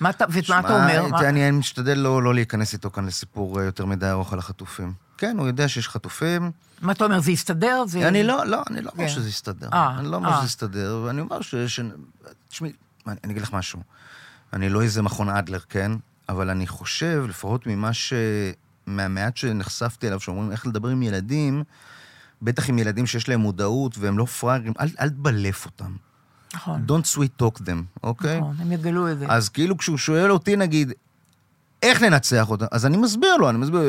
מה 0.00 0.10
אתה 0.10 0.24
ומה 0.48 0.60
אתה 0.60 0.68
אומר? 0.74 1.06
מה- 1.10 1.18
אני, 1.28 1.48
אני 1.48 1.58
משתדל 1.58 1.98
לא, 1.98 2.22
לא 2.22 2.34
להיכנס 2.34 2.72
איתו 2.72 2.90
כאן 2.90 3.06
לסיפור 3.06 3.60
אה, 3.60 3.64
יותר 3.64 3.86
מדי 3.86 4.06
ארוך 4.10 4.32
על 4.32 4.38
החטופים. 4.38 4.92
כן, 5.22 5.38
הוא 5.38 5.46
יודע 5.46 5.68
שיש 5.68 5.88
חטופים. 5.88 6.50
מה 6.80 6.92
אתה 6.92 7.04
אומר, 7.04 7.20
זה 7.20 7.32
יסתדר? 7.32 7.84
זה- 7.86 8.08
אני 8.08 8.22
לא, 8.22 8.46
לא, 8.46 8.62
אני 8.70 8.82
לא 8.82 8.90
אומר 8.94 9.04
כן. 9.04 9.08
שזה 9.14 9.28
יסתדר. 9.28 9.68
אה, 9.72 9.98
אני 9.98 10.10
לא 10.10 10.16
אומר 10.16 10.28
אה. 10.28 10.36
שזה 10.36 10.46
יסתדר, 10.46 11.02
ואני 11.04 11.20
אומר 11.20 11.40
ש... 11.40 11.54
תשמעי, 12.48 12.72
אני, 13.06 13.16
אני 13.24 13.32
אגיד 13.32 13.42
לך 13.42 13.52
משהו. 13.52 13.80
אני 14.52 14.68
לא 14.68 14.82
איזה 14.82 15.02
מכון 15.02 15.28
אדלר, 15.28 15.58
כן? 15.58 15.92
אבל 16.28 16.50
אני 16.50 16.66
חושב, 16.66 17.24
לפחות 17.28 17.66
ממה 17.66 17.92
ש... 17.92 18.12
מהמעט 18.86 19.36
שנחשפתי 19.36 20.08
אליו, 20.08 20.20
שאומרים 20.20 20.52
איך 20.52 20.66
לדבר 20.66 20.88
עם 20.88 21.02
ילדים, 21.02 21.64
בטח 22.42 22.68
עם 22.68 22.78
ילדים 22.78 23.06
שיש 23.06 23.28
להם 23.28 23.40
מודעות 23.40 23.98
והם 23.98 24.18
לא 24.18 24.24
פראיירים, 24.24 24.72
אל, 24.80 24.88
אל 25.00 25.08
תבלף 25.08 25.64
אותם. 25.66 25.92
נכון. 26.54 26.84
Don't 26.88 27.16
sweet 27.16 27.42
talk 27.42 27.58
them, 27.60 28.02
אוקיי? 28.02 28.38
נכון, 28.40 28.56
הם 28.58 28.72
יגלו 28.72 29.12
את 29.12 29.18
זה. 29.18 29.26
אז 29.28 29.48
כאילו 29.48 29.78
כשהוא 29.78 29.98
שואל 29.98 30.30
אותי, 30.30 30.56
נגיד, 30.56 30.92
איך 31.82 32.02
ננצח 32.02 32.50
אותה? 32.50 32.66
אז 32.70 32.86
אני 32.86 32.96
מסביר 32.96 33.36
לו, 33.36 33.50
אני 33.50 33.58
מסביר, 33.58 33.80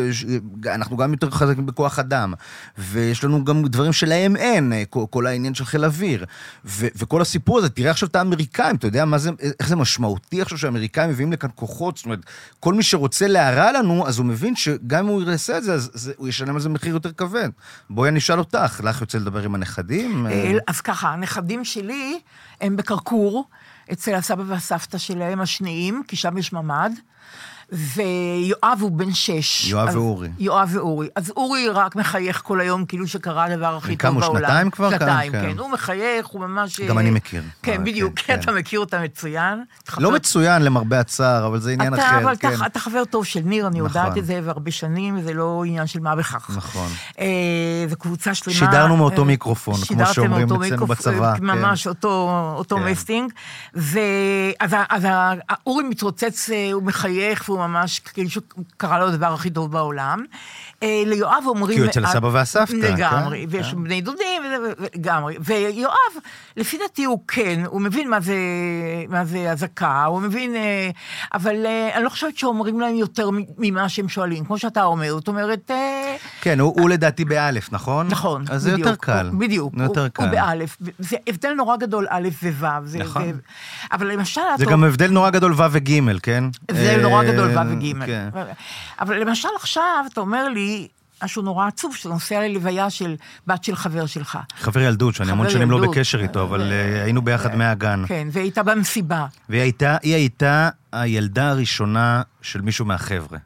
אנחנו 0.67 0.97
גם 0.97 1.11
יותר 1.11 1.29
חזקים 1.29 1.65
בכוח 1.65 1.99
אדם, 1.99 2.33
ויש 2.77 3.23
לנו 3.23 3.45
גם 3.45 3.63
דברים 3.63 3.93
שלהם 3.93 4.35
אין, 4.35 4.73
כל, 4.89 5.05
כל 5.09 5.27
העניין 5.27 5.53
של 5.53 5.65
חיל 5.65 5.85
אוויר, 5.85 6.25
ו, 6.65 6.87
וכל 6.95 7.21
הסיפור 7.21 7.57
הזה, 7.57 7.69
תראה 7.69 7.91
עכשיו 7.91 8.09
את 8.09 8.15
האמריקאים, 8.15 8.75
אתה 8.75 8.87
יודע 8.87 9.05
מה 9.05 9.17
זה, 9.17 9.29
איך 9.59 9.67
זה 9.67 9.75
משמעותי 9.75 10.41
עכשיו 10.41 10.57
שהאמריקאים 10.57 11.09
מביאים 11.09 11.31
לכאן 11.31 11.49
כוחות, 11.55 11.97
זאת 11.97 12.05
אומרת, 12.05 12.19
כל 12.59 12.73
מי 12.73 12.83
שרוצה 12.83 13.27
להרע 13.27 13.71
לנו, 13.71 14.07
אז 14.07 14.17
הוא 14.17 14.25
מבין 14.25 14.55
שגם 14.55 14.99
אם 14.99 15.11
הוא 15.11 15.21
יעשה 15.21 15.57
את 15.57 15.63
זה, 15.63 15.73
אז 15.73 15.91
זה, 15.93 16.13
הוא 16.17 16.27
ישלם 16.27 16.55
על 16.55 16.61
זה 16.61 16.69
מחיר 16.69 16.93
יותר 16.93 17.11
כבד. 17.11 17.49
בואי 17.89 18.09
אני 18.09 18.19
אשאל 18.19 18.39
אותך, 18.39 18.81
לך 18.83 19.01
יוצא 19.01 19.17
לדבר 19.17 19.43
עם 19.43 19.55
הנכדים? 19.55 20.27
אה, 20.27 20.51
אז 20.67 20.81
ככה, 20.81 21.09
הנכדים 21.09 21.65
שלי 21.65 22.19
הם 22.61 22.75
בכרכור, 22.75 23.49
אצל 23.91 24.15
הסבא 24.15 24.43
והסבתא 24.47 24.97
שלהם 24.97 25.41
השניים, 25.41 26.03
כי 26.07 26.15
שם 26.15 26.37
יש 26.37 26.53
ממ"ד. 26.53 26.91
ויואב 27.73 28.77
הוא 28.81 28.91
בן 28.91 29.13
שש. 29.13 29.69
יואב 29.69 29.87
אז- 29.87 29.95
ואורי. 29.95 30.29
יואב 30.39 30.69
ואורי. 30.73 31.07
אז 31.15 31.31
אורי 31.37 31.69
רק 31.69 31.95
מחייך 31.95 32.41
כל 32.43 32.61
היום, 32.61 32.85
כאילו 32.85 33.07
שקרה 33.07 33.43
הדבר 33.45 33.77
הכי 33.77 33.95
טוב 33.95 34.01
כמה? 34.11 34.19
בעולם. 34.19 34.39
שנתיים 34.41 34.69
כבר? 34.71 34.89
שנתיים, 34.89 35.31
כן, 35.31 35.41
כן. 35.41 35.51
כן. 35.53 35.57
הוא 35.59 35.69
מחייך, 35.69 36.27
הוא 36.27 36.41
ממש... 36.41 36.79
גם 36.81 36.99
אני 36.99 37.11
מכיר. 37.11 37.43
כן, 37.63 37.71
אה, 37.71 37.77
בדיוק. 37.77 38.13
כן, 38.19 38.33
אתה 38.39 38.51
כן. 38.51 38.57
מכיר 38.57 38.79
אותה 38.79 38.99
מצוין. 39.01 39.63
לא 39.97 40.11
מצוין 40.11 40.61
למרבה 40.61 40.99
הצער, 40.99 41.47
אבל 41.47 41.59
זה 41.59 41.71
עניין 41.71 41.93
אתה, 41.93 42.07
אחר. 42.07 42.17
אבל 42.17 42.33
כן. 42.39 42.53
אתה, 42.55 42.65
אתה 42.65 42.79
חבר 42.79 43.05
טוב 43.05 43.25
של 43.25 43.39
ניר, 43.45 43.67
אני 43.67 43.81
נכון. 43.81 43.87
יודעת 44.01 44.17
את 44.17 44.25
זה, 44.25 44.39
והרבה 44.43 44.71
שנים, 44.71 45.17
וזה 45.17 45.33
לא 45.33 45.63
עניין 45.67 45.87
של 45.87 45.99
מה 45.99 46.15
בכך. 46.15 46.49
נכון. 46.55 46.87
אה, 47.19 47.25
זו 47.89 47.95
קבוצה 47.95 48.33
שלמה. 48.33 48.55
שידרנו 48.57 48.97
מאותו 48.97 49.21
אה, 49.21 49.27
מיקרופון, 49.27 49.75
כמו 49.87 50.05
שאומרים 50.05 50.45
אצלנו 50.47 50.59
מיקרופ- 50.63 50.85
בצבא, 50.87 51.35
כן. 51.37 51.45
ממש 51.45 51.87
אותו, 51.87 52.29
אותו 52.57 52.75
כן. 52.77 52.83
מסטינג. 52.91 53.31
ואז 53.73 55.05
אורי 55.67 55.83
מתרוצץ, 55.83 56.49
אה, 56.49 56.69
הוא 56.73 56.83
מחייך, 56.83 57.49
והוא 57.49 57.62
ממש, 57.67 57.99
כאילו 57.99 58.29
שקרה 58.29 58.99
לו 58.99 59.07
הדבר 59.07 59.33
הכי 59.33 59.49
טוב 59.49 59.71
בעולם. 59.71 60.25
אה, 60.83 61.03
ליואב 61.05 61.43
אומרים... 61.45 61.77
כי 61.77 61.81
הוא 61.81 61.89
אצל 61.89 62.05
הסבא 62.05 62.29
והסבתא, 62.33 62.73
לגמרי, 62.73 63.45
כן, 63.49 63.55
ויש 63.57 63.71
כן. 63.71 63.83
בני 63.83 64.01
דודים, 64.01 64.41
לגמרי. 64.95 65.35
ויואב, 65.39 66.13
לפי 66.57 66.77
דעתי 66.77 67.03
הוא 67.03 67.19
כן, 67.27 67.63
הוא 67.65 67.81
מבין 67.81 68.09
מה 68.09 68.19
זה, 68.21 68.35
מה 69.09 69.25
זה 69.25 69.51
אזעקה, 69.51 70.05
הוא 70.05 70.21
מבין, 70.21 70.55
אה, 70.55 70.89
אבל 71.33 71.65
אה, 71.65 71.89
אני 71.95 72.03
לא 72.03 72.09
חושבת 72.09 72.37
שאומרים 72.37 72.79
להם 72.79 72.95
יותר 72.95 73.29
ממה 73.57 73.89
שהם 73.89 74.09
שואלים, 74.09 74.45
כמו 74.45 74.57
שאתה 74.57 74.83
אומר, 74.83 75.13
זאת 75.13 75.27
אומרת... 75.27 75.71
כן, 76.41 76.59
הוא, 76.59 76.81
הוא 76.81 76.89
לדעתי 76.89 77.25
באלף, 77.25 77.71
נכון? 77.71 78.07
נכון, 78.07 78.45
אז 78.49 78.61
זה 78.61 78.71
בדיוק. 78.71 78.87
יותר 78.87 79.01
קל. 79.01 79.29
בדיוק. 79.33 79.73
זה 79.77 79.83
יותר 79.83 80.01
הוא, 80.01 80.09
קל. 80.09 80.23
הוא 80.23 80.31
באלף. 80.31 80.77
זה 80.99 81.17
הבדל 81.27 81.53
נורא 81.53 81.75
גדול, 81.75 82.07
א' 82.09 82.29
וו'. 82.43 82.67
זה, 82.85 82.97
נכון. 82.97 83.23
זה, 83.23 83.31
אבל 83.91 84.11
למשל... 84.11 84.41
זה 84.57 84.65
גם 84.65 84.83
הבדל 84.83 85.11
נורא 85.11 85.29
גדול 85.29 85.53
ו' 85.53 85.63
וג', 85.71 86.19
כן? 86.23 86.43
הבדל 86.69 87.01
נורא 87.01 87.23
אה, 87.23 87.31
גדול 87.51 87.67
ו' 87.67 88.01
וג'. 88.01 88.05
כן. 88.05 88.29
אבל 88.99 89.17
למשל 89.19 89.47
עכשיו, 89.59 90.05
אתה 90.13 90.21
אומר 90.21 90.49
לי, 90.49 90.87
משהו 91.23 91.41
נורא 91.41 91.67
עצוב, 91.67 91.95
שאתה 91.95 92.09
נוסע 92.09 92.41
ללוויה 92.41 92.89
של 92.89 93.15
בת 93.47 93.63
של 93.63 93.75
חבר 93.75 94.05
שלך. 94.05 94.37
חבר 94.59 94.79
ילדות, 94.79 95.15
שאני 95.15 95.31
המון 95.31 95.49
שנים 95.49 95.71
לא. 95.71 95.87
בקשר 95.87 96.21
איתו, 96.21 96.43
אבל 96.43 96.71
אה, 96.71 97.03
היינו 97.03 97.21
ביחד 97.21 97.55
מהגן. 97.55 98.03
כן, 98.07 98.27
והיא 98.31 98.43
הייתה 98.43 98.63
במסיבה. 98.63 99.25
והיא 99.49 99.73
הייתה, 100.03 100.69
הילדה 100.91 101.49
הראשונה 101.49 102.21
של 102.41 102.61
מישהו 102.61 102.85
מהחבר'ה. 102.85 103.37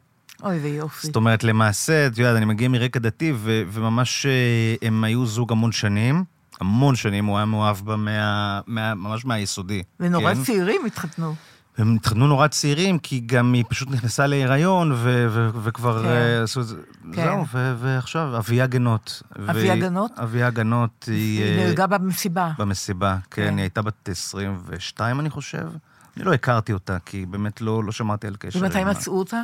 אוי, 0.42 0.54
איזה 0.54 0.68
יופי. 0.68 1.06
זאת 1.06 1.16
אומרת, 1.16 1.44
למעשה, 1.44 2.06
את 2.06 2.18
יודעת, 2.18 2.36
אני 2.36 2.44
מגיע 2.44 2.68
מרקע 2.68 2.98
דתי, 2.98 3.32
ו- 3.36 3.62
וממש 3.70 4.26
אה, 4.26 4.88
הם 4.88 5.04
היו 5.04 5.26
זוג 5.26 5.52
המון 5.52 5.72
שנים. 5.72 6.24
המון 6.60 6.96
שנים, 6.96 7.26
הוא 7.26 7.36
היה 7.36 7.46
מאוהב 7.46 7.76
בה 7.76 7.96
מה, 7.96 8.60
מה, 8.66 8.94
ממש 8.94 9.24
מהיסודי. 9.24 9.82
ונורא 10.00 10.34
כן? 10.34 10.42
צעירים 10.42 10.80
התחתנו. 10.86 11.34
הם 11.78 11.94
התחתנו 11.94 12.26
נורא 12.26 12.46
צעירים, 12.46 12.98
כי 12.98 13.20
גם 13.20 13.52
היא 13.52 13.64
פשוט 13.68 13.90
נכנסה 13.90 14.26
להיריון, 14.26 14.92
ו- 14.92 15.26
ו- 15.30 15.50
וכבר... 15.62 16.02
כן. 16.02 16.08
אה, 16.08 16.42
עשו 16.42 16.60
את 16.60 16.66
זה. 16.66 16.76
כן. 17.12 17.24
זהו, 17.24 17.44
ו- 17.52 17.74
ועכשיו, 17.78 18.38
אביה 18.38 18.66
גנות. 18.66 19.22
אביה 19.50 19.76
גנות? 19.76 20.10
אביה 20.16 20.50
גנות, 20.50 21.04
היא... 21.06 21.44
היא 21.44 21.58
אה, 21.58 21.64
נהרגה 21.64 21.86
במסיבה. 21.86 22.50
במסיבה, 22.58 23.16
כן, 23.30 23.42
כן. 23.46 23.56
היא 23.56 23.62
הייתה 23.62 23.82
בת 23.82 24.08
22, 24.08 25.20
אני 25.20 25.30
חושב. 25.30 25.68
אני 26.16 26.24
לא 26.24 26.32
הכרתי 26.32 26.72
אותה, 26.72 26.96
כי 27.06 27.26
באמת 27.26 27.60
לא, 27.60 27.84
לא 27.84 27.92
שמעתי 27.92 28.26
על 28.26 28.36
קשר. 28.38 28.58
ומתי 28.62 28.84
מצאו 28.84 29.18
אותה? 29.18 29.42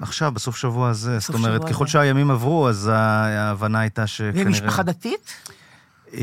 עכשיו, 0.00 0.32
בסוף 0.32 0.56
שבוע 0.56 0.88
הזה. 0.88 1.18
זאת 1.18 1.34
אומרת, 1.34 1.64
ככל. 1.64 1.86
שהימים 1.86 2.30
עברו, 2.30 2.68
אז 2.68 2.90
ההבנה 2.92 3.80
הייתה 3.80 4.06
שכנראה... 4.06 4.34
והיא 4.34 4.46
משפחה 4.46 4.82
דתית? 4.82 5.32
אה, 6.16 6.22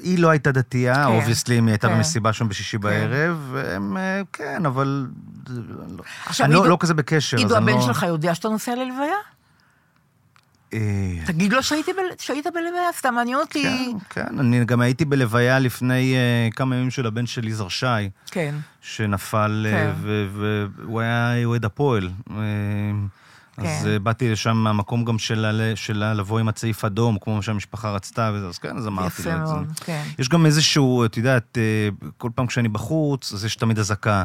היא 0.00 0.18
לא 0.18 0.30
הייתה 0.30 0.52
דתייה, 0.52 0.94
כן, 0.94 1.04
obviously, 1.04 1.54
היא 1.54 1.62
הייתה 1.68 1.88
כן. 1.88 1.96
במסיבה 1.96 2.32
שם 2.32 2.48
בשישי 2.48 2.78
בערב, 2.78 3.48
והם, 3.52 3.96
אה, 3.96 4.20
כן, 4.32 4.66
אבל... 4.66 5.06
לא- 5.48 6.04
עכשיו, 6.26 6.46
אני 6.46 6.54
לא- 6.54 6.68
לא 6.68 6.76
כזה 6.80 6.94
בקשר, 6.94 7.36
עידו, 7.36 7.56
אני 7.56 7.66
לא... 7.66 7.72
הבן 7.72 7.82
שלך 7.82 8.02
יודע 8.02 8.34
שאתה 8.34 8.48
נוסע 8.48 8.74
ללוויה? 8.74 9.14
אה, 10.74 10.78
תגיד 11.26 11.52
לו 11.52 11.62
שהיית 12.18 12.46
בלוויה, 12.54 12.92
סתם 12.98 13.14
מעניין 13.14 13.36
אותי. 13.38 13.62
כן, 14.10 14.24
כן, 14.28 14.38
אני 14.38 14.64
גם 14.64 14.80
הייתי 14.80 15.04
בלוויה 15.04 15.58
לפני 15.58 16.14
כמה 16.56 16.76
ימים 16.76 16.90
של 16.90 17.06
הבן 17.06 17.26
של 17.26 17.48
יזהר 17.48 17.68
שי. 17.68 17.86
כן. 18.30 18.54
שנפל, 18.80 19.66
כן. 19.70 19.90
והוא 20.32 21.00
היה 21.00 21.44
אוהד 21.44 21.64
הפועל. 21.64 22.10
אה, 23.64 23.78
אז 23.78 23.84
כן. 23.84 23.90
אה, 23.90 23.98
באתי 23.98 24.32
לשם 24.32 24.56
מהמקום 24.56 25.04
גם 25.04 25.18
שלה, 25.18 25.76
שלה 25.76 26.14
לבוא 26.14 26.38
עם 26.38 26.48
הצעיף 26.48 26.84
אדום, 26.84 27.18
כמו 27.20 27.42
שהמשפחה 27.42 27.90
רצתה, 27.90 28.30
וזה, 28.34 28.46
אז 28.46 28.58
כן, 28.58 28.76
אז 28.76 28.86
אמרתי 28.86 29.22
לו 29.24 29.30
יפה 29.30 29.42
את 29.42 29.46
זה. 29.46 29.84
כן. 29.84 30.02
יש 30.18 30.28
גם 30.28 30.46
איזשהו, 30.46 31.04
את 31.04 31.16
יודעת, 31.16 31.58
אה, 31.58 32.08
כל 32.18 32.30
פעם 32.34 32.46
כשאני 32.46 32.68
בחוץ, 32.68 33.32
אז 33.32 33.44
יש 33.44 33.56
תמיד 33.56 33.78
אזעקה. 33.78 34.24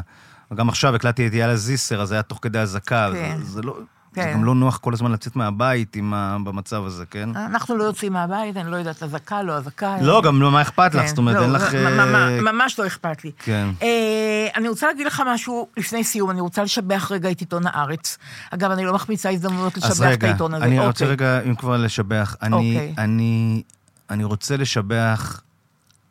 גם 0.54 0.68
עכשיו 0.68 0.94
הקלטתי 0.94 1.26
את 1.26 1.34
יאללה 1.34 1.56
זיסר, 1.56 2.02
אז 2.02 2.12
היה 2.12 2.22
תוך 2.22 2.38
כדי 2.42 2.58
אזעקה. 2.58 3.10
כן. 3.12 3.38
זה, 3.38 3.44
זה, 3.44 3.62
לא, 3.62 3.76
זה 4.16 4.22
כן. 4.22 4.32
גם 4.32 4.44
לא 4.44 4.54
נוח 4.54 4.76
כל 4.76 4.92
הזמן 4.92 5.12
לצאת 5.12 5.36
מהבית 5.36 5.96
עם 5.96 6.14
ה, 6.14 6.36
במצב 6.44 6.84
הזה, 6.84 7.06
כן? 7.06 7.36
אנחנו 7.36 7.76
לא 7.76 7.84
יוצאים 7.84 8.12
מהבית, 8.12 8.56
אני 8.56 8.70
לא 8.70 8.76
יודעת, 8.76 9.02
אזעקה, 9.02 9.42
לא 9.42 9.52
אזעקה. 9.52 9.96
לא, 10.00 10.22
גם 10.24 10.42
לא, 10.42 10.50
מה 10.50 10.62
אכפת 10.62 10.94
לך? 10.94 11.02
כן, 11.02 11.06
זאת 11.08 11.18
אומרת, 11.18 11.36
לא, 11.36 11.42
אין 11.42 11.52
לך... 11.52 11.74
אה, 11.74 12.40
ממש 12.40 12.78
לא 12.78 12.86
אכפת 12.86 13.24
לי. 13.24 13.30
כן. 13.38 13.68
אה, 13.82 14.48
אני 14.56 14.68
רוצה 14.68 14.86
להגיד 14.86 15.06
לך 15.06 15.22
משהו 15.26 15.68
לפני 15.76 16.04
סיום, 16.04 16.30
אני 16.30 16.40
רוצה 16.40 16.62
לשבח 16.62 17.08
רגע 17.12 17.30
את 17.30 17.40
עיתון 17.40 17.62
הארץ. 17.66 18.18
אגב, 18.50 18.70
אני 18.70 18.84
לא 18.84 18.94
מחמיצה 18.94 19.30
הזדמנות 19.30 19.76
אז 19.76 19.84
לשבח 19.84 20.06
את 20.06 20.12
רגע, 20.12 20.28
העיתון 20.28 20.54
הזה. 20.54 20.64
אני 20.64 20.74
אוקיי. 20.78 20.86
רוצה 20.86 21.04
רגע, 21.04 21.40
אם 21.42 21.54
כבר 21.54 21.76
לשבח, 21.76 22.36
אני, 22.42 22.54
אוקיי. 22.54 22.94
אני, 22.98 23.62
אני 24.10 24.24
רוצה 24.24 24.56
לשבח 24.56 25.40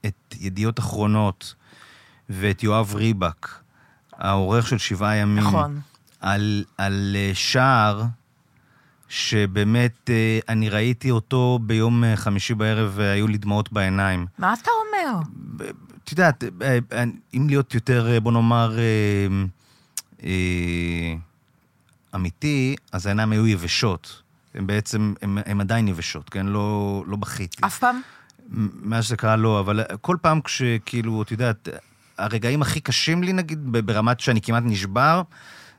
את 0.06 0.36
ידיעות 0.40 0.80
אחרונות 0.80 1.54
ואת 2.30 2.64
יואב 2.64 2.96
ריבק, 2.96 3.50
העורך 4.14 4.68
של 4.68 4.78
שבעה 4.78 5.16
ימים, 5.16 5.48
נכון. 5.48 5.80
על, 6.26 6.64
על 6.78 7.16
אה, 7.16 7.32
שער 7.34 8.04
שבאמת 9.10 10.10
אה, 10.10 10.40
אני 10.50 10.70
ראיתי 10.70 11.12
אותו 11.12 11.60
ביום 11.62 12.04
אה, 12.04 12.16
חמישי 12.16 12.54
בערב 12.54 12.92
והיו 12.96 13.28
לי 13.28 13.38
דמעות 13.38 13.72
בעיניים. 13.72 14.26
מה 14.38 14.54
אתה 14.54 14.72
אומר? 14.86 15.20
את 16.04 16.12
יודעת, 16.12 16.44
אם 17.34 17.48
להיות 17.50 17.74
יותר, 17.74 18.20
בוא 18.24 18.32
נאמר, 18.32 18.78
אמיתי, 22.16 22.76
אז 22.92 23.06
העיניים 23.06 23.32
היו 23.32 23.48
יבשות. 23.48 24.22
הן 24.56 24.68
בעצם, 24.68 25.14
הן 25.22 25.62
עדיין 25.62 25.88
יבשות, 25.88 26.30
כן? 26.30 26.46
לא, 26.46 27.04
לא 27.08 27.18
בכיתי. 27.18 27.58
אף 27.66 27.80
פעם? 27.80 28.02
מאז 28.84 29.06
שזה 29.06 29.18
קרה, 29.18 29.36
לא, 29.36 29.60
אבל 29.60 29.84
כל 30.02 30.18
פעם 30.22 30.42
כשכאילו, 30.42 31.22
את 31.22 31.32
יודעת, 31.32 31.70
הרגעים 32.18 32.62
הכי 32.62 32.80
קשים 32.80 33.24
לי, 33.24 33.34
נגיד, 33.34 33.60
ברמת 33.72 34.20
שאני 34.20 34.42
כמעט 34.42 34.64
נשבר, 34.66 35.22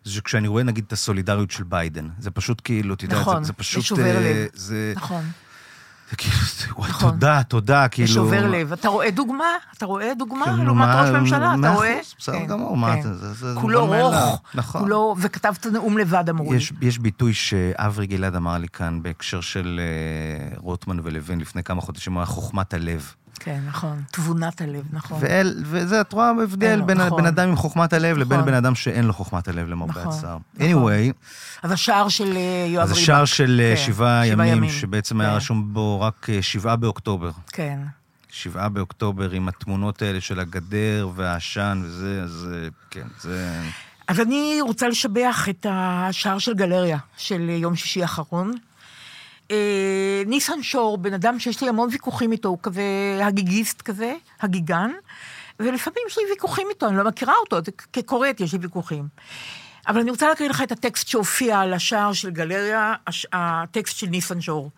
זה 0.06 0.20
כשאני 0.20 0.48
רואה, 0.48 0.62
נגיד, 0.62 0.84
את 0.86 0.92
הסולידריות 0.92 1.50
של 1.50 1.64
ביידן. 1.64 2.08
זה 2.18 2.30
פשוט 2.30 2.60
כאילו, 2.64 2.94
את 2.94 3.02
יודעת, 3.02 3.20
נכון, 3.20 3.42
זה, 3.44 3.46
זה 3.46 3.52
פשוט... 3.52 3.80
זה 3.82 3.86
שובר 3.88 4.16
אה, 4.16 4.20
לב. 4.44 4.48
זה, 4.54 4.92
נכון. 4.96 5.24
זה 6.10 6.16
כאילו, 6.16 6.34
וואי, 6.76 6.90
נכון. 6.90 7.10
תודה, 7.10 7.42
תודה, 7.42 7.88
כאילו... 7.88 8.08
זה 8.08 8.14
שובר 8.14 8.46
לב. 8.46 8.72
אתה 8.72 8.88
רואה 8.88 9.10
דוגמה? 9.10 9.44
אתה 9.76 9.86
רואה 9.86 10.12
דוגמה? 10.18 10.46
לעומת 10.46 10.86
מה- 10.86 11.02
ראש 11.02 11.10
ממשלה, 11.10 11.54
אתה 11.60 11.70
רואה? 11.74 11.98
בסדר 12.18 12.38
כן, 12.38 12.46
גמור, 12.46 12.76
מה 12.76 12.92
כן. 12.94 13.00
אתה- 13.00 13.14
זה- 13.14 13.32
זה 13.32 13.52
כולו 13.60 13.86
מאליו. 13.86 14.10
רוך. 14.10 14.42
נכון. 14.54 14.80
כולו, 14.80 15.14
וכתבת 15.18 15.66
נאום 15.66 15.98
לבד, 15.98 16.24
אמרו 16.30 16.50
לי. 16.52 16.58
יש, 16.58 16.72
יש 16.80 16.98
ביטוי 16.98 17.34
שאברי 17.34 18.06
גלעד 18.06 18.36
אמר 18.36 18.58
לי 18.58 18.68
כאן 18.68 19.02
בהקשר 19.02 19.40
של 19.40 19.80
אה, 19.82 20.56
רוטמן 20.56 21.00
ולוין 21.02 21.40
לפני 21.40 21.62
כמה 21.62 21.80
חודשים, 21.80 22.12
הוא 22.12 22.20
היה 22.20 22.26
חוכמת 22.26 22.74
הלב. 22.74 23.12
כן, 23.38 23.60
נכון. 23.68 24.02
תבונת 24.12 24.60
הלב, 24.60 24.84
נכון. 24.92 25.18
ואל, 25.20 25.62
וזה, 25.62 26.00
את 26.00 26.12
רואה 26.12 26.30
הבדל 26.42 26.80
בין 26.80 27.00
נכון. 27.00 27.22
בן 27.22 27.26
אדם 27.26 27.48
עם 27.48 27.56
חוכמת 27.56 27.92
הלב 27.92 28.16
לבין 28.16 28.38
נכון. 28.38 28.50
בן 28.50 28.54
אדם 28.54 28.74
שאין 28.74 29.04
לו 29.04 29.12
חוכמת 29.12 29.48
הלב, 29.48 29.68
למרבה 29.68 30.00
נכון, 30.00 30.18
הצער. 30.18 30.38
נכון. 30.54 30.88
anyway, 30.88 31.12
אז 31.62 31.72
השער 31.72 32.08
של 32.08 32.36
אה, 32.36 32.66
יואב 32.68 32.82
אז 32.82 32.92
ריבק. 32.92 33.02
השער 33.02 33.24
של 33.24 33.60
אה, 33.64 33.76
כן, 33.76 33.82
שבעה 33.82 34.26
ימים, 34.26 34.46
ימים. 34.56 34.70
שבעצם 34.70 35.20
היה 35.20 35.30
כן. 35.30 35.36
רשום 35.36 35.74
בו 35.74 36.00
רק 36.00 36.26
אה, 36.30 36.42
שבעה 36.42 36.76
באוקטובר. 36.76 37.30
כן. 37.52 37.78
שבעה 38.30 38.68
באוקטובר 38.68 39.30
עם 39.30 39.48
התמונות 39.48 40.02
האלה 40.02 40.20
של 40.20 40.40
הגדר 40.40 41.08
והעשן 41.14 41.82
וזה, 41.84 42.20
אז 42.24 42.48
כן, 42.90 43.06
זה... 43.20 43.62
אז 44.08 44.20
אני 44.20 44.58
רוצה 44.60 44.88
לשבח 44.88 45.46
את 45.50 45.66
השער 45.70 46.38
של 46.38 46.54
גלריה 46.54 46.98
של 47.16 47.48
יום 47.48 47.76
שישי 47.76 48.02
האחרון. 48.02 48.54
אה, 49.50 50.22
ניסן 50.26 50.62
שור, 50.62 50.98
בן 50.98 51.14
אדם 51.14 51.38
שיש 51.38 51.62
לי 51.62 51.68
המון 51.68 51.88
ויכוחים 51.92 52.32
איתו, 52.32 52.48
הוא 52.48 52.58
כזה 52.62 52.82
הגיגיסט 53.22 53.82
כזה, 53.82 54.14
הגיגן, 54.40 54.90
ולפעמים 55.60 56.02
יש 56.08 56.18
לי 56.18 56.24
ויכוחים 56.30 56.66
איתו, 56.70 56.86
אני 56.88 56.96
לא 56.96 57.04
מכירה 57.04 57.34
אותו, 57.40 57.56
כקוראת 57.92 58.40
יש 58.40 58.52
לי 58.52 58.58
ויכוחים. 58.58 59.08
אבל 59.88 60.00
אני 60.00 60.10
רוצה 60.10 60.28
להקריא 60.28 60.48
לך 60.48 60.62
את 60.62 60.72
הטקסט 60.72 61.08
שהופיע 61.08 61.60
על 61.60 61.72
השער 61.74 62.12
של 62.12 62.30
גלריה, 62.30 62.94
הש- 63.06 63.26
הטקסט 63.32 63.96
של 63.96 64.06
ניסן 64.06 64.40
שור. 64.40 64.70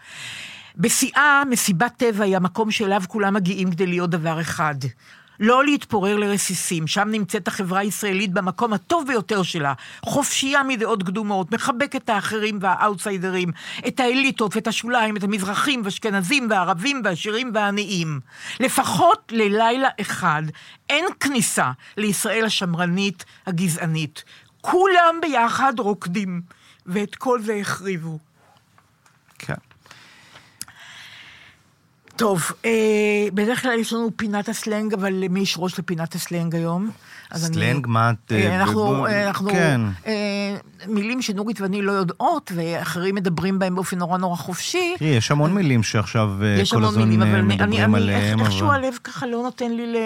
בשיאה, 0.77 1.43
מסיבת 1.51 1.93
טבע 1.97 2.25
היא 2.25 2.37
המקום 2.37 2.71
שאליו 2.71 3.03
כולם 3.09 3.35
מגיעים 3.35 3.71
כדי 3.71 3.87
להיות 3.87 4.11
דבר 4.11 4.41
אחד. 4.41 4.75
לא 5.41 5.65
להתפורר 5.65 6.17
לרסיסים, 6.17 6.87
שם 6.87 7.09
נמצאת 7.11 7.49
החברה 7.49 7.81
הישראלית 7.81 8.33
במקום 8.33 8.73
הטוב 8.73 9.07
ביותר 9.07 9.43
שלה, 9.43 9.73
חופשייה 10.05 10.63
מדעות 10.63 11.03
קדומות, 11.03 11.53
מחבקת 11.53 11.97
את 12.05 12.09
האחרים 12.09 12.59
והאאוטסיידרים, 12.61 13.53
את 13.89 14.01
האליטות 14.01 14.57
ואת 14.57 14.67
השוליים, 14.67 15.17
את 15.17 15.23
המזרחים 15.23 15.83
ואשכנזים 15.85 16.47
והערבים 16.51 17.03
והעשירים 17.05 17.51
והעניים. 17.55 18.21
לפחות 18.61 19.33
ללילה 19.35 19.89
אחד 20.01 20.43
אין 20.91 21.05
כניסה 21.21 21.71
לישראל 21.97 22.45
השמרנית 22.45 23.25
הגזענית. 23.47 24.25
כולם 24.61 25.15
ביחד 25.23 25.79
רוקדים, 25.79 26.43
ואת 26.87 27.15
כל 27.15 27.41
זה 27.41 27.55
החריבו. 27.61 28.19
כן. 29.39 29.68
טוב, 32.19 32.53
אה, 32.65 32.71
בדרך 33.35 33.63
כלל 33.63 33.79
יש 33.79 33.93
לנו 33.93 34.11
פינת 34.17 34.49
הסלנג, 34.49 34.95
אבל 34.95 35.13
למי 35.13 35.41
יש 35.41 35.55
ראש 35.59 35.79
לפינת 35.79 36.15
הסלנג 36.15 36.55
היום? 36.55 36.91
אז 37.31 37.47
אני- 37.47 37.55
סלנג, 37.55 37.87
מה 37.87 38.11
את... 38.11 38.33
אה, 38.33 38.37
אה, 38.47 38.61
אנחנו, 38.61 39.07
אה, 39.07 39.27
אנחנו, 39.29 39.51
כן. 39.51 39.81
אה, 40.07 40.57
מילים 40.87 41.23
שנורית 41.23 41.61
ואני 41.61 41.83
לא 41.83 41.93
יודעות, 41.93 42.53
ואחרים 42.55 43.15
מדברים 43.15 43.59
בהם 43.59 43.75
באופן 43.75 43.99
נורא 43.99 44.19
נורא 44.19 44.37
חופשי. 44.37 44.95
תראי, 44.99 45.11
יש 45.11 45.31
המון 45.31 45.55
מילים 45.55 45.83
שעכשיו 45.83 46.31
אה, 46.43 46.49
יש 46.61 46.71
כל 46.71 46.77
המון 46.77 46.89
הזמן 46.89 47.05
מילים, 47.05 47.23
אה, 47.23 47.29
אבל 47.29 47.37
אני, 47.39 47.55
מדברים 47.55 47.95
אני, 47.95 48.03
עליהם, 48.03 48.39
איך- 48.39 48.49
איכשהו 48.49 48.67
אבל... 48.67 48.75
הלב 48.85 48.99
ככה 49.05 49.27
לא 49.27 49.43
נותן 49.43 49.71
לי 49.73 49.87
ל... 49.87 49.97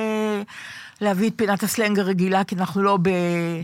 להביא 1.01 1.29
את 1.29 1.35
פינת 1.37 1.63
הסלנג 1.63 1.99
הרגילה, 1.99 2.45
כי 2.45 2.55
אנחנו 2.55 2.83
לא, 2.83 2.99
ב... 3.03 3.09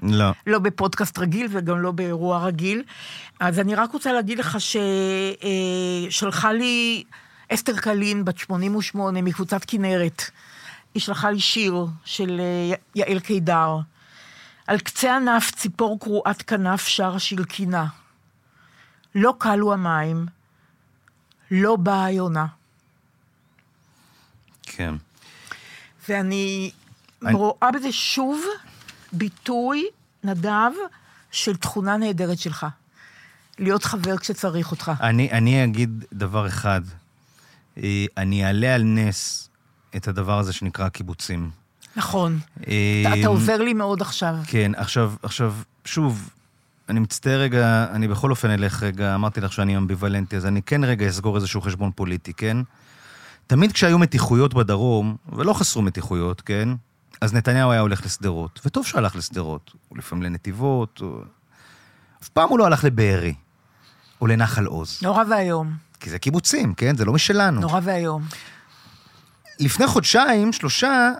לא. 0.02 0.30
לא 0.46 0.58
בפודקאסט 0.58 1.18
רגיל 1.18 1.46
וגם 1.50 1.78
לא 1.80 1.90
באירוע 1.90 2.38
רגיל. 2.46 2.82
אז 3.40 3.58
אני 3.58 3.74
רק 3.74 3.92
רוצה 3.92 4.12
להגיד 4.12 4.38
לך 4.38 4.58
ששלחה 6.10 6.52
לי 6.52 7.02
אסתר 7.54 7.76
קלין, 7.76 8.24
בת 8.24 8.38
88, 8.38 9.22
מקבוצת 9.22 9.60
כנרת. 9.66 10.22
היא 10.94 11.02
שלחה 11.02 11.30
לי 11.30 11.40
שיר 11.40 11.86
של 12.04 12.40
אה, 12.40 12.74
יעל 12.94 13.20
קידר. 13.20 13.76
על 14.66 14.78
קצה 14.78 15.16
ענף 15.16 15.50
ציפור 15.50 16.00
קרועת 16.00 16.42
כנף 16.42 16.86
שר 16.86 17.18
שלקינה. 17.18 17.86
לא 19.14 19.34
כלו 19.38 19.72
המים, 19.72 20.26
לא 21.50 21.76
באה 21.76 22.04
היונה. 22.04 22.46
כן. 24.62 24.94
ואני 26.08 26.70
אני- 27.26 27.34
רואה 27.34 27.70
בזה 27.74 27.92
שוב 27.92 28.42
ביטוי, 29.12 29.86
נדב, 30.24 30.70
של 31.30 31.56
תכונה 31.56 31.96
נהדרת 31.96 32.38
שלך. 32.38 32.66
להיות 33.58 33.84
חבר 33.84 34.16
כשצריך 34.18 34.70
אותך. 34.70 34.92
אני, 35.00 35.30
אני 35.32 35.64
אגיד 35.64 36.04
דבר 36.12 36.46
אחד. 36.46 36.80
אה, 37.82 38.04
אני 38.16 38.46
אעלה 38.46 38.74
על 38.74 38.82
נס 38.82 39.50
את 39.96 40.08
הדבר 40.08 40.38
הזה 40.38 40.52
שנקרא 40.52 40.88
קיבוצים. 40.88 41.50
נכון. 41.96 42.38
אה, 42.68 43.20
אתה, 43.20 43.28
עוזר 43.28 43.62
לי 43.62 43.72
מאוד 43.72 44.02
עכשיו. 44.02 44.34
כן, 44.46 44.72
עכשיו, 44.76 45.12
עכשיו, 45.22 45.54
שוב, 45.84 46.30
אני 46.88 47.00
מצטער 47.00 47.40
רגע, 47.40 47.86
אני 47.90 48.08
בכל 48.08 48.30
אופן 48.30 48.50
אלך 48.50 48.82
רגע, 48.82 49.14
אמרתי 49.14 49.40
לך 49.40 49.52
שאני 49.52 49.76
אמביוולנטי, 49.76 50.36
אז 50.36 50.46
אני 50.46 50.62
כן 50.62 50.84
רגע 50.84 51.08
אסגור 51.08 51.36
איזשהו 51.36 51.60
חשבון 51.60 51.90
פוליטי, 51.94 52.32
כן? 52.32 52.56
תמיד 53.46 53.72
כשהיו 53.72 53.98
מתיחויות 53.98 54.54
בדרום, 54.54 55.16
ולא 55.32 55.52
חסרו 55.52 55.82
מתיחויות, 55.82 56.40
כן? 56.40 56.68
אז 57.20 57.34
נתניהו 57.34 57.70
היה 57.70 57.80
הולך 57.80 58.04
לשדרות, 58.04 58.60
וטוב 58.64 58.86
שהלך 58.86 59.16
לשדרות, 59.16 59.70
הוא 59.88 59.98
לפעמים 59.98 60.22
לנתיבות, 60.22 60.98
הוא... 60.98 61.20
אף 62.22 62.28
פעם 62.28 62.48
הוא 62.48 62.58
לא 62.58 62.66
הלך 62.66 62.84
לבארי, 62.84 63.34
או 64.20 64.26
לנחל 64.26 64.66
עוז. 64.66 64.98
נורא 65.02 65.24
ואיום. 65.30 65.87
כי 66.00 66.10
זה 66.10 66.18
קיבוצים, 66.18 66.74
כן? 66.74 66.96
זה 66.96 67.04
לא 67.04 67.12
משלנו. 67.12 67.60
נורא 67.60 67.80
ואיום. 67.82 68.22
לפני 69.60 69.86
חודשיים, 69.86 70.52
שלושה, 70.52 71.12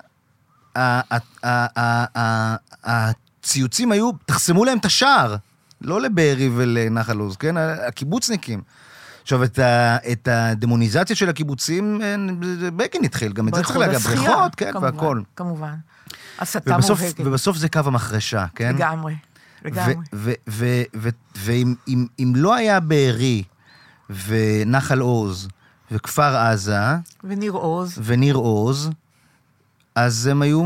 הציוצים 2.85 3.93
היו, 3.93 4.11
תחסמו 4.27 4.65
להם 4.65 4.79
את 4.79 4.85
השער. 4.85 5.37
לא 5.81 6.01
לבארי 6.01 6.51
ולנחל 6.57 7.19
עוז, 7.19 7.37
כן? 7.37 7.57
הקיבוצניקים. 7.57 8.63
עכשיו, 9.23 9.45
את, 9.45 9.59
ה, 9.59 9.97
את 10.13 10.29
הדמוניזציה 10.29 11.17
של 11.17 11.29
הקיבוצים, 11.29 12.01
בגין 12.77 13.05
התחיל, 13.05 13.33
גם 13.33 13.49
את 13.49 13.55
זה 13.55 13.63
צריך 13.63 13.77
להגיד, 13.77 13.99
בריכות, 13.99 14.55
כן, 14.55 14.73
כמובן, 14.73 14.95
והכל. 14.95 15.21
כמובן. 15.37 15.75
הסתה 16.39 16.79
מובהקת. 16.79 17.21
ובסוף 17.21 17.57
זה 17.57 17.69
קו 17.69 17.81
המחרשה, 17.85 18.47
כן? 18.55 18.75
לגמרי. 18.75 19.15
לגמרי. 19.65 19.95
ואם 21.35 21.75
אם, 21.89 22.07
אם 22.19 22.33
לא 22.37 22.55
היה 22.55 22.81
בארי 22.81 23.43
ונחל 24.11 25.01
עוז 25.01 25.49
וכפר 25.91 26.37
עזה 26.37 26.77
וניר 27.25 27.53
עוז, 27.53 27.99
וניר 28.05 28.35
עוז, 28.37 28.91
אז 29.95 30.27
הם 30.27 30.43
היו, 30.43 30.63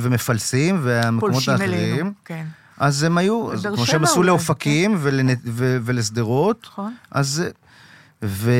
ומפלסים 0.00 0.80
והמקומות 0.82 1.32
פולשים 1.34 1.52
האחרים, 1.52 1.72
אלינו. 1.94 2.10
כן, 2.24 2.46
אז 2.78 3.02
הם 3.02 3.18
היו, 3.18 3.52
אז 3.52 3.66
כמו 3.74 3.86
שהם 3.86 4.04
עשו 4.04 4.22
לאופקים 4.22 4.94
ולנ- 5.04 5.40
ו- 5.44 5.78
ולשדרות, 5.84 6.66
נכון. 6.70 6.94
אז... 7.10 7.44
ו, 8.26 8.50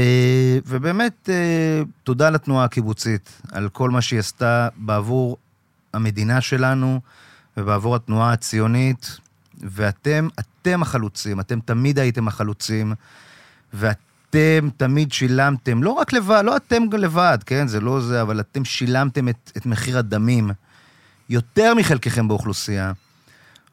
ובאמת, 0.67 1.29
אה, 1.33 1.83
תודה 2.03 2.31
לתנועה 2.31 2.65
הקיבוצית 2.65 3.43
על 3.53 3.69
כל 3.69 3.91
מה 3.91 4.01
שהיא 4.03 4.19
עשתה 4.21 4.69
בעבור 4.77 5.37
המדינה 5.95 6.41
שלנו 6.41 7.01
ובעבור 7.57 7.97
התנועה 7.97 8.33
הציונית, 8.33 9.19
ואתם, 9.61 10.29
אתם 10.41 10.83
החלוצים, 10.83 11.41
אתם 11.41 11.61
תמיד 11.61 11.99
הייתם 11.99 12.29
החלוצים, 12.29 12.95
ואתם 13.75 14.01
תמיד 14.77 15.13
שילמתם, 15.13 15.83
לא 15.83 15.91
רק 15.91 16.13
לבד, 16.13 16.43
לא 16.45 16.57
אתם 16.57 16.83
לבד, 16.93 17.39
כן? 17.47 17.67
זה 17.69 17.81
לא 17.81 18.01
זה, 18.01 18.23
אבל 18.23 18.41
אתם 18.41 18.65
שילמתם 18.65 19.29
את, 19.29 19.53
את 19.57 19.67
מחיר 19.67 19.99
הדמים 19.99 20.51
יותר 21.29 21.75
מחלקכם 21.75 22.29
באוכלוסייה, 22.29 22.93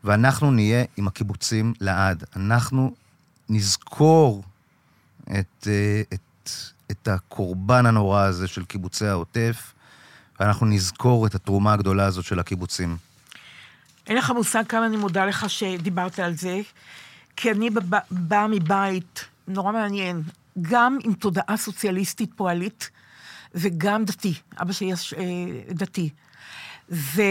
ואנחנו 0.04 0.52
נהיה 0.52 0.84
עם 0.98 1.08
הקיבוצים 1.08 1.74
לעד. 1.82 2.24
אנחנו 2.36 2.94
נזכור 3.50 4.44
את, 5.26 5.68
אה, 5.68 6.02
את, 6.14 6.50
את 6.92 7.08
הקורבן 7.08 7.86
הנורא 7.86 8.22
הזה 8.22 8.48
של 8.48 8.66
קיבוצי 8.66 9.06
העוטף, 9.06 9.74
ואנחנו 10.40 10.66
נזכור 10.66 11.28
את 11.28 11.36
התרומה 11.36 11.74
הגדולה 11.74 12.06
הזאת 12.06 12.26
של 12.26 12.40
הקיבוצים. 12.40 12.98
אין 14.08 14.18
לך 14.18 14.32
מושג 14.32 14.64
כמה 14.70 14.86
אני 14.86 14.98
מודה 14.98 15.26
לך 15.26 15.50
שדיברת 15.50 16.20
על 16.20 16.34
זה, 16.34 16.62
כי 17.36 17.52
אני 17.52 17.70
באה 18.12 18.48
מבית 18.48 19.26
נורא 19.48 19.72
מעניין, 19.72 20.24
גם 20.62 20.98
עם 21.04 21.14
תודעה 21.14 21.58
סוציאליסטית 21.58 22.34
פועלית, 22.36 22.90
וגם 23.56 24.06
דתי. 24.06 24.34
אבא 24.62 24.74
שלי 24.74 24.92
אה, 24.94 24.96
דתי. 25.70 26.10
ו... 26.90 27.22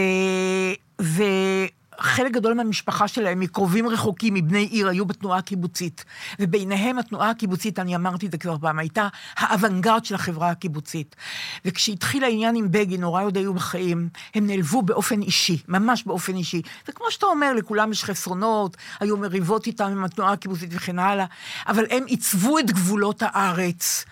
וחלק 2.00 2.32
גדול 2.32 2.54
מהמשפחה 2.54 3.08
שלהם, 3.08 3.40
מקרובים 3.40 3.88
רחוקים, 3.88 4.34
מבני 4.34 4.62
עיר, 4.62 4.88
היו 4.88 5.06
בתנועה 5.06 5.38
הקיבוצית. 5.38 6.04
וביניהם 6.38 6.98
התנועה 6.98 7.30
הקיבוצית, 7.30 7.78
אני 7.78 7.96
אמרתי 7.96 8.26
את 8.26 8.32
זה 8.32 8.38
כבר 8.38 8.58
פעם, 8.58 8.78
הייתה 8.78 9.08
האוונגרד 9.36 10.04
של 10.04 10.14
החברה 10.14 10.50
הקיבוצית. 10.50 11.16
וכשהתחיל 11.64 12.24
העניין 12.24 12.56
עם 12.56 12.70
בגין, 12.70 13.02
הוריי 13.02 13.24
עוד 13.24 13.36
היו 13.36 13.54
בחיים, 13.54 14.08
הם 14.34 14.46
נעלבו 14.46 14.82
באופן 14.82 15.22
אישי, 15.22 15.58
ממש 15.68 16.04
באופן 16.06 16.36
אישי. 16.36 16.62
וכמו 16.88 17.10
שאתה 17.10 17.26
אומר, 17.26 17.52
לכולם 17.52 17.92
יש 17.92 18.04
חסרונות, 18.04 18.76
היו 19.00 19.16
מריבות 19.16 19.66
איתם 19.66 19.84
עם 19.84 20.04
התנועה 20.04 20.32
הקיבוצית 20.32 20.70
וכן 20.72 20.98
הלאה, 20.98 21.26
אבל 21.68 21.84
הם 21.90 22.04
עיצבו 22.06 22.58
את 22.58 22.70
גבולות 22.70 23.22
הארץ. 23.26 24.04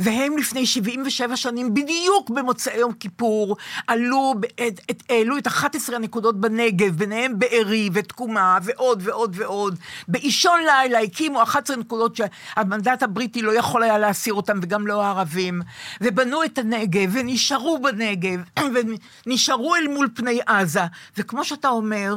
והם 0.00 0.38
לפני 0.38 0.66
77 0.66 1.36
שנים, 1.36 1.74
בדיוק 1.74 2.30
במוצאי 2.30 2.76
יום 2.76 2.92
כיפור, 2.92 3.56
עלו, 3.86 4.34
את, 4.66 4.80
את, 4.90 5.02
העלו 5.08 5.38
את 5.38 5.46
11 5.46 5.96
הנקודות 5.96 6.40
בנגב, 6.40 6.96
ביניהם 6.96 7.38
בארי 7.38 7.90
ותקומה 7.92 8.58
ועוד 8.62 9.02
ועוד 9.04 9.36
ועוד. 9.38 9.78
באישון 10.08 10.60
לילה 10.60 11.00
הקימו 11.00 11.42
11 11.42 11.76
נקודות 11.76 12.16
שהמנדט 12.16 13.02
הבריטי 13.02 13.42
לא 13.42 13.52
יכול 13.58 13.82
היה 13.82 13.98
להסיר 13.98 14.34
אותם, 14.34 14.58
וגם 14.62 14.86
לא 14.86 15.02
הערבים. 15.02 15.62
ובנו 16.00 16.44
את 16.44 16.58
הנגב, 16.58 17.10
ונשארו 17.12 17.78
בנגב, 17.78 18.40
ונשארו 19.26 19.76
אל 19.76 19.88
מול 19.88 20.08
פני 20.14 20.40
עזה. 20.46 20.84
וכמו 21.16 21.44
שאתה 21.44 21.68
אומר, 21.68 22.14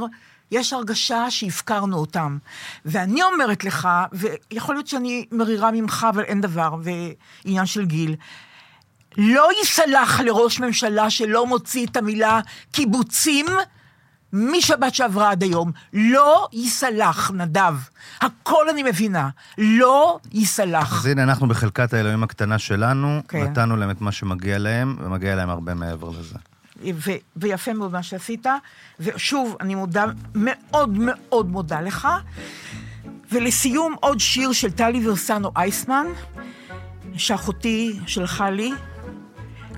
יש 0.54 0.74
הרגשה 0.74 1.32
שהפקרנו 1.32 1.97
אותם. 1.97 2.38
ואני 2.86 3.24
אומרת 3.24 3.64
לך, 3.64 3.89
ויכול 4.12 4.76
להיות 4.76 4.88
שאני 4.88 5.26
מרירה 5.32 5.72
ממך, 5.72 6.08
אבל 6.10 6.24
אין 6.24 6.41
דבר, 6.41 6.76
ועניין 6.84 7.66
של 7.66 7.86
גיל, 7.86 8.16
לא 9.18 9.49
ייסלח 9.60 10.20
לראש 10.20 10.60
ממשלה 10.60 11.10
שלא 11.10 11.47
מוציא 11.47 11.86
את 11.86 11.97
המילה 11.97 12.39
קיבוצים 12.72 13.45
משבת 14.34 14.95
שעברה 14.95 15.32
עד 15.32 15.43
היום. 15.43 15.72
לא 15.93 16.47
ייסלח, 16.54 17.32
נדב. 17.32 17.76
הכל 18.22 18.70
אני 18.70 18.84
מבינה. 18.84 19.30
לא 19.58 20.20
ייסלח. 20.32 20.99
אז 20.99 21.06
הנה, 21.06 21.24
אנחנו 21.24 21.47
בחלקת 21.47 21.93
האלוהים 21.93 22.24
הקטנה 22.24 22.60
שלנו, 22.60 23.22
כן. 23.28 23.43
נתנו 23.43 23.78
להם 23.78 23.89
את 23.89 24.01
מה 24.01 24.12
שמגיע 24.12 24.58
להם, 24.58 24.97
ומגיע 24.99 25.36
להם 25.36 25.49
הרבה 25.49 25.74
מעבר 25.74 26.10
לזה. 26.10 26.36
ו- 26.95 27.11
ויפה 27.36 27.73
מאוד 27.73 27.91
מה 27.91 28.03
שעשית. 28.03 28.45
ושוב, 28.99 29.55
אני 29.61 29.75
מודה, 29.75 30.05
מאוד 30.36 30.89
מאוד 30.97 31.49
מודה 31.49 31.81
לך. 31.81 32.07
ולסיום, 33.31 33.95
עוד 33.99 34.19
שיר 34.19 34.51
של 34.51 34.71
טלי 34.71 35.07
ורסנו 35.07 35.51
אייסמן, 35.55 36.05
שאחותי 37.17 37.99
שלחה 38.07 38.49
לי. 38.49 38.71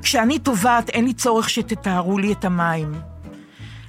כשאני 0.01 0.39
טובעת, 0.39 0.89
אין 0.89 1.05
לי 1.05 1.13
צורך 1.13 1.49
שתתארו 1.49 2.17
לי 2.17 2.31
את 2.31 2.45
המים. 2.45 2.93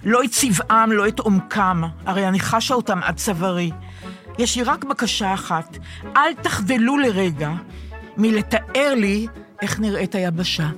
לא 0.05 0.25
את 0.25 0.31
צבעם, 0.31 0.93
לא 0.93 1.09
את 1.09 1.19
עומקם, 1.19 1.83
הרי 2.07 2.29
אני 2.29 2.41
חשה 2.41 2.75
אותם 2.75 3.03
עד 3.03 3.17
צווארי. 3.17 3.71
יש 4.39 4.57
לי 4.57 4.63
רק 4.63 4.85
בקשה 4.85 5.35
אחת, 5.35 5.77
אל 6.17 6.35
תחדלו 6.43 6.99
לרגע 6.99 7.51
מלתאר 8.17 8.95
לי 8.95 9.27
איך 9.63 9.81
נראית 9.81 10.15
היבשה. 10.15 10.69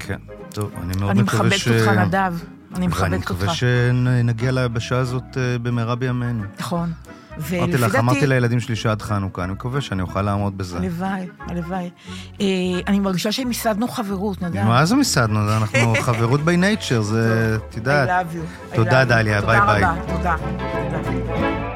כן, 0.00 0.18
טוב, 0.50 0.70
אני 0.82 0.92
מאוד 1.00 1.10
אני 1.10 1.22
מקווה 1.22 1.42
מכבדת 1.42 1.58
ש... 1.58 1.68
אותך, 1.68 1.88
נדב. 1.88 2.18
אני 2.74 2.74
ואני 2.74 2.86
מכבדת 2.86 3.12
אותך. 3.20 3.30
מקווה 3.30 3.54
שנגיע 3.54 4.52
ליבשה 4.52 4.98
הזאת 4.98 5.22
אה, 5.36 5.58
במהרה 5.62 5.94
בימינו. 5.94 6.42
נכון. 6.60 6.92
אמרתי 7.58 7.72
לך, 7.78 7.94
אמרתי 7.94 8.18
דעתי, 8.20 8.26
לילדים 8.26 8.60
שלי 8.60 8.76
שעד 8.76 9.02
חנוכה, 9.02 9.44
אני 9.44 9.52
מקווה 9.52 9.80
שאני 9.80 10.02
אוכל 10.02 10.22
לעמוד 10.22 10.58
בזה. 10.58 10.76
הלוואי, 10.78 11.26
הלוואי. 11.46 11.90
אה, 12.40 12.46
אני 12.86 13.00
מרגישה 13.00 13.32
שמיסדנו 13.32 13.88
חברות, 13.88 14.42
נדב. 14.42 14.64
מה 14.64 14.84
זה? 14.86 14.94
זה 15.02 15.24
אנחנו 15.24 15.94
חברות 16.00 16.40
by 16.40 16.44
nature, 16.44 17.00
זה, 17.00 17.56
את 17.68 17.74
I 17.74 17.76
יודעת. 17.76 18.08
love 18.08 18.34
you. 18.34 18.72
I 18.72 18.76
תודה, 18.76 19.02
love 19.02 19.06
you. 19.06 19.08
דליה, 19.08 19.40
ביי 19.40 19.60
ביי. 19.66 19.80
תודה 19.80 19.92
רבה, 19.92 20.16
תודה. 20.16 20.36
תודה. 20.36 21.69